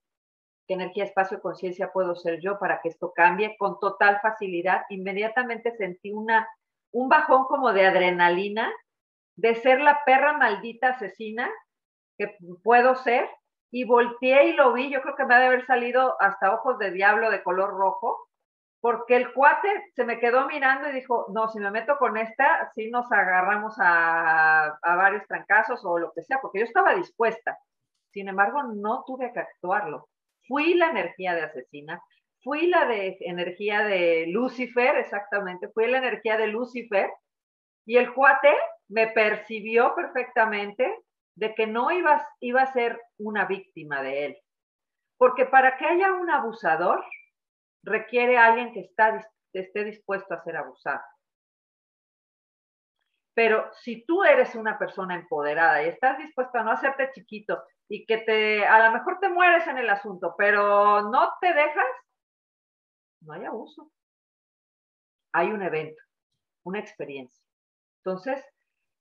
qué 0.67 0.73
energía, 0.73 1.03
espacio, 1.03 1.41
conciencia 1.41 1.91
puedo 1.91 2.15
ser 2.15 2.39
yo 2.41 2.59
para 2.59 2.81
que 2.81 2.89
esto 2.89 3.11
cambie 3.13 3.55
con 3.57 3.79
total 3.79 4.19
facilidad. 4.21 4.83
Inmediatamente 4.89 5.75
sentí 5.77 6.11
una, 6.11 6.47
un 6.91 7.09
bajón 7.09 7.45
como 7.45 7.73
de 7.73 7.85
adrenalina 7.85 8.71
de 9.35 9.55
ser 9.55 9.81
la 9.81 10.03
perra 10.05 10.37
maldita 10.37 10.89
asesina 10.89 11.49
que 12.17 12.37
puedo 12.63 12.95
ser 12.95 13.29
y 13.71 13.83
volteé 13.83 14.49
y 14.49 14.53
lo 14.53 14.73
vi, 14.73 14.89
yo 14.89 15.01
creo 15.01 15.15
que 15.15 15.25
me 15.25 15.35
ha 15.35 15.39
de 15.39 15.47
haber 15.47 15.65
salido 15.65 16.15
hasta 16.21 16.53
ojos 16.53 16.79
de 16.79 16.91
diablo 16.91 17.29
de 17.29 17.43
color 17.43 17.71
rojo, 17.71 18.29
porque 18.79 19.17
el 19.17 19.33
cuate 19.33 19.67
se 19.95 20.05
me 20.05 20.19
quedó 20.19 20.47
mirando 20.47 20.87
y 20.87 20.93
dijo, 20.93 21.25
no, 21.33 21.49
si 21.49 21.59
me 21.59 21.71
meto 21.71 21.97
con 21.97 22.15
esta, 22.15 22.71
sí 22.73 22.89
nos 22.89 23.11
agarramos 23.11 23.75
a, 23.79 24.77
a 24.81 24.95
varios 24.95 25.27
trancazos 25.27 25.83
o 25.83 25.97
lo 25.97 26.13
que 26.13 26.21
sea, 26.21 26.39
porque 26.41 26.59
yo 26.59 26.65
estaba 26.65 26.95
dispuesta. 26.95 27.57
Sin 28.11 28.29
embargo, 28.29 28.63
no 28.63 29.03
tuve 29.05 29.33
que 29.33 29.39
actuarlo 29.39 30.07
fui 30.47 30.73
la 30.73 30.89
energía 30.89 31.33
de 31.33 31.41
asesina, 31.41 32.01
fui 32.43 32.67
la 32.67 32.85
de 32.85 33.17
energía 33.21 33.83
de 33.83 34.27
Lucifer, 34.27 34.97
exactamente, 34.97 35.69
fui 35.69 35.87
la 35.87 35.97
energía 35.97 36.37
de 36.37 36.47
Lucifer, 36.47 37.09
y 37.85 37.97
el 37.97 38.13
cuate 38.13 38.53
me 38.87 39.07
percibió 39.07 39.93
perfectamente 39.95 41.03
de 41.35 41.53
que 41.53 41.67
no 41.67 41.91
iba, 41.91 42.25
iba 42.39 42.61
a 42.61 42.73
ser 42.73 42.99
una 43.17 43.45
víctima 43.45 44.01
de 44.01 44.25
él. 44.25 44.37
Porque 45.17 45.45
para 45.45 45.77
que 45.77 45.85
haya 45.85 46.13
un 46.13 46.29
abusador, 46.29 47.03
requiere 47.83 48.37
alguien 48.37 48.73
que 48.73 48.81
está, 48.81 49.25
esté 49.53 49.83
dispuesto 49.83 50.33
a 50.33 50.43
ser 50.43 50.57
abusado. 50.57 51.01
Pero 53.35 53.69
si 53.73 54.05
tú 54.05 54.23
eres 54.23 54.55
una 54.55 54.79
persona 54.79 55.15
empoderada 55.15 55.83
y 55.83 55.89
estás 55.89 56.17
dispuesto 56.17 56.57
a 56.57 56.63
no 56.63 56.71
hacerte 56.71 57.11
chiquito 57.13 57.61
y 57.87 58.05
que 58.05 58.17
te, 58.19 58.65
a 58.65 58.87
lo 58.87 58.93
mejor 58.93 59.19
te 59.19 59.29
mueres 59.29 59.67
en 59.67 59.77
el 59.77 59.89
asunto, 59.89 60.33
pero 60.37 61.01
no 61.09 61.33
te 61.39 61.53
dejas, 61.53 61.85
no 63.21 63.33
hay 63.33 63.45
abuso. 63.45 63.91
Hay 65.33 65.51
un 65.51 65.61
evento, 65.61 66.01
una 66.63 66.79
experiencia. 66.79 67.43
Entonces, 68.03 68.43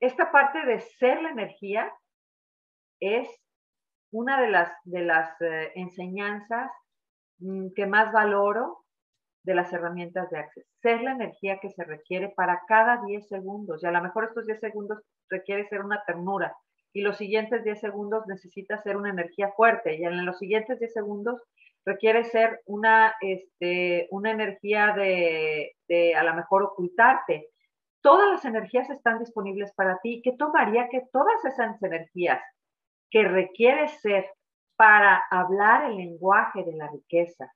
esta 0.00 0.32
parte 0.32 0.64
de 0.66 0.80
ser 0.80 1.22
la 1.22 1.30
energía 1.30 1.92
es 3.00 3.28
una 4.10 4.40
de 4.40 4.50
las, 4.50 4.72
de 4.84 5.02
las 5.02 5.40
eh, 5.40 5.72
enseñanzas 5.74 6.70
mm, 7.38 7.68
que 7.74 7.86
más 7.86 8.12
valoro 8.12 8.84
de 9.44 9.54
las 9.54 9.72
herramientas 9.72 10.30
de 10.30 10.38
Access. 10.38 10.66
Ser 10.80 11.02
la 11.02 11.12
energía 11.12 11.58
que 11.60 11.70
se 11.70 11.84
requiere 11.84 12.30
para 12.30 12.62
cada 12.66 13.02
10 13.04 13.28
segundos. 13.28 13.82
Y 13.82 13.86
a 13.86 13.90
lo 13.90 14.02
mejor 14.02 14.24
estos 14.24 14.46
10 14.46 14.58
segundos 14.60 14.98
requiere 15.28 15.68
ser 15.68 15.82
una 15.82 16.02
ternura. 16.04 16.56
Y 16.94 17.02
los 17.02 17.18
siguientes 17.18 17.62
10 17.62 17.78
segundos 17.78 18.26
necesita 18.26 18.82
ser 18.82 18.96
una 18.96 19.10
energía 19.10 19.52
fuerte. 19.54 19.96
Y 19.96 20.04
en 20.04 20.24
los 20.24 20.38
siguientes 20.38 20.78
10 20.78 20.92
segundos 20.94 21.42
requiere 21.84 22.24
ser 22.24 22.62
una, 22.64 23.14
este, 23.20 24.08
una 24.10 24.30
energía 24.30 24.94
de, 24.96 25.76
de 25.88 26.14
a 26.14 26.24
lo 26.24 26.34
mejor 26.34 26.62
ocultarte. 26.62 27.50
Todas 28.00 28.30
las 28.30 28.44
energías 28.46 28.88
están 28.88 29.18
disponibles 29.18 29.72
para 29.74 29.98
ti. 30.02 30.22
¿Qué 30.24 30.32
tomaría 30.38 30.88
que 30.88 31.02
todas 31.12 31.44
esas 31.44 31.82
energías 31.82 32.40
que 33.10 33.24
requiere 33.24 33.88
ser 33.88 34.26
para 34.76 35.22
hablar 35.30 35.90
el 35.90 35.96
lenguaje 35.96 36.64
de 36.64 36.74
la 36.74 36.88
riqueza, 36.88 37.52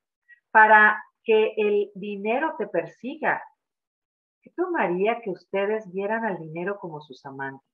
para 0.51 1.03
que 1.25 1.53
el 1.57 1.91
dinero 1.95 2.55
te 2.59 2.67
persiga. 2.69 3.43
¿Qué 4.41 4.51
tomaría 4.57 5.21
que 5.21 5.31
ustedes 5.31 5.93
vieran 5.93 6.25
al 6.25 6.39
dinero 6.39 6.79
como 6.79 7.01
sus 7.01 7.25
amantes? 7.27 7.67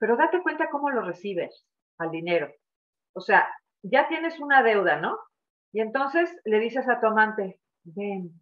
Pero 0.00 0.16
date 0.16 0.42
cuenta 0.42 0.70
cómo 0.70 0.90
lo 0.90 1.02
recibes 1.02 1.64
al 1.98 2.10
dinero. 2.10 2.50
O 3.12 3.20
sea, 3.20 3.48
ya 3.82 4.08
tienes 4.08 4.40
una 4.40 4.62
deuda, 4.62 4.96
¿no? 4.96 5.18
Y 5.72 5.80
entonces 5.80 6.34
le 6.44 6.58
dices 6.58 6.88
a 6.88 6.98
tu 7.00 7.06
amante, 7.06 7.60
ven, 7.84 8.32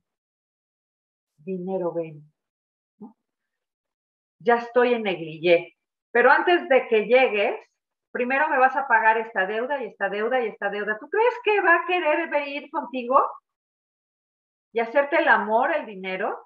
dinero, 1.36 1.92
ven. 1.92 2.22
Ya 4.40 4.56
estoy 4.56 4.94
en 4.94 5.02
negligé. 5.02 5.76
Pero 6.12 6.30
antes 6.30 6.68
de 6.68 6.86
que 6.86 7.06
llegues, 7.06 7.58
primero 8.12 8.48
me 8.48 8.58
vas 8.58 8.76
a 8.76 8.86
pagar 8.86 9.18
esta 9.18 9.44
deuda 9.46 9.82
y 9.82 9.88
esta 9.88 10.08
deuda 10.08 10.40
y 10.40 10.48
esta 10.48 10.70
deuda. 10.70 10.96
¿Tú 10.98 11.08
crees 11.10 11.34
que 11.42 11.60
va 11.60 11.74
a 11.74 11.86
querer 11.86 12.30
venir 12.30 12.70
contigo 12.70 13.20
y 14.72 14.78
hacerte 14.78 15.16
el 15.16 15.28
amor, 15.28 15.74
el 15.74 15.86
dinero? 15.86 16.38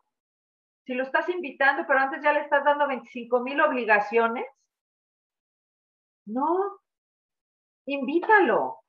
Si 0.86 0.94
lo 0.94 1.02
estás 1.02 1.28
invitando, 1.28 1.84
pero 1.86 2.00
antes 2.00 2.22
ya 2.22 2.32
le 2.32 2.40
estás 2.40 2.64
dando 2.64 2.88
25 2.88 3.40
mil 3.42 3.60
obligaciones. 3.60 4.46
No, 6.26 6.80
invítalo. 7.86 8.80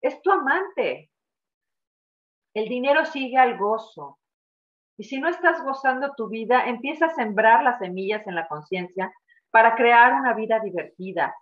Es 0.00 0.20
tu 0.22 0.30
amante. 0.30 1.10
El 2.54 2.68
dinero 2.68 3.04
sigue 3.04 3.38
al 3.38 3.58
gozo. 3.58 4.18
Y 4.96 5.04
si 5.04 5.18
no 5.18 5.28
estás 5.28 5.62
gozando 5.62 6.12
tu 6.16 6.28
vida, 6.28 6.66
empieza 6.68 7.06
a 7.06 7.14
sembrar 7.14 7.64
las 7.64 7.78
semillas 7.78 8.26
en 8.26 8.34
la 8.36 8.46
conciencia 8.46 9.12
para 9.50 9.74
crear 9.74 10.12
una 10.12 10.34
vida 10.34 10.60
divertida, 10.60 11.34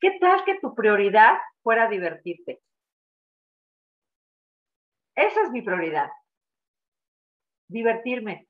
¿Qué 0.00 0.16
tal 0.20 0.44
que 0.44 0.58
tu 0.60 0.74
prioridad 0.74 1.38
fuera 1.62 1.88
divertirte? 1.88 2.60
Esa 5.16 5.42
es 5.42 5.50
mi 5.50 5.62
prioridad. 5.62 6.08
Divertirme. 7.68 8.48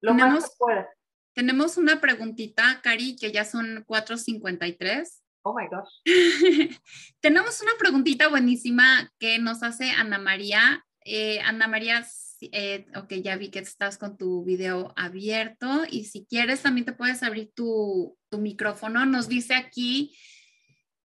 Lo 0.00 0.14
más 0.14 0.48
que 0.48 0.56
pueda. 0.58 0.88
Tenemos 1.34 1.76
una 1.76 2.00
preguntita, 2.00 2.80
Cari, 2.82 3.16
que 3.16 3.32
ya 3.32 3.44
son 3.44 3.84
4.53. 3.86 5.19
Oh 5.42 5.54
my 5.54 5.66
gosh. 5.68 5.88
tenemos 7.20 7.60
una 7.62 7.72
preguntita 7.78 8.28
buenísima 8.28 9.10
que 9.18 9.38
nos 9.38 9.62
hace 9.62 9.90
Ana 9.90 10.18
María. 10.18 10.84
Eh, 11.04 11.40
Ana 11.40 11.66
María, 11.66 12.06
eh, 12.40 12.86
ok, 12.94 13.14
ya 13.22 13.36
vi 13.36 13.50
que 13.50 13.60
estás 13.60 13.96
con 13.96 14.18
tu 14.18 14.44
video 14.44 14.92
abierto 14.96 15.84
y 15.90 16.04
si 16.04 16.26
quieres 16.26 16.62
también 16.62 16.84
te 16.84 16.92
puedes 16.92 17.22
abrir 17.22 17.52
tu, 17.54 18.18
tu 18.28 18.38
micrófono. 18.38 19.06
Nos 19.06 19.28
dice 19.28 19.54
aquí 19.54 20.14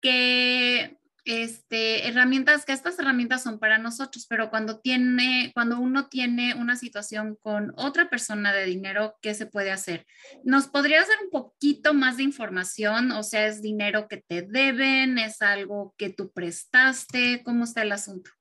que 0.02 0.98
este, 1.26 2.08
herramientas, 2.08 2.66
que 2.66 2.74
estas 2.74 3.00
herramientas 3.00 3.44
son 3.44 3.60
para 3.60 3.78
nosotros, 3.78 4.26
pero 4.28 4.50
cuando 4.50 4.80
tiene, 4.80 5.52
cuando 5.54 5.80
uno 5.80 6.10
tiene 6.10 6.54
una 6.56 6.76
situación 6.76 7.38
con 7.42 7.74
otra 7.78 8.10
persona 8.10 8.54
de 8.54 8.66
dinero, 8.66 9.16
¿qué 9.22 9.34
se 9.34 9.46
puede 9.46 9.72
hacer? 9.72 10.06
¿Nos 10.44 10.68
podrías 10.68 11.08
dar 11.08 11.18
un 11.24 11.30
poquito 11.30 11.94
más 11.94 12.18
de 12.18 12.24
información? 12.24 13.12
O 13.12 13.24
sea, 13.24 13.48
¿es 13.48 13.62
dinero 13.62 14.08
que 14.08 14.18
te 14.18 14.42
deben? 14.42 15.18
¿Es 15.18 15.42
algo 15.42 15.94
que 15.98 16.10
tú 16.10 16.32
prestaste? 16.32 17.42
¿Cómo 17.44 17.64
está 17.64 17.84
el 17.84 17.92
asunto? 17.92 18.32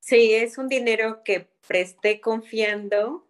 Sí, 0.00 0.34
es 0.34 0.58
un 0.58 0.68
dinero 0.68 1.22
que 1.24 1.48
presté 1.66 2.20
confiando 2.20 3.28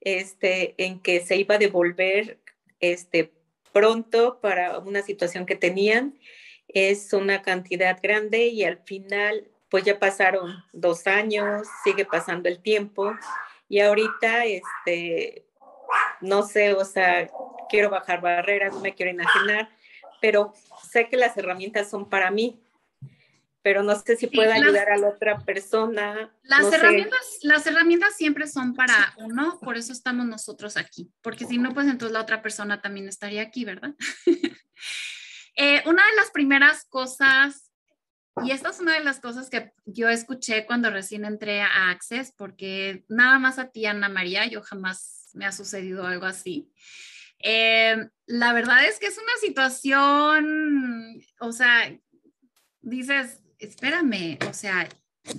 este, 0.00 0.74
en 0.78 1.00
que 1.00 1.20
se 1.20 1.36
iba 1.36 1.54
a 1.54 1.58
devolver 1.58 2.40
este, 2.80 3.32
pronto 3.72 4.40
para 4.40 4.78
una 4.78 5.02
situación 5.02 5.46
que 5.46 5.56
tenían 5.56 6.18
es 6.74 7.12
una 7.12 7.40
cantidad 7.40 7.98
grande 8.02 8.48
y 8.48 8.64
al 8.64 8.78
final, 8.78 9.46
pues 9.70 9.84
ya 9.84 9.98
pasaron 9.98 10.52
dos 10.72 11.06
años, 11.06 11.66
sigue 11.84 12.04
pasando 12.04 12.48
el 12.48 12.60
tiempo 12.60 13.14
y 13.68 13.80
ahorita, 13.80 14.44
este, 14.44 15.46
no 16.20 16.42
sé, 16.42 16.74
o 16.74 16.84
sea, 16.84 17.30
quiero 17.68 17.90
bajar 17.90 18.20
barreras, 18.20 18.74
no 18.74 18.80
me 18.80 18.94
quiero 18.94 19.12
imaginar, 19.12 19.70
pero 20.20 20.52
sé 20.90 21.08
que 21.08 21.16
las 21.16 21.36
herramientas 21.36 21.88
son 21.88 22.10
para 22.10 22.30
mí, 22.30 22.60
pero 23.62 23.82
no 23.82 23.98
sé 23.98 24.16
si 24.16 24.26
puedo 24.26 24.52
ayudar 24.52 24.90
a 24.90 24.98
la 24.98 25.08
otra 25.08 25.38
persona. 25.38 26.34
Las, 26.42 26.72
herramientas, 26.72 27.38
las 27.42 27.66
herramientas 27.66 28.16
siempre 28.16 28.46
son 28.46 28.74
para 28.74 29.14
uno, 29.16 29.58
por 29.62 29.76
eso 29.76 29.92
estamos 29.92 30.26
nosotros 30.26 30.76
aquí, 30.76 31.10
porque 31.22 31.46
si 31.46 31.56
no, 31.56 31.72
pues 31.72 31.86
entonces 31.86 32.12
la 32.12 32.20
otra 32.20 32.42
persona 32.42 32.82
también 32.82 33.08
estaría 33.08 33.42
aquí, 33.42 33.64
¿verdad? 33.64 33.94
Eh, 35.56 35.82
una 35.86 36.04
de 36.06 36.16
las 36.16 36.30
primeras 36.30 36.84
cosas, 36.84 37.70
y 38.44 38.50
esta 38.50 38.70
es 38.70 38.80
una 38.80 38.94
de 38.94 39.04
las 39.04 39.20
cosas 39.20 39.48
que 39.48 39.72
yo 39.84 40.08
escuché 40.08 40.66
cuando 40.66 40.90
recién 40.90 41.24
entré 41.24 41.62
a 41.62 41.90
Access, 41.90 42.32
porque 42.36 43.04
nada 43.08 43.38
más 43.38 43.58
a 43.58 43.70
ti, 43.70 43.86
Ana 43.86 44.08
María, 44.08 44.46
yo 44.46 44.62
jamás 44.62 45.30
me 45.34 45.46
ha 45.46 45.52
sucedido 45.52 46.06
algo 46.06 46.26
así. 46.26 46.72
Eh, 47.38 48.08
la 48.26 48.52
verdad 48.52 48.84
es 48.86 48.98
que 48.98 49.06
es 49.06 49.18
una 49.18 49.36
situación, 49.40 51.20
o 51.40 51.52
sea, 51.52 51.96
dices, 52.80 53.42
espérame, 53.58 54.38
o 54.48 54.54
sea, 54.54 54.88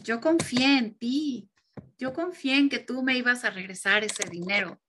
yo 0.03 0.22
confié 0.22 0.78
en 0.78 0.95
ti, 0.95 1.49
yo 1.97 2.13
confié 2.13 2.57
en 2.57 2.70
que 2.70 2.80
tú 2.80 3.03
me 3.03 3.18
ibas 3.18 3.43
a 3.43 3.49
regresar 3.49 4.03
ese 4.03 4.30
dinero. 4.30 4.80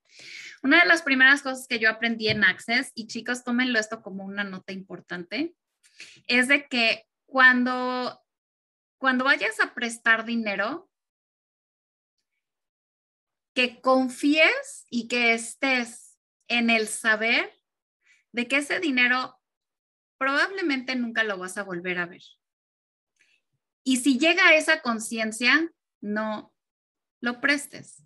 Una 0.63 0.81
de 0.81 0.87
las 0.87 1.01
primeras 1.01 1.41
cosas 1.41 1.67
que 1.67 1.79
yo 1.79 1.89
aprendí 1.89 2.29
en 2.29 2.43
Access, 2.43 2.91
y 2.95 3.07
chicos, 3.07 3.43
tómenlo 3.43 3.79
esto 3.79 4.01
como 4.01 4.25
una 4.25 4.43
nota 4.43 4.73
importante, 4.73 5.55
es 6.27 6.47
de 6.47 6.67
que 6.67 7.07
cuando, 7.25 8.19
cuando 8.97 9.25
vayas 9.25 9.59
a 9.59 9.73
prestar 9.73 10.25
dinero, 10.25 10.89
que 13.53 13.81
confíes 13.81 14.85
y 14.89 15.07
que 15.07 15.33
estés 15.33 16.17
en 16.47 16.69
el 16.69 16.87
saber 16.87 17.51
de 18.31 18.47
que 18.47 18.57
ese 18.57 18.79
dinero 18.79 19.39
probablemente 20.19 20.95
nunca 20.95 21.23
lo 21.23 21.37
vas 21.37 21.57
a 21.57 21.63
volver 21.63 21.97
a 21.97 22.05
ver. 22.05 22.21
Y 23.83 23.97
si 23.97 24.19
llega 24.19 24.47
a 24.47 24.55
esa 24.55 24.81
conciencia, 24.81 25.71
no 26.01 26.53
lo 27.19 27.41
prestes 27.41 28.03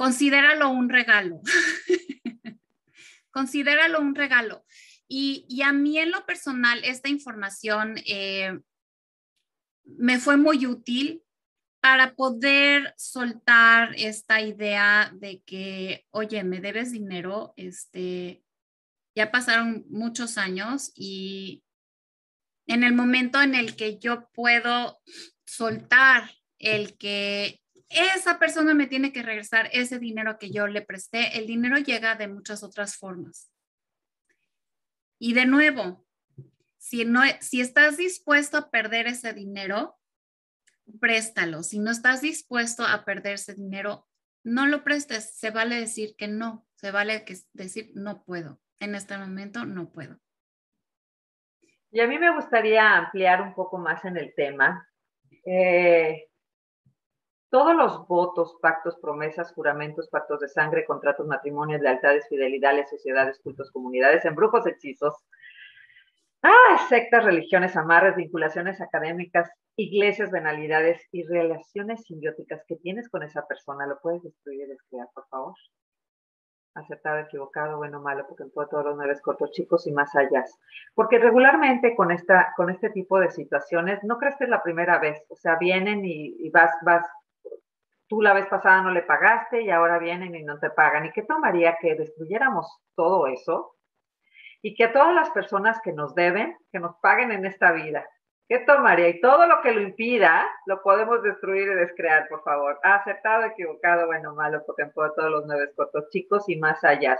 considéralo 0.00 0.70
un 0.70 0.88
regalo. 0.88 1.42
considéralo 3.30 4.00
un 4.00 4.14
regalo. 4.14 4.64
Y, 5.06 5.60
a 5.62 5.74
mí 5.74 5.98
en 5.98 6.10
lo 6.10 6.24
personal, 6.24 6.80
esta 6.84 7.10
información 7.10 7.96
eh, 8.06 8.58
me 9.84 10.18
fue 10.18 10.38
muy 10.38 10.64
útil 10.64 11.22
para 11.82 12.14
poder 12.14 12.94
soltar 12.96 13.94
esta 13.94 14.40
idea 14.40 15.12
de 15.20 15.42
que, 15.42 16.06
oye, 16.12 16.44
me 16.44 16.60
debes 16.60 16.92
dinero, 16.92 17.52
este, 17.56 18.42
ya 19.14 19.30
pasaron 19.30 19.84
muchos 19.90 20.38
años 20.38 20.92
y 20.94 21.62
en 22.66 22.84
el 22.84 22.94
momento 22.94 23.42
en 23.42 23.54
el 23.54 23.76
que 23.76 23.98
yo 23.98 24.30
puedo 24.32 25.02
soltar 25.44 26.30
el 26.58 26.96
que 26.96 27.59
esa 27.90 28.38
persona 28.38 28.72
me 28.72 28.86
tiene 28.86 29.12
que 29.12 29.22
regresar 29.22 29.68
ese 29.72 29.98
dinero 29.98 30.38
que 30.38 30.50
yo 30.50 30.68
le 30.68 30.82
presté. 30.82 31.38
El 31.38 31.46
dinero 31.46 31.76
llega 31.76 32.14
de 32.14 32.28
muchas 32.28 32.62
otras 32.62 32.96
formas. 32.96 33.50
Y 35.18 35.34
de 35.34 35.44
nuevo, 35.44 36.06
si, 36.78 37.04
no, 37.04 37.22
si 37.40 37.60
estás 37.60 37.96
dispuesto 37.96 38.56
a 38.56 38.70
perder 38.70 39.08
ese 39.08 39.32
dinero, 39.32 39.98
préstalo. 41.00 41.62
Si 41.62 41.78
no 41.78 41.90
estás 41.90 42.20
dispuesto 42.20 42.86
a 42.86 43.04
perder 43.04 43.34
ese 43.34 43.54
dinero, 43.54 44.08
no 44.44 44.66
lo 44.66 44.84
prestes. 44.84 45.36
Se 45.36 45.50
vale 45.50 45.76
decir 45.76 46.14
que 46.16 46.28
no. 46.28 46.66
Se 46.76 46.92
vale 46.92 47.24
decir 47.52 47.90
no 47.94 48.22
puedo. 48.22 48.60
En 48.78 48.94
este 48.94 49.18
momento 49.18 49.66
no 49.66 49.90
puedo. 49.90 50.18
Y 51.90 52.00
a 52.00 52.06
mí 52.06 52.18
me 52.18 52.32
gustaría 52.32 52.96
ampliar 52.96 53.42
un 53.42 53.52
poco 53.52 53.76
más 53.76 54.04
en 54.04 54.16
el 54.16 54.32
tema. 54.34 54.88
Eh, 55.44 56.29
todos 57.50 57.74
los 57.76 58.06
votos, 58.06 58.56
pactos, 58.62 58.96
promesas, 59.00 59.52
juramentos, 59.52 60.08
pactos 60.08 60.40
de 60.40 60.48
sangre, 60.48 60.86
contratos, 60.86 61.26
matrimonios, 61.26 61.80
lealtades, 61.80 62.26
fidelidades, 62.28 62.88
sociedades, 62.88 63.40
cultos, 63.40 63.70
comunidades, 63.70 64.24
embrujos, 64.24 64.66
hechizos, 64.66 65.14
ah, 66.42 66.86
sectas, 66.88 67.24
religiones, 67.24 67.76
amarres, 67.76 68.16
vinculaciones 68.16 68.80
académicas 68.80 69.50
iglesias, 69.76 70.30
venalidades 70.30 71.00
y 71.10 71.26
relaciones 71.26 72.04
simbióticas 72.04 72.62
que 72.66 72.76
tienes 72.76 73.08
con 73.08 73.22
esa 73.22 73.46
persona, 73.46 73.86
lo 73.86 73.98
puedes 74.00 74.22
destruir 74.22 74.62
y 74.62 74.66
descrear, 74.66 75.08
por 75.14 75.26
favor. 75.28 75.54
Acertado, 76.74 77.18
equivocado, 77.18 77.78
bueno, 77.78 78.00
malo, 78.00 78.26
porque 78.28 78.44
en 78.44 78.52
todos 78.52 78.84
los 78.84 78.96
nueve 78.96 79.18
cortos 79.22 79.50
chicos 79.50 79.86
y 79.88 79.92
más 79.92 80.14
allá. 80.14 80.44
Porque 80.94 81.18
regularmente 81.18 81.96
con, 81.96 82.12
esta, 82.12 82.52
con 82.56 82.70
este 82.70 82.90
tipo 82.90 83.18
de 83.18 83.30
situaciones, 83.30 84.04
no 84.04 84.18
crees 84.18 84.36
que 84.36 84.44
es 84.44 84.50
la 84.50 84.62
primera 84.62 84.98
vez, 85.00 85.20
o 85.28 85.36
sea, 85.36 85.56
vienen 85.56 86.04
y, 86.04 86.36
y 86.38 86.50
vas, 86.50 86.70
vas, 86.82 87.06
tú 88.10 88.20
la 88.20 88.34
vez 88.34 88.46
pasada 88.46 88.82
no 88.82 88.90
le 88.90 89.02
pagaste 89.02 89.62
y 89.62 89.70
ahora 89.70 89.98
vienen 89.98 90.34
y 90.34 90.42
no 90.42 90.58
te 90.58 90.68
pagan. 90.68 91.06
¿Y 91.06 91.12
qué 91.12 91.22
tomaría 91.22 91.78
que 91.80 91.94
destruyéramos 91.94 92.66
todo 92.94 93.28
eso? 93.28 93.76
Y 94.60 94.74
que 94.74 94.84
a 94.84 94.92
todas 94.92 95.14
las 95.14 95.30
personas 95.30 95.80
que 95.82 95.92
nos 95.92 96.14
deben, 96.14 96.58
que 96.70 96.80
nos 96.80 96.96
paguen 97.00 97.32
en 97.32 97.46
esta 97.46 97.72
vida, 97.72 98.04
¿Qué 98.50 98.58
tomaría? 98.58 99.08
Y 99.10 99.20
todo 99.20 99.46
lo 99.46 99.60
que 99.62 99.70
lo 99.70 99.80
impida, 99.80 100.44
lo 100.66 100.82
podemos 100.82 101.22
destruir 101.22 101.68
y 101.68 101.74
descrear, 101.76 102.26
por 102.28 102.42
favor. 102.42 102.80
acertado, 102.82 103.44
equivocado, 103.44 104.08
bueno, 104.08 104.34
malo, 104.34 104.64
porque 104.66 104.82
en 104.82 104.92
todos 104.92 105.30
los 105.30 105.46
nueve 105.46 105.70
cortos 105.76 106.08
chicos 106.10 106.48
y 106.48 106.56
más 106.56 106.82
allá. 106.82 107.16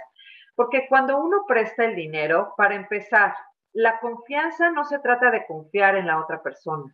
Porque 0.56 0.88
cuando 0.88 1.22
uno 1.22 1.44
presta 1.46 1.84
el 1.84 1.94
dinero, 1.94 2.52
para 2.56 2.74
empezar, 2.74 3.32
la 3.72 4.00
confianza 4.00 4.72
no 4.72 4.84
se 4.84 4.98
trata 4.98 5.30
de 5.30 5.46
confiar 5.46 5.94
en 5.94 6.08
la 6.08 6.18
otra 6.20 6.42
persona. 6.42 6.92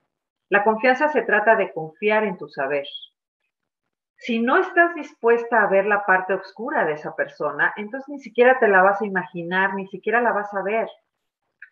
La 0.51 0.65
confianza 0.65 1.09
se 1.09 1.23
trata 1.23 1.57
de 1.57 1.73
confiar 1.73 2.25
en 2.25 2.37
tu 2.37 2.47
saber. 2.47 2.87
Si 4.19 4.41
no 4.41 4.57
estás 4.59 4.95
dispuesta 4.95 5.63
a 5.63 5.69
ver 5.69 5.87
la 5.87 6.05
parte 6.07 6.35
oscura 6.35 6.85
de 6.85 6.95
esa 6.95 7.15
persona, 7.15 7.73
entonces 7.77 8.09
ni 8.09 8.19
siquiera 8.19 8.59
te 8.59 8.69
la 8.69 8.83
vas 8.83 9.01
a 9.03 9.07
imaginar, 9.07 9.75
ni 9.75 9.87
siquiera 9.89 10.21
la 10.21 10.33
vas 10.33 10.53
a 10.55 10.63
ver. 10.63 10.89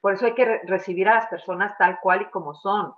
Por 0.01 0.13
eso 0.13 0.27
hay 0.27 0.35
que 0.35 0.61
recibir 0.65 1.09
a 1.09 1.15
las 1.15 1.27
personas 1.29 1.77
tal 1.79 1.99
cual 2.01 2.23
y 2.23 2.31
como 2.31 2.55
son, 2.55 2.93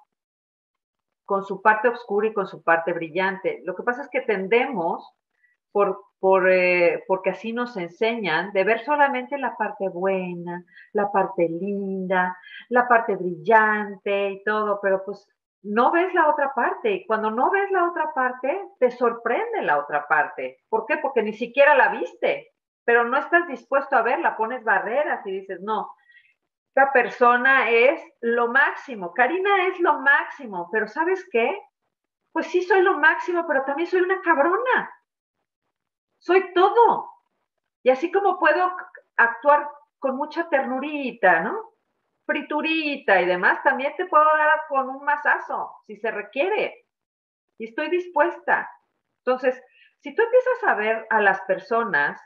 con 1.24 1.44
su 1.44 1.62
parte 1.62 1.88
oscura 1.88 2.26
y 2.26 2.32
con 2.32 2.48
su 2.48 2.62
parte 2.62 2.92
brillante. 2.92 3.62
Lo 3.64 3.76
que 3.76 3.84
pasa 3.84 4.02
es 4.02 4.08
que 4.08 4.22
tendemos, 4.22 5.08
por, 5.70 6.02
por, 6.18 6.50
eh, 6.50 7.04
porque 7.06 7.30
así 7.30 7.52
nos 7.52 7.76
enseñan, 7.76 8.52
de 8.52 8.64
ver 8.64 8.84
solamente 8.84 9.38
la 9.38 9.56
parte 9.56 9.88
buena, 9.88 10.64
la 10.92 11.12
parte 11.12 11.48
linda, 11.48 12.36
la 12.68 12.88
parte 12.88 13.14
brillante 13.14 14.30
y 14.30 14.42
todo, 14.42 14.80
pero 14.82 15.04
pues 15.04 15.28
no 15.62 15.90
ves 15.90 16.12
la 16.14 16.28
otra 16.28 16.52
parte. 16.54 16.90
Y 16.92 17.06
cuando 17.06 17.30
no 17.30 17.50
ves 17.50 17.70
la 17.70 17.88
otra 17.88 18.12
parte, 18.14 18.60
te 18.78 18.90
sorprende 18.90 19.62
la 19.62 19.78
otra 19.78 20.06
parte. 20.06 20.58
¿Por 20.68 20.86
qué? 20.86 20.98
Porque 20.98 21.22
ni 21.22 21.32
siquiera 21.32 21.74
la 21.74 21.88
viste, 21.88 22.52
pero 22.84 23.04
no 23.04 23.18
estás 23.18 23.46
dispuesto 23.48 23.96
a 23.96 24.02
verla, 24.02 24.36
pones 24.36 24.62
barreras 24.64 25.26
y 25.26 25.32
dices, 25.32 25.60
no, 25.60 25.90
esta 26.68 26.92
persona 26.92 27.70
es 27.70 28.00
lo 28.20 28.48
máximo, 28.48 29.14
Karina 29.14 29.66
es 29.68 29.80
lo 29.80 29.98
máximo, 30.00 30.68
pero 30.70 30.86
¿sabes 30.86 31.26
qué? 31.32 31.58
Pues 32.32 32.48
sí 32.48 32.60
soy 32.60 32.82
lo 32.82 32.98
máximo, 32.98 33.46
pero 33.48 33.64
también 33.64 33.88
soy 33.88 34.02
una 34.02 34.20
cabrona. 34.20 34.94
Soy 36.18 36.52
todo. 36.52 37.10
Y 37.82 37.88
así 37.88 38.12
como 38.12 38.38
puedo 38.38 38.70
actuar 39.16 39.70
con 39.98 40.16
mucha 40.16 40.48
ternurita, 40.50 41.40
¿no? 41.40 41.75
Friturita 42.26 43.22
y 43.22 43.26
demás, 43.26 43.62
también 43.62 43.94
te 43.96 44.06
puedo 44.06 44.24
dar 44.24 44.50
con 44.68 44.88
un 44.88 45.04
masazo, 45.04 45.72
si 45.86 45.96
se 45.96 46.10
requiere. 46.10 46.86
Y 47.58 47.66
estoy 47.66 47.88
dispuesta. 47.88 48.68
Entonces, 49.24 49.62
si 50.00 50.14
tú 50.14 50.22
empiezas 50.22 50.64
a 50.64 50.74
ver 50.74 51.06
a 51.10 51.20
las 51.20 51.40
personas 51.42 52.20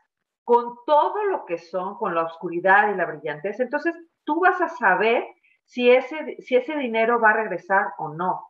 con 0.44 0.74
todo 0.86 1.24
lo 1.24 1.44
que 1.44 1.58
son, 1.58 1.96
con 1.96 2.14
la 2.14 2.24
oscuridad 2.24 2.92
y 2.92 2.96
la 2.96 3.06
brillantez, 3.06 3.60
entonces 3.60 3.94
tú 4.24 4.40
vas 4.40 4.60
a 4.60 4.68
saber 4.68 5.26
si 5.64 5.90
ese, 5.90 6.36
si 6.40 6.56
ese 6.56 6.76
dinero 6.76 7.20
va 7.20 7.30
a 7.30 7.34
regresar 7.34 7.92
o 7.98 8.08
no. 8.08 8.48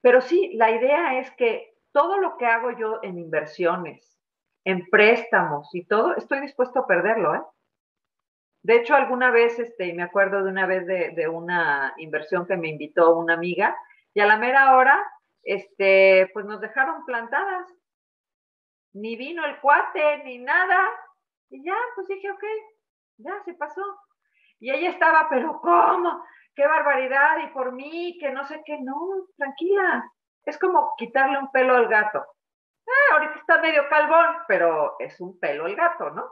Pero 0.00 0.20
sí, 0.20 0.52
la 0.54 0.70
idea 0.70 1.18
es 1.18 1.30
que 1.32 1.74
todo 1.92 2.18
lo 2.18 2.36
que 2.38 2.46
hago 2.46 2.70
yo 2.76 3.00
en 3.02 3.18
inversiones, 3.18 4.18
en 4.64 4.88
préstamos 4.88 5.68
y 5.74 5.84
todo, 5.84 6.16
estoy 6.16 6.40
dispuesto 6.40 6.80
a 6.80 6.86
perderlo, 6.86 7.34
¿eh? 7.34 7.42
De 8.62 8.76
hecho, 8.76 8.94
alguna 8.94 9.30
vez, 9.30 9.58
este, 9.58 9.92
me 9.92 10.04
acuerdo 10.04 10.44
de 10.44 10.50
una 10.50 10.66
vez 10.66 10.86
de, 10.86 11.28
una 11.28 11.94
inversión 11.96 12.46
que 12.46 12.56
me 12.56 12.68
invitó 12.68 13.16
una 13.16 13.34
amiga, 13.34 13.76
y 14.14 14.20
a 14.20 14.26
la 14.26 14.36
mera 14.36 14.76
hora, 14.76 15.02
este, 15.42 16.30
pues 16.32 16.46
nos 16.46 16.60
dejaron 16.60 17.04
plantadas. 17.04 17.66
Ni 18.92 19.16
vino 19.16 19.44
el 19.44 19.58
cuate, 19.60 20.22
ni 20.24 20.38
nada. 20.38 20.88
Y 21.50 21.64
ya, 21.64 21.74
pues 21.94 22.06
dije, 22.06 22.30
ok, 22.30 22.44
ya 23.18 23.42
se 23.44 23.54
pasó. 23.54 23.82
Y 24.60 24.70
ella 24.70 24.90
estaba, 24.90 25.28
pero 25.28 25.60
¿cómo? 25.60 26.24
¡Qué 26.54 26.66
barbaridad! 26.66 27.38
Y 27.44 27.48
por 27.48 27.72
mí, 27.72 28.16
que 28.20 28.30
no 28.30 28.44
sé 28.44 28.62
qué, 28.64 28.78
no, 28.80 29.26
tranquila. 29.36 30.08
Es 30.44 30.58
como 30.58 30.94
quitarle 30.98 31.38
un 31.38 31.50
pelo 31.50 31.74
al 31.74 31.88
gato. 31.88 32.24
Ah, 32.86 33.14
ahorita 33.14 33.38
está 33.40 33.60
medio 33.60 33.88
calvón, 33.88 34.36
pero 34.46 34.96
es 34.98 35.20
un 35.20 35.38
pelo 35.40 35.66
el 35.66 35.74
gato, 35.74 36.10
¿no? 36.10 36.30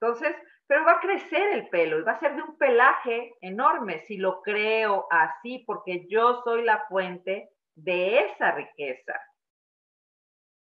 Entonces, 0.00 0.34
pero 0.70 0.84
va 0.84 0.92
a 0.92 1.00
crecer 1.00 1.50
el 1.50 1.68
pelo 1.68 1.98
y 1.98 2.02
va 2.04 2.12
a 2.12 2.20
ser 2.20 2.36
de 2.36 2.42
un 2.42 2.56
pelaje 2.56 3.34
enorme 3.40 4.04
si 4.06 4.18
lo 4.18 4.40
creo 4.40 5.08
así, 5.10 5.64
porque 5.66 6.06
yo 6.08 6.42
soy 6.44 6.62
la 6.62 6.86
fuente 6.88 7.48
de 7.74 8.20
esa 8.20 8.52
riqueza. 8.52 9.14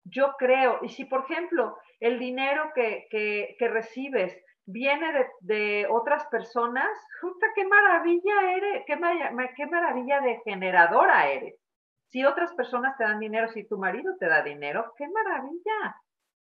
Yo 0.05 0.35
creo, 0.37 0.81
y 0.83 0.91
si 0.91 1.07
por 1.07 1.25
ejemplo 1.25 1.79
el 2.01 2.19
dinero 2.19 2.71
que, 2.75 3.07
que, 3.09 3.57
que 3.59 3.69
recibes 3.69 4.39
viene 4.67 5.27
de, 5.41 5.87
otras 5.89 6.27
personas, 6.27 6.91
justa 7.23 7.47
qué 7.55 7.67
maravilla 7.67 8.53
eres, 8.57 8.85
qué, 8.87 9.01
qué 9.57 9.67
maravilla 9.69 10.21
de 10.21 10.39
generadora 10.45 11.31
eres. 11.31 11.55
Si 12.11 12.27
otras 12.27 12.53
personas 12.53 12.95
te 12.99 13.05
dan 13.05 13.21
dinero, 13.21 13.49
si 13.49 13.67
tu 13.67 13.79
marido 13.79 14.15
te 14.21 14.29
da 14.29 14.43
dinero, 14.43 14.93
qué 14.99 15.09
maravilla. 15.09 15.97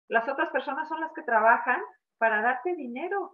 Las 0.09 0.27
otras 0.31 0.49
personas 0.49 0.89
son 0.89 1.03
las 1.03 1.13
que 1.13 1.25
trabajan 1.25 1.83
para 2.17 2.41
darte 2.41 2.75
dinero. 2.75 3.33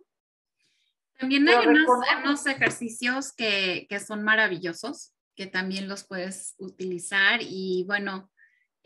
También 1.19 1.49
hay 1.49 1.67
unos, 1.67 2.47
ejercicios 2.47 3.33
que, 3.33 3.87
que 3.89 4.01
son 4.01 4.23
maravillosos, 4.23 5.15
que 5.35 5.47
también 5.47 5.89
los 5.89 6.05
puedes 6.05 6.55
utilizar 6.59 7.41
y 7.43 7.85
bueno, 7.87 8.31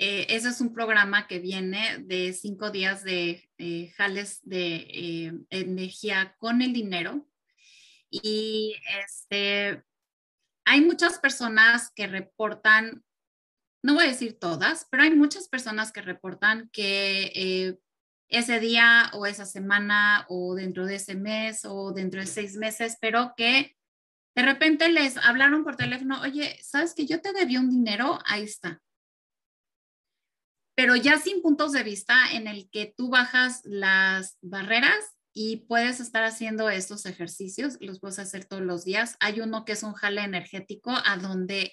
eh, 0.03 0.35
ese 0.35 0.49
es 0.49 0.62
un 0.62 0.72
programa 0.72 1.26
que 1.26 1.41
viene 1.41 1.99
de 1.99 2.33
cinco 2.33 2.70
días 2.70 3.05
de 3.05 3.47
eh, 3.59 3.93
jales 3.99 4.41
de 4.45 4.76
eh, 4.76 5.33
energía 5.51 6.37
con 6.39 6.62
el 6.62 6.72
dinero. 6.72 7.28
Y 8.09 8.76
este, 9.05 9.85
hay 10.64 10.81
muchas 10.81 11.18
personas 11.18 11.93
que 11.95 12.07
reportan, 12.07 13.05
no 13.83 13.93
voy 13.93 14.05
a 14.05 14.09
decir 14.09 14.39
todas, 14.39 14.87
pero 14.91 15.03
hay 15.03 15.14
muchas 15.14 15.49
personas 15.49 15.93
que 15.93 16.01
reportan 16.01 16.70
que 16.72 17.78
ese 18.31 18.61
día 18.61 19.11
o 19.12 19.26
esa 19.26 19.45
semana 19.45 20.24
o 20.28 20.55
dentro 20.55 20.87
de 20.87 20.97
ese 20.97 21.14
mes 21.14 21.64
o 21.64 21.93
dentro 21.93 22.20
de 22.20 22.26
seis 22.26 22.57
meses, 22.57 22.97
pero 23.01 23.35
que 23.37 23.76
de 24.35 24.43
repente 24.43 24.89
les 24.89 25.16
hablaron 25.18 25.64
por 25.64 25.76
teléfono, 25.76 26.20
oye, 26.22 26.59
¿sabes 26.62 26.95
que 26.95 27.07
yo 27.07 27.20
te 27.20 27.33
debí 27.33 27.57
un 27.57 27.68
dinero? 27.68 28.18
Ahí 28.24 28.45
está 28.45 28.81
pero 30.81 30.97
ya 30.97 31.18
sin 31.18 31.43
puntos 31.43 31.72
de 31.72 31.83
vista 31.83 32.33
en 32.33 32.47
el 32.47 32.70
que 32.70 32.91
tú 32.97 33.11
bajas 33.11 33.61
las 33.64 34.39
barreras 34.41 35.14
y 35.35 35.66
puedes 35.68 36.01
estar 36.01 36.24
haciendo 36.24 36.70
estos 36.70 37.05
ejercicios, 37.05 37.76
los 37.81 38.01
puedes 38.01 38.18
hacer 38.18 38.47
todos 38.47 38.62
los 38.62 38.87
días. 38.87 39.14
Hay 39.20 39.43
uno 39.43 39.66
que 39.66 39.72
es 39.72 39.83
un 39.83 39.93
jale 39.93 40.22
energético 40.22 40.91
a 41.05 41.18
donde 41.18 41.70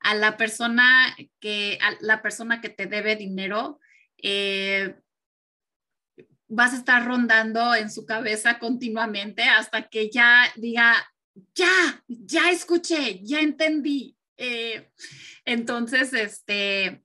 a 0.00 0.14
la 0.14 0.36
persona 0.36 1.16
que, 1.40 1.78
a 1.80 1.96
la 2.02 2.20
persona 2.20 2.60
que 2.60 2.68
te 2.68 2.84
debe 2.84 3.16
dinero, 3.16 3.80
eh, 4.18 4.96
vas 6.54 6.74
a 6.74 6.76
estar 6.76 7.04
rondando 7.06 7.74
en 7.74 7.90
su 7.90 8.04
cabeza 8.04 8.58
continuamente 8.58 9.42
hasta 9.42 9.88
que 9.88 10.10
ya 10.10 10.44
diga, 10.56 10.94
ya, 11.54 12.04
ya 12.06 12.50
escuché, 12.50 13.20
ya 13.22 13.40
entendí. 13.40 14.18
Eh, 14.36 14.90
entonces, 15.46 16.12
este, 16.12 17.02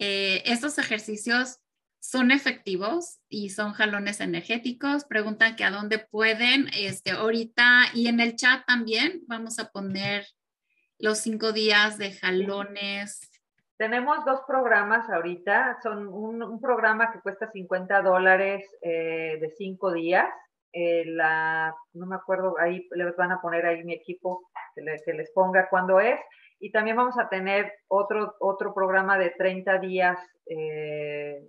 eh, 0.00 0.42
estos 0.44 0.78
ejercicios 0.78 1.58
son 2.00 2.32
efectivos 2.32 3.20
y 3.28 3.50
son 3.50 3.74
jalones 3.74 4.18
energéticos. 4.20 5.04
Preguntan 5.04 5.54
que 5.54 5.62
a 5.62 5.70
dónde 5.70 6.00
pueden. 6.00 6.68
Este, 6.74 7.12
ahorita 7.12 7.90
y 7.94 8.08
en 8.08 8.18
el 8.18 8.34
chat 8.34 8.66
también 8.66 9.22
vamos 9.28 9.60
a 9.60 9.70
poner 9.70 10.26
los 10.98 11.18
cinco 11.18 11.52
días 11.52 11.96
de 11.96 12.12
jalones. 12.12 13.29
Tenemos 13.80 14.22
dos 14.26 14.42
programas 14.46 15.08
ahorita. 15.08 15.78
Son 15.82 16.06
un, 16.06 16.60
programa 16.60 17.10
que 17.12 17.20
cuesta 17.20 17.50
50 17.50 18.02
dólares 18.02 18.62
eh, 18.82 19.38
de 19.40 19.50
cinco 19.56 19.90
días. 19.90 20.28
Eh, 20.70 21.04
la, 21.06 21.74
no 21.94 22.04
me 22.04 22.16
acuerdo, 22.16 22.56
ahí 22.60 22.86
les 22.90 23.16
van 23.16 23.32
a 23.32 23.40
poner 23.40 23.64
ahí 23.64 23.82
mi 23.82 23.94
equipo 23.94 24.42
que, 24.74 24.84
que 25.02 25.14
les 25.14 25.32
ponga 25.32 25.70
cuándo 25.70 25.98
es. 25.98 26.20
Y 26.58 26.72
también 26.72 26.94
vamos 26.94 27.18
a 27.18 27.30
tener 27.30 27.72
otro, 27.88 28.34
otro 28.40 28.74
programa 28.74 29.16
de 29.16 29.30
30 29.30 29.78
días 29.78 30.18
eh, 30.44 31.40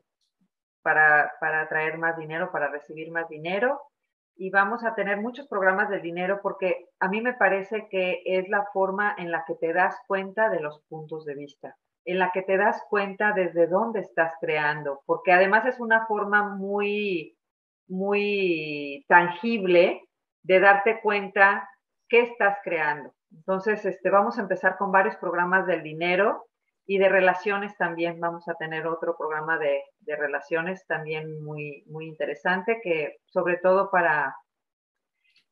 para, 0.81 1.33
para 1.41 1.67
traer 1.67 1.97
más 1.97 2.15
dinero, 2.15 2.49
para 2.49 2.69
recibir 2.69 3.11
más 3.11 3.27
dinero. 3.27 3.81
y 4.37 4.51
vamos 4.51 4.85
a 4.85 4.95
tener 4.95 5.17
muchos 5.17 5.47
programas 5.47 5.89
del 5.89 6.01
dinero 6.01 6.39
porque 6.41 6.85
a 7.01 7.09
mí 7.09 7.21
me 7.21 7.33
parece 7.33 7.89
que 7.89 8.21
es 8.25 8.47
la 8.47 8.63
forma 8.71 9.13
en 9.17 9.31
la 9.31 9.43
que 9.45 9.55
te 9.55 9.73
das 9.73 9.97
cuenta 10.07 10.49
de 10.49 10.61
los 10.61 10.81
puntos 10.87 11.25
de 11.25 11.35
vista, 11.35 11.75
en 12.05 12.19
la 12.19 12.31
que 12.31 12.41
te 12.41 12.57
das 12.57 12.81
cuenta 12.89 13.33
desde 13.33 13.67
dónde 13.67 13.99
estás 13.99 14.33
creando, 14.39 15.01
porque 15.05 15.31
además 15.31 15.65
es 15.65 15.79
una 15.79 16.05
forma 16.07 16.55
muy, 16.55 17.37
muy 17.87 19.05
tangible 19.07 20.01
de 20.43 20.59
darte 20.59 21.01
cuenta 21.01 21.69
qué 22.09 22.21
estás 22.21 22.57
creando. 22.63 23.13
Entonces, 23.31 23.85
este, 23.85 24.09
vamos 24.09 24.37
a 24.37 24.41
empezar 24.41 24.77
con 24.77 24.91
varios 24.91 25.15
programas 25.17 25.65
del 25.65 25.83
dinero 25.83 26.45
y 26.85 26.97
de 26.97 27.07
relaciones 27.07 27.77
también. 27.77 28.19
Vamos 28.19 28.47
a 28.49 28.55
tener 28.55 28.87
otro 28.87 29.15
programa 29.15 29.57
de, 29.57 29.83
de 29.99 30.15
relaciones 30.15 30.85
también 30.87 31.43
muy, 31.43 31.83
muy 31.87 32.07
interesante, 32.07 32.81
que 32.83 33.17
sobre 33.27 33.57
todo 33.57 33.89
para, 33.91 34.35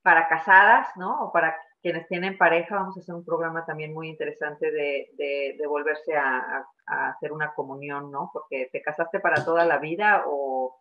para 0.02 0.28
casadas, 0.28 0.88
¿no? 0.98 1.22
O 1.22 1.32
para 1.32 1.56
quienes 1.82 2.08
tienen 2.08 2.38
pareja, 2.38 2.76
vamos 2.76 2.98
a 2.98 3.00
hacer 3.00 3.16
un 3.16 3.26
programa 3.26 3.66
también 3.66 3.94
muy 3.94 4.10
interesante 4.10 4.72
de, 4.72 5.10
de, 5.58 5.68
volverse 5.68 6.16
a, 6.16 6.66
a, 6.88 7.10
hacer 7.10 7.32
una 7.32 7.54
comunión, 7.54 8.12
¿no? 8.12 8.30
Porque 8.34 8.70
te 8.72 8.82
casaste 8.82 9.20
para 9.20 9.46
toda 9.46 9.66
la 9.66 9.78
vida 9.78 10.24
o, 10.28 10.80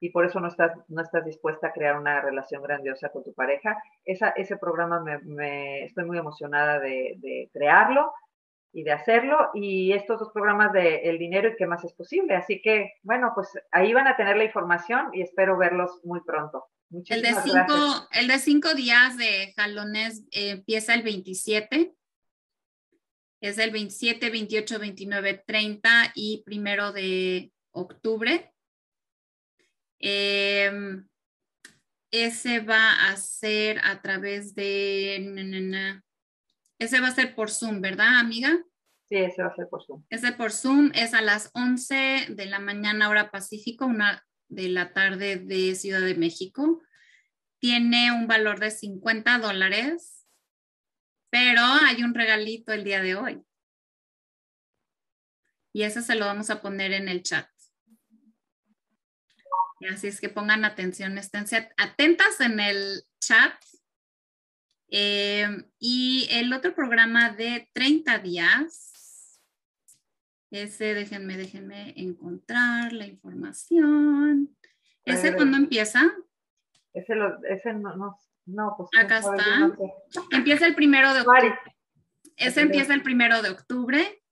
y 0.00 0.10
por 0.10 0.24
eso 0.24 0.40
no 0.40 0.48
estás, 0.48 0.72
no 0.88 1.02
estás 1.02 1.24
dispuesta 1.24 1.68
a 1.68 1.72
crear 1.72 1.98
una 1.98 2.20
relación 2.20 2.62
grandiosa 2.62 3.10
con 3.10 3.24
tu 3.24 3.34
pareja. 3.34 3.82
Esa, 4.04 4.30
ese 4.30 4.56
programa 4.56 5.00
me, 5.00 5.18
me 5.18 5.84
estoy 5.84 6.04
muy 6.04 6.18
emocionada 6.18 6.78
de, 6.78 7.14
de, 7.18 7.50
crearlo 7.52 8.12
y 8.72 8.84
de 8.84 8.92
hacerlo. 8.92 9.50
Y 9.54 9.92
estos 9.92 10.20
dos 10.20 10.30
programas 10.32 10.72
de 10.72 11.08
El 11.08 11.18
Dinero 11.18 11.48
y 11.48 11.56
qué 11.56 11.66
más 11.66 11.84
es 11.84 11.92
posible. 11.94 12.36
Así 12.36 12.62
que, 12.62 12.92
bueno, 13.02 13.32
pues 13.34 13.52
ahí 13.72 13.92
van 13.92 14.06
a 14.06 14.16
tener 14.16 14.36
la 14.36 14.44
información 14.44 15.08
y 15.12 15.22
espero 15.22 15.58
verlos 15.58 16.00
muy 16.04 16.20
pronto. 16.20 16.66
El 16.90 17.22
de, 17.22 17.34
cinco, 17.42 18.08
el 18.12 18.28
de 18.28 18.38
cinco 18.38 18.74
días 18.74 19.16
de 19.18 19.52
jalones 19.56 20.24
eh, 20.30 20.50
empieza 20.50 20.94
el 20.94 21.02
27. 21.02 21.94
Es 23.40 23.58
el 23.58 23.70
27, 23.70 24.30
28, 24.30 24.78
29, 24.78 25.44
30 25.46 26.12
y 26.14 26.42
primero 26.44 26.92
de 26.92 27.52
octubre. 27.72 28.52
Eh, 30.00 31.02
ese 32.10 32.60
va 32.60 33.10
a 33.10 33.16
ser 33.16 33.80
a 33.84 34.00
través 34.00 34.54
de... 34.54 36.00
Ese 36.78 37.00
va 37.00 37.08
a 37.08 37.14
ser 37.14 37.34
por 37.34 37.50
Zoom, 37.50 37.80
¿verdad, 37.80 38.18
amiga? 38.18 38.64
Sí, 39.08 39.16
ese 39.16 39.42
va 39.42 39.48
a 39.48 39.54
ser 39.54 39.68
por 39.68 39.84
Zoom. 39.84 40.04
Ese 40.08 40.32
por 40.32 40.52
Zoom 40.52 40.90
es 40.94 41.12
a 41.12 41.20
las 41.20 41.50
11 41.54 42.26
de 42.30 42.46
la 42.46 42.60
mañana 42.60 43.08
hora 43.08 43.30
Pacífico, 43.30 43.84
una 43.84 44.24
de 44.48 44.68
la 44.68 44.92
tarde 44.92 45.36
de 45.36 45.74
Ciudad 45.74 46.00
de 46.00 46.14
México. 46.14 46.82
Tiene 47.58 48.12
un 48.12 48.26
valor 48.26 48.60
de 48.60 48.70
50 48.70 49.38
dólares, 49.38 50.26
pero 51.30 51.62
hay 51.62 52.02
un 52.02 52.14
regalito 52.14 52.72
el 52.72 52.84
día 52.84 53.00
de 53.02 53.16
hoy. 53.16 53.42
Y 55.72 55.82
ese 55.82 56.02
se 56.02 56.14
lo 56.14 56.26
vamos 56.26 56.50
a 56.50 56.62
poner 56.62 56.92
en 56.92 57.08
el 57.08 57.22
chat. 57.22 57.48
Así 59.92 60.08
es 60.08 60.20
que 60.20 60.28
pongan 60.28 60.64
atención, 60.64 61.18
estén 61.18 61.44
atentas 61.76 62.40
en 62.40 62.58
el 62.58 63.04
chat. 63.20 63.54
Eh, 64.90 65.46
y 65.78 66.26
el 66.30 66.52
otro 66.52 66.74
programa 66.74 67.30
de 67.30 67.70
30 67.74 68.18
días, 68.18 68.97
ese 70.50 70.94
déjenme, 70.94 71.36
déjenme 71.36 71.94
encontrar 71.96 72.92
la 72.92 73.06
información. 73.06 74.56
¿Ese 75.04 75.34
cuándo 75.34 75.56
empieza? 75.56 76.10
Ese, 76.92 77.14
ese 77.48 77.72
no, 77.74 77.96
no, 77.96 78.18
no, 78.46 78.74
pues. 78.76 78.90
Acá 78.98 79.18
está. 79.18 79.72
Empieza 80.30 80.66
el 80.66 80.74
primero 80.74 81.12
de 81.14 81.20
octubre. 81.20 81.58
Ese 82.36 82.60
empieza 82.60 82.94
el 82.94 83.02
primero 83.02 83.42
de 83.42 83.50
octubre 83.50 84.22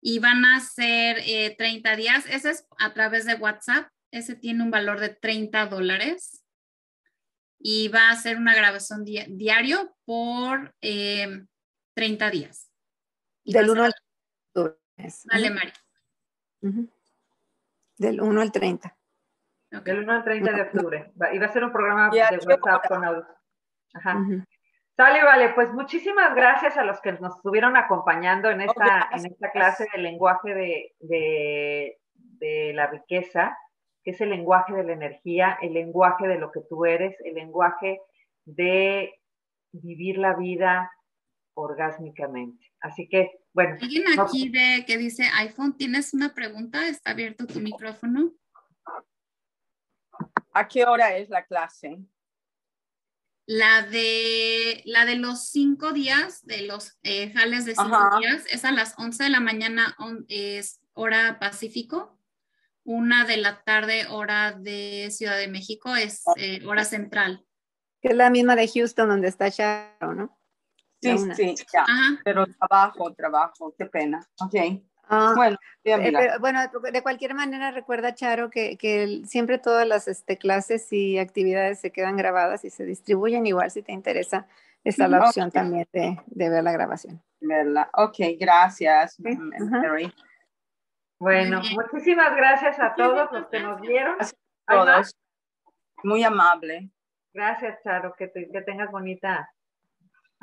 y 0.00 0.18
van 0.18 0.44
a 0.44 0.60
ser 0.60 1.16
30 1.56 1.92
eh, 1.92 1.96
días. 1.96 2.26
Ese 2.28 2.50
es 2.50 2.66
a 2.78 2.92
través 2.92 3.24
de 3.24 3.34
WhatsApp. 3.34 3.88
Ese 4.10 4.36
tiene 4.36 4.62
un 4.62 4.70
valor 4.70 5.00
de 5.00 5.08
30 5.08 5.66
dólares 5.66 6.44
y 7.58 7.88
va 7.88 8.10
a 8.10 8.16
ser 8.16 8.36
una 8.36 8.54
grabación 8.54 9.04
diario 9.04 9.96
por 10.04 10.74
30 10.80 10.82
eh, 10.82 12.30
días. 12.30 12.70
Del 13.44 13.70
1 13.70 13.84
al 13.84 13.94
30. 14.96 15.16
Dale, 15.24 15.50
Mari. 15.50 15.72
Del 17.98 18.20
1 18.20 18.40
al 18.40 18.52
30. 18.52 18.96
Del 19.70 19.98
1 20.00 20.12
al 20.12 20.24
30 20.24 20.52
de 20.52 20.62
octubre. 20.62 21.12
Y 21.32 21.38
va 21.38 21.46
a 21.46 21.52
ser 21.52 21.64
un 21.64 21.72
programa 21.72 22.10
de 22.10 22.20
WhatsApp 22.20 22.88
con 22.88 23.04
audio. 23.04 23.26
Ajá. 23.94 24.24
Sale, 24.96 25.24
vale, 25.24 25.52
pues 25.54 25.72
muchísimas 25.72 26.34
gracias 26.36 26.76
a 26.76 26.84
los 26.84 27.00
que 27.00 27.12
nos 27.12 27.36
estuvieron 27.36 27.76
acompañando 27.76 28.48
en 28.50 28.60
esta, 28.60 29.08
en 29.10 29.26
esta 29.26 29.50
clase 29.50 29.86
del 29.92 30.04
lenguaje 30.04 30.54
de, 30.54 30.94
de, 31.00 31.98
de 32.14 32.72
la 32.74 32.86
riqueza 32.86 33.56
que 34.04 34.10
es 34.10 34.20
el 34.20 34.30
lenguaje 34.30 34.74
de 34.74 34.84
la 34.84 34.92
energía, 34.92 35.58
el 35.62 35.72
lenguaje 35.72 36.28
de 36.28 36.38
lo 36.38 36.52
que 36.52 36.60
tú 36.68 36.84
eres, 36.84 37.16
el 37.24 37.34
lenguaje 37.34 38.00
de 38.44 39.14
vivir 39.72 40.18
la 40.18 40.34
vida 40.34 40.92
orgásmicamente. 41.54 42.72
Así 42.80 43.08
que, 43.08 43.32
bueno. 43.54 43.78
Alguien 43.80 44.04
aquí 44.18 44.50
de 44.50 44.84
que 44.86 44.98
dice 44.98 45.24
iPhone, 45.34 45.76
¿tienes 45.76 46.12
una 46.12 46.34
pregunta? 46.34 46.86
¿Está 46.86 47.12
abierto 47.12 47.46
tu 47.46 47.60
micrófono? 47.60 48.34
¿A 50.52 50.68
qué 50.68 50.84
hora 50.84 51.16
es 51.16 51.30
la 51.30 51.46
clase? 51.46 51.98
La 53.46 53.82
de, 53.82 54.82
la 54.84 55.06
de 55.06 55.16
los 55.16 55.48
cinco 55.48 55.92
días, 55.92 56.44
de 56.44 56.62
los 56.62 56.98
eh, 57.02 57.32
jales 57.32 57.64
de 57.64 57.74
cinco 57.74 58.18
días, 58.18 58.44
es 58.50 58.64
a 58.66 58.72
las 58.72 58.94
11 58.98 59.24
de 59.24 59.30
la 59.30 59.40
mañana, 59.40 59.96
es 60.28 60.80
hora 60.92 61.38
Pacífico 61.38 62.14
una 62.84 63.24
de 63.24 63.38
la 63.38 63.62
tarde, 63.64 64.06
hora 64.10 64.52
de 64.52 65.08
Ciudad 65.10 65.38
de 65.38 65.48
México, 65.48 65.96
es 65.96 66.22
eh, 66.36 66.64
hora 66.66 66.84
central. 66.84 67.44
Que 68.00 68.08
es 68.08 68.16
la 68.16 68.30
misma 68.30 68.56
de 68.56 68.68
Houston, 68.68 69.08
donde 69.08 69.28
está 69.28 69.50
Charo, 69.50 70.14
¿no? 70.14 70.38
Sí, 71.04 71.18
sí, 71.34 71.54
ya. 71.72 71.84
Pero 72.24 72.46
trabajo, 72.46 73.12
trabajo, 73.12 73.74
qué 73.76 73.86
pena. 73.86 74.26
Ok. 74.40 74.54
Ah, 75.08 75.32
bueno, 75.36 75.58
eh, 75.84 76.28
bueno, 76.40 76.60
de 76.90 77.02
cualquier 77.02 77.34
manera 77.34 77.70
recuerda, 77.70 78.14
Charo, 78.14 78.48
que, 78.48 78.78
que 78.78 79.22
siempre 79.26 79.58
todas 79.58 79.86
las 79.86 80.08
este, 80.08 80.38
clases 80.38 80.90
y 80.92 81.18
actividades 81.18 81.78
se 81.80 81.90
quedan 81.90 82.16
grabadas 82.16 82.64
y 82.64 82.70
se 82.70 82.86
distribuyen 82.86 83.46
igual 83.46 83.70
si 83.70 83.82
te 83.82 83.92
interesa. 83.92 84.46
Está 84.82 85.08
la 85.08 85.26
opción 85.26 85.50
también 85.50 85.86
de, 85.92 86.18
de, 86.26 86.48
ver 86.50 86.62
la 86.62 86.72
grabación. 86.72 87.22
Verla. 87.40 87.90
Ok, 87.94 88.16
gracias. 88.38 89.16
Bueno, 91.18 91.62
muchísimas 91.74 92.36
gracias 92.36 92.78
a 92.80 92.94
todos 92.94 93.30
los 93.32 93.46
que 93.48 93.60
nos 93.60 93.80
vieron. 93.80 94.16
todos. 94.66 95.14
Muy 96.02 96.22
amable. 96.22 96.90
Gracias, 97.32 97.82
Charo, 97.82 98.14
que, 98.14 98.30
que 98.30 98.62
tengas 98.62 98.90
bonita. 98.90 99.53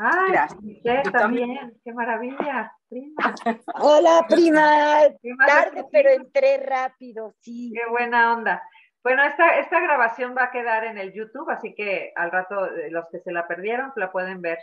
Ay, 0.04 0.32
gracias. 0.32 1.12
también. 1.12 1.80
qué 1.84 1.94
maravilla, 1.94 2.74
prima. 2.90 3.16
Hola, 3.76 4.26
prima. 4.28 5.02
Tarde, 5.46 5.86
pero 5.92 6.10
entré 6.10 6.58
rápido, 6.58 7.36
sí. 7.40 7.72
Qué 7.74 7.88
buena 7.90 8.34
onda. 8.34 8.64
Bueno, 9.04 9.24
esta, 9.24 9.60
esta 9.60 9.80
grabación 9.80 10.36
va 10.36 10.46
a 10.46 10.52
quedar 10.52 10.86
en 10.86 10.98
el 10.98 11.14
YouTube, 11.14 11.50
así 11.52 11.76
que 11.76 12.14
al 12.16 12.32
rato 12.32 12.66
eh, 12.66 12.90
los 12.90 13.06
que 13.12 13.20
se 13.20 13.32
la 13.32 13.48
perdieron 13.48 13.92
la 13.96 14.12
pueden 14.12 14.42
ver 14.42 14.58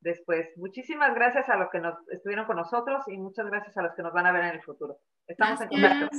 después. 0.00 0.48
Muchísimas 0.56 1.14
gracias 1.14 1.48
a 1.50 1.56
los 1.56 1.68
que 1.70 1.80
nos 1.80 1.94
estuvieron 2.08 2.46
con 2.46 2.56
nosotros 2.56 3.02
y 3.08 3.18
muchas 3.18 3.46
gracias 3.46 3.76
a 3.76 3.82
los 3.82 3.94
que 3.94 4.02
nos 4.02 4.12
van 4.12 4.26
a 4.26 4.32
ver 4.32 4.44
en 4.44 4.54
el 4.54 4.62
futuro. 4.62 4.98
Estamos 5.26 5.60
en 5.60 5.68
contacto. 5.68 6.16